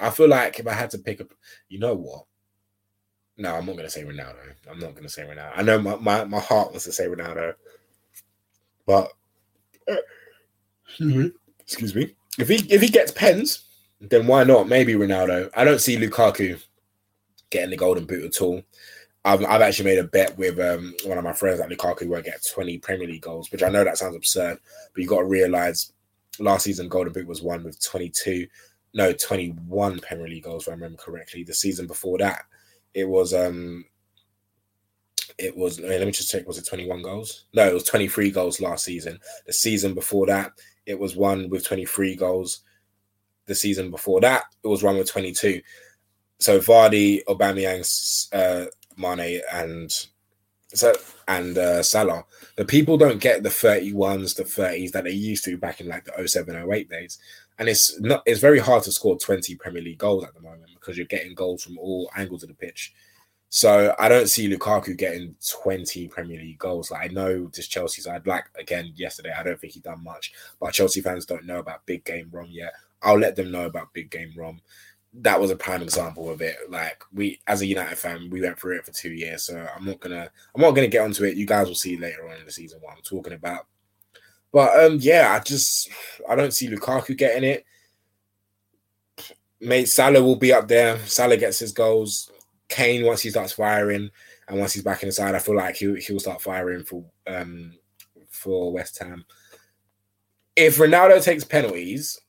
I 0.00 0.10
feel 0.10 0.28
like 0.28 0.58
if 0.58 0.66
I 0.66 0.72
had 0.72 0.90
to 0.90 0.98
pick 0.98 1.20
up, 1.20 1.28
you 1.68 1.78
know 1.78 1.94
what? 1.94 2.24
No, 3.36 3.54
I'm 3.54 3.66
not 3.66 3.72
going 3.72 3.86
to 3.86 3.90
say 3.90 4.04
Ronaldo. 4.04 4.54
I'm 4.70 4.78
not 4.78 4.92
going 4.92 5.04
to 5.04 5.08
say 5.08 5.22
Ronaldo. 5.22 5.52
I 5.54 5.62
know 5.62 5.80
my, 5.80 5.96
my, 5.96 6.24
my 6.24 6.40
heart 6.40 6.70
wants 6.70 6.84
to 6.84 6.92
say 6.92 7.06
Ronaldo, 7.06 7.54
but 8.86 9.12
excuse 11.60 11.94
me. 11.94 12.14
If 12.38 12.48
he 12.48 12.56
if 12.72 12.80
he 12.80 12.88
gets 12.88 13.12
pens, 13.12 13.64
then 14.10 14.26
why 14.26 14.44
not? 14.44 14.68
Maybe 14.68 14.94
Ronaldo. 14.94 15.50
I 15.54 15.64
don't 15.64 15.80
see 15.80 15.96
Lukaku 15.96 16.60
getting 17.50 17.70
the 17.70 17.76
golden 17.76 18.04
boot 18.04 18.24
at 18.24 18.42
all. 18.42 18.62
I've, 19.24 19.44
I've 19.44 19.60
actually 19.60 19.84
made 19.84 19.98
a 19.98 20.04
bet 20.04 20.36
with 20.36 20.58
um, 20.58 20.94
one 21.04 21.18
of 21.18 21.24
my 21.24 21.32
friends 21.32 21.60
that 21.60 21.70
Lukaku 21.70 22.08
won't 22.08 22.24
get 22.24 22.44
20 22.52 22.78
Premier 22.78 23.06
League 23.06 23.22
goals, 23.22 23.52
which 23.52 23.62
I 23.62 23.68
know 23.68 23.84
that 23.84 23.98
sounds 23.98 24.16
absurd, 24.16 24.58
but 24.92 25.02
you 25.02 25.08
got 25.08 25.20
to 25.20 25.26
realize 25.26 25.92
last 26.40 26.64
season 26.64 26.88
Golden 26.88 27.12
Boot 27.12 27.28
was 27.28 27.42
won 27.42 27.62
with 27.62 27.80
22, 27.84 28.48
no, 28.94 29.12
21 29.12 30.00
Premier 30.00 30.28
League 30.28 30.42
goals, 30.42 30.66
if 30.66 30.70
I 30.70 30.72
remember 30.72 30.98
correctly. 30.98 31.44
The 31.44 31.54
season 31.54 31.86
before 31.86 32.18
that, 32.18 32.42
it 32.94 33.08
was 33.08 33.32
um 33.32 33.84
it 35.38 35.56
was 35.56 35.80
let 35.80 36.04
me 36.04 36.12
just 36.12 36.30
check 36.30 36.46
was 36.46 36.58
it 36.58 36.66
21 36.66 37.00
goals 37.00 37.44
no 37.54 37.66
it 37.66 37.72
was 37.72 37.84
23 37.84 38.30
goals 38.30 38.60
last 38.60 38.84
season 38.84 39.18
the 39.46 39.52
season 39.52 39.94
before 39.94 40.26
that 40.26 40.52
it 40.84 40.98
was 40.98 41.16
one 41.16 41.48
with 41.48 41.64
23 41.64 42.14
goals 42.16 42.60
the 43.46 43.54
season 43.54 43.90
before 43.90 44.20
that 44.20 44.44
it 44.62 44.68
was 44.68 44.82
one 44.82 44.96
with 44.96 45.10
22 45.10 45.60
so 46.38 46.58
Vardy 46.58 47.24
Aubameyang 47.24 47.84
uh 48.32 48.66
Mane 48.96 49.40
and 49.52 49.90
so 50.74 50.94
and 51.28 51.58
uh, 51.58 51.82
Salah 51.82 52.24
the 52.56 52.64
people 52.64 52.96
don't 52.96 53.20
get 53.20 53.42
the 53.42 53.48
31s 53.48 54.36
the 54.36 54.44
30s 54.44 54.92
that 54.92 55.04
they 55.04 55.10
used 55.10 55.44
to 55.44 55.58
back 55.58 55.80
in 55.80 55.88
like 55.88 56.04
the 56.04 56.28
07 56.28 56.70
08 56.72 56.88
days 56.88 57.18
and 57.58 57.68
it's 57.68 58.00
not 58.00 58.22
it's 58.26 58.40
very 58.40 58.58
hard 58.58 58.82
to 58.84 58.92
score 58.92 59.18
20 59.18 59.54
Premier 59.56 59.82
League 59.82 59.98
goals 59.98 60.24
at 60.24 60.34
the 60.34 60.40
moment 60.40 60.70
because 60.74 60.96
you're 60.96 61.06
getting 61.06 61.34
goals 61.34 61.62
from 61.62 61.78
all 61.78 62.10
angles 62.16 62.42
of 62.42 62.48
the 62.48 62.54
pitch. 62.54 62.92
So 63.50 63.94
I 63.98 64.08
don't 64.08 64.28
see 64.28 64.52
Lukaku 64.52 64.96
getting 64.96 65.36
20 65.62 66.08
Premier 66.08 66.40
League 66.40 66.58
goals. 66.58 66.90
Like 66.90 67.10
I 67.10 67.12
know 67.12 67.50
this 67.54 67.68
Chelsea 67.68 68.00
side, 68.00 68.26
like 68.26 68.46
again 68.58 68.92
yesterday, 68.96 69.32
I 69.38 69.42
don't 69.42 69.60
think 69.60 69.74
he 69.74 69.80
done 69.80 70.02
much, 70.02 70.32
but 70.58 70.72
Chelsea 70.72 71.02
fans 71.02 71.26
don't 71.26 71.46
know 71.46 71.58
about 71.58 71.86
big 71.86 72.04
game 72.04 72.30
Rom 72.32 72.48
yet. 72.50 72.72
I'll 73.02 73.18
let 73.18 73.36
them 73.36 73.50
know 73.50 73.66
about 73.66 73.92
big 73.92 74.10
game 74.10 74.32
Rom. 74.36 74.60
That 75.14 75.40
was 75.40 75.50
a 75.50 75.56
prime 75.56 75.82
example 75.82 76.30
of 76.30 76.40
it. 76.40 76.56
Like 76.70 77.02
we, 77.12 77.40
as 77.46 77.60
a 77.60 77.66
United 77.66 77.98
fan, 77.98 78.30
we 78.30 78.40
went 78.40 78.58
through 78.58 78.78
it 78.78 78.86
for 78.86 78.92
two 78.92 79.12
years. 79.12 79.44
So 79.44 79.66
I'm 79.76 79.84
not 79.84 80.00
gonna, 80.00 80.30
I'm 80.54 80.62
not 80.62 80.70
gonna 80.72 80.86
get 80.86 81.04
onto 81.04 81.24
it. 81.24 81.36
You 81.36 81.46
guys 81.46 81.66
will 81.66 81.74
see 81.74 81.98
later 81.98 82.28
on 82.28 82.38
in 82.38 82.46
the 82.46 82.52
season 82.52 82.80
what 82.80 82.96
I'm 82.96 83.02
talking 83.02 83.34
about. 83.34 83.66
But 84.52 84.84
um, 84.84 84.98
yeah, 85.00 85.32
I 85.34 85.42
just 85.42 85.90
I 86.28 86.34
don't 86.34 86.52
see 86.52 86.68
Lukaku 86.68 87.16
getting 87.16 87.44
it. 87.44 87.64
Mate, 89.60 89.88
Salah 89.88 90.22
will 90.22 90.36
be 90.36 90.52
up 90.52 90.68
there. 90.68 90.98
Salah 91.06 91.36
gets 91.36 91.58
his 91.58 91.72
goals. 91.72 92.30
Kane 92.68 93.04
once 93.04 93.22
he 93.22 93.30
starts 93.30 93.52
firing, 93.52 94.10
and 94.48 94.58
once 94.58 94.72
he's 94.72 94.82
back 94.82 95.02
inside, 95.02 95.34
I 95.34 95.38
feel 95.38 95.56
like 95.56 95.76
he'll 95.76 95.96
he'll 95.96 96.20
start 96.20 96.42
firing 96.42 96.84
for 96.84 97.04
um 97.26 97.74
for 98.28 98.72
West 98.72 98.98
Ham. 98.98 99.24
If 100.54 100.76
Ronaldo 100.76 101.22
takes 101.22 101.44
penalties, 101.44 102.20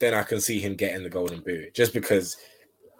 then 0.00 0.14
I 0.14 0.22
can 0.22 0.40
see 0.40 0.58
him 0.58 0.74
getting 0.74 1.02
the 1.02 1.10
golden 1.10 1.40
boot 1.40 1.74
just 1.74 1.92
because 1.92 2.36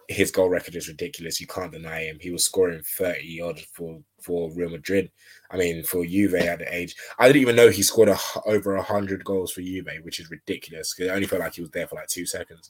his 0.07 0.31
goal 0.31 0.49
record 0.49 0.75
is 0.75 0.87
ridiculous. 0.87 1.41
You 1.41 1.47
can't 1.47 1.71
deny 1.71 2.03
him. 2.03 2.17
He 2.19 2.31
was 2.31 2.45
scoring 2.45 2.81
30 2.83 3.41
odd 3.41 3.59
for, 3.73 3.99
for 4.21 4.51
Real 4.51 4.69
Madrid. 4.69 5.11
I 5.49 5.57
mean, 5.57 5.83
for 5.83 6.05
Juve 6.05 6.35
at 6.35 6.59
the 6.59 6.73
age. 6.73 6.95
I 7.17 7.27
didn't 7.27 7.41
even 7.41 7.55
know 7.55 7.69
he 7.69 7.83
scored 7.83 8.09
a, 8.09 8.17
over 8.45 8.75
100 8.75 9.23
goals 9.23 9.51
for 9.51 9.61
Juve, 9.61 9.87
which 10.03 10.19
is 10.19 10.29
ridiculous 10.29 10.93
because 10.93 11.09
I 11.09 11.15
only 11.15 11.27
felt 11.27 11.41
like 11.41 11.55
he 11.55 11.61
was 11.61 11.71
there 11.71 11.87
for 11.87 11.95
like 11.95 12.07
two 12.07 12.25
seconds 12.25 12.69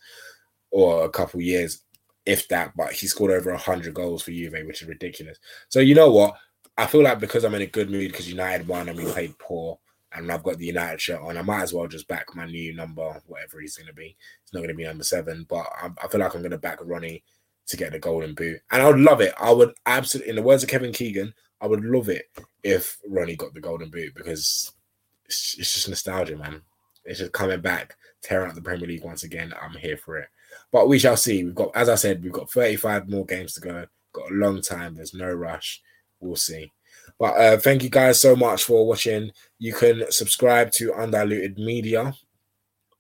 or 0.72 1.04
a 1.04 1.10
couple 1.10 1.42
years, 1.42 1.84
if 2.26 2.48
that. 2.50 2.74
But 2.76 2.94
he 2.94 3.08
scored 3.08 3.32
over 3.32 3.52
100 3.52 3.94
goals 3.94 4.24
for 4.24 4.32
Juve, 4.32 4.56
which 4.66 4.82
is 4.82 4.88
ridiculous. 4.88 5.38
So, 5.70 5.80
you 5.80 5.96
know 5.96 6.12
what? 6.12 6.36
I 6.78 6.88
feel 6.88 7.04
like 7.04 7.20
because 7.20 7.44
I'm 7.44 7.56
in 7.56 7.64
a 7.64 7.68
good 7.68 7.92
mood 7.92 8.12
because 8.12 8.30
United 8.30 8.68
won 8.68 8.88
and 8.88 8.98
we 8.98 9.06
played 9.06 9.38
poor 9.40 9.78
and 10.14 10.32
I've 10.32 10.44
got 10.44 10.58
the 10.58 10.66
United 10.66 11.00
shirt 11.00 11.22
on, 11.22 11.38
I 11.38 11.42
might 11.42 11.62
as 11.62 11.74
well 11.74 11.88
just 11.88 12.08
back 12.08 12.36
my 12.36 12.46
new 12.46 12.74
number, 12.74 13.22
whatever 13.28 13.60
he's 13.60 13.78
going 13.78 13.88
to 13.88 13.94
be. 13.94 14.16
It's 14.44 14.54
not 14.54 14.60
going 14.60 14.70
to 14.70 14.76
be 14.76 14.84
number 14.84 15.04
seven, 15.04 15.46
but 15.48 15.66
I, 15.82 15.90
I 16.04 16.08
feel 16.08 16.20
like 16.20 16.36
I'm 16.36 16.42
going 16.42 16.52
to 16.52 16.58
back 16.58 16.80
Ronnie 16.82 17.24
to 17.68 17.78
get 17.78 17.92
the 17.92 18.00
golden 18.00 18.34
boot. 18.36 18.60
And 18.72 18.82
I 18.82 18.88
would 18.88 19.00
love 19.00 19.22
it. 19.22 19.34
I 19.40 19.52
would 19.52 19.74
absolutely, 19.86 20.30
in 20.30 20.36
the 20.36 20.42
words 20.42 20.64
of 20.64 20.70
Kevin 20.70 20.92
Keegan, 20.92 21.34
I 21.62 21.68
would 21.68 21.84
love 21.86 22.10
it 22.10 22.26
if 22.64 23.00
Ronnie 23.08 23.36
got 23.36 23.54
the 23.54 23.62
golden 23.62 23.90
boot 23.90 24.14
because 24.16 24.74
it's, 25.26 25.56
it's 25.58 25.74
just 25.74 25.90
nostalgia, 25.90 26.36
man. 26.36 26.62
It's 27.06 27.20
just 27.20 27.32
coming 27.32 27.62
back, 27.62 27.96
tearing 28.22 28.50
up 28.50 28.56
the 28.56 28.62
Premier 28.62 28.88
League 28.88 29.04
once 29.04 29.24
again. 29.24 29.54
I'm 29.62 29.78
here 29.78 29.98
for 29.98 30.18
it. 30.18 30.28
But 30.72 30.90
we 30.90 31.00
shall 31.00 31.18
see. 31.18 31.44
We've 31.44 31.56
got, 31.56 31.72
as 31.76 31.90
I 31.90 31.96
said, 31.96 32.24
we've 32.24 32.32
got 32.32 32.52
35 32.52 33.10
more 33.10 33.26
games 33.26 33.54
to 33.54 33.62
go. 33.62 33.86
Got 34.14 34.32
a 34.32 34.34
long 34.34 34.62
time. 34.62 34.96
There's 34.96 35.14
no 35.14 35.32
rush. 35.32 35.82
We'll 36.20 36.36
see. 36.36 36.72
But 37.22 37.38
uh, 37.38 37.58
thank 37.60 37.84
you 37.84 37.90
guys 37.90 38.20
so 38.20 38.36
much 38.36 38.64
for 38.64 38.88
watching. 38.88 39.32
You 39.60 39.76
can 39.76 40.12
subscribe 40.12 40.72
to 40.72 40.96
Undiluted 40.96 41.60
Media 41.60 42.16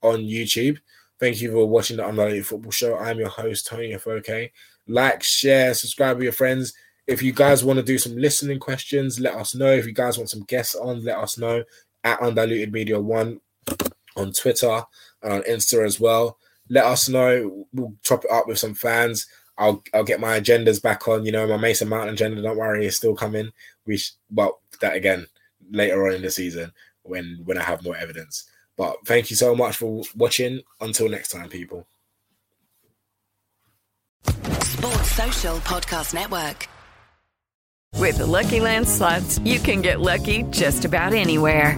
on 0.04 0.20
YouTube. 0.20 0.78
Thank 1.20 1.42
you 1.42 1.52
for 1.52 1.66
watching 1.66 1.98
the 1.98 2.06
Undiluted 2.06 2.46
Football 2.46 2.70
Show. 2.72 2.96
I'm 2.96 3.18
your 3.18 3.30
host, 3.30 3.66
Toni 3.66 3.94
Afoke. 3.94 4.52
Like, 4.88 5.24
share, 5.24 5.74
subscribe 5.74 6.18
with 6.18 6.26
your 6.26 6.34
friends. 6.34 6.72
If 7.08 7.24
you 7.24 7.32
guys 7.32 7.64
want 7.64 7.78
to 7.78 7.84
do 7.84 7.98
some 7.98 8.16
listening 8.16 8.60
questions, 8.60 9.20
let 9.20 9.34
us 9.34 9.56
know. 9.56 9.72
If 9.72 9.88
you 9.88 9.94
guys 9.94 10.20
want 10.20 10.30
some 10.30 10.44
guests 10.44 10.76
on, 10.76 11.04
let 11.04 11.18
us 11.18 11.40
know 11.40 11.64
at 12.04 12.22
Undiluted 12.22 12.72
Media 12.72 13.00
One 13.02 13.42
on 14.18 14.34
Twitter 14.34 14.84
and 15.24 15.34
on 15.34 15.42
Insta 15.42 15.84
as 15.84 16.00
well. 16.00 16.38
Let 16.70 16.86
us 16.86 17.10
know. 17.10 17.66
We'll 17.74 17.96
chop 18.04 18.26
it 18.26 18.32
up 18.32 18.48
with 18.48 18.60
some 18.60 18.76
fans. 18.76 19.26
I'll 19.58 19.84
I'll 19.94 20.04
get 20.04 20.20
my 20.20 20.40
agendas 20.40 20.82
back 20.82 21.08
on. 21.08 21.26
You 21.26 21.32
know, 21.32 21.48
my 21.48 21.58
Mason 21.58 21.90
Mount 21.90 22.10
agenda. 22.10 22.42
Don't 22.42 22.58
worry, 22.58 22.86
it's 22.86 22.98
still 22.98 23.16
coming. 23.16 23.52
We 23.86 23.98
sh- 23.98 24.14
well 24.30 24.62
that 24.82 24.96
again 24.96 25.28
later 25.70 26.08
on 26.08 26.14
in 26.16 26.22
the 26.22 26.32
season 26.32 26.72
when 27.04 27.42
when 27.46 27.58
I 27.58 27.64
have 27.64 27.84
more 27.84 27.96
evidence. 27.96 28.50
But 28.78 28.98
thank 29.06 29.30
you 29.30 29.36
so 29.36 29.56
much 29.56 29.78
for 29.78 30.04
watching. 30.16 30.62
Until 30.80 31.10
next 31.10 31.30
time, 31.30 31.50
people. 31.50 31.86
Sports 34.26 35.12
Social 35.12 35.58
Podcast 35.58 36.14
Network. 36.14 36.68
With 37.98 38.18
the 38.18 38.26
Lucky 38.26 38.60
Land 38.60 38.88
slots, 38.88 39.38
you 39.40 39.60
can 39.60 39.82
get 39.82 40.00
lucky 40.00 40.44
just 40.50 40.86
about 40.86 41.14
anywhere. 41.14 41.78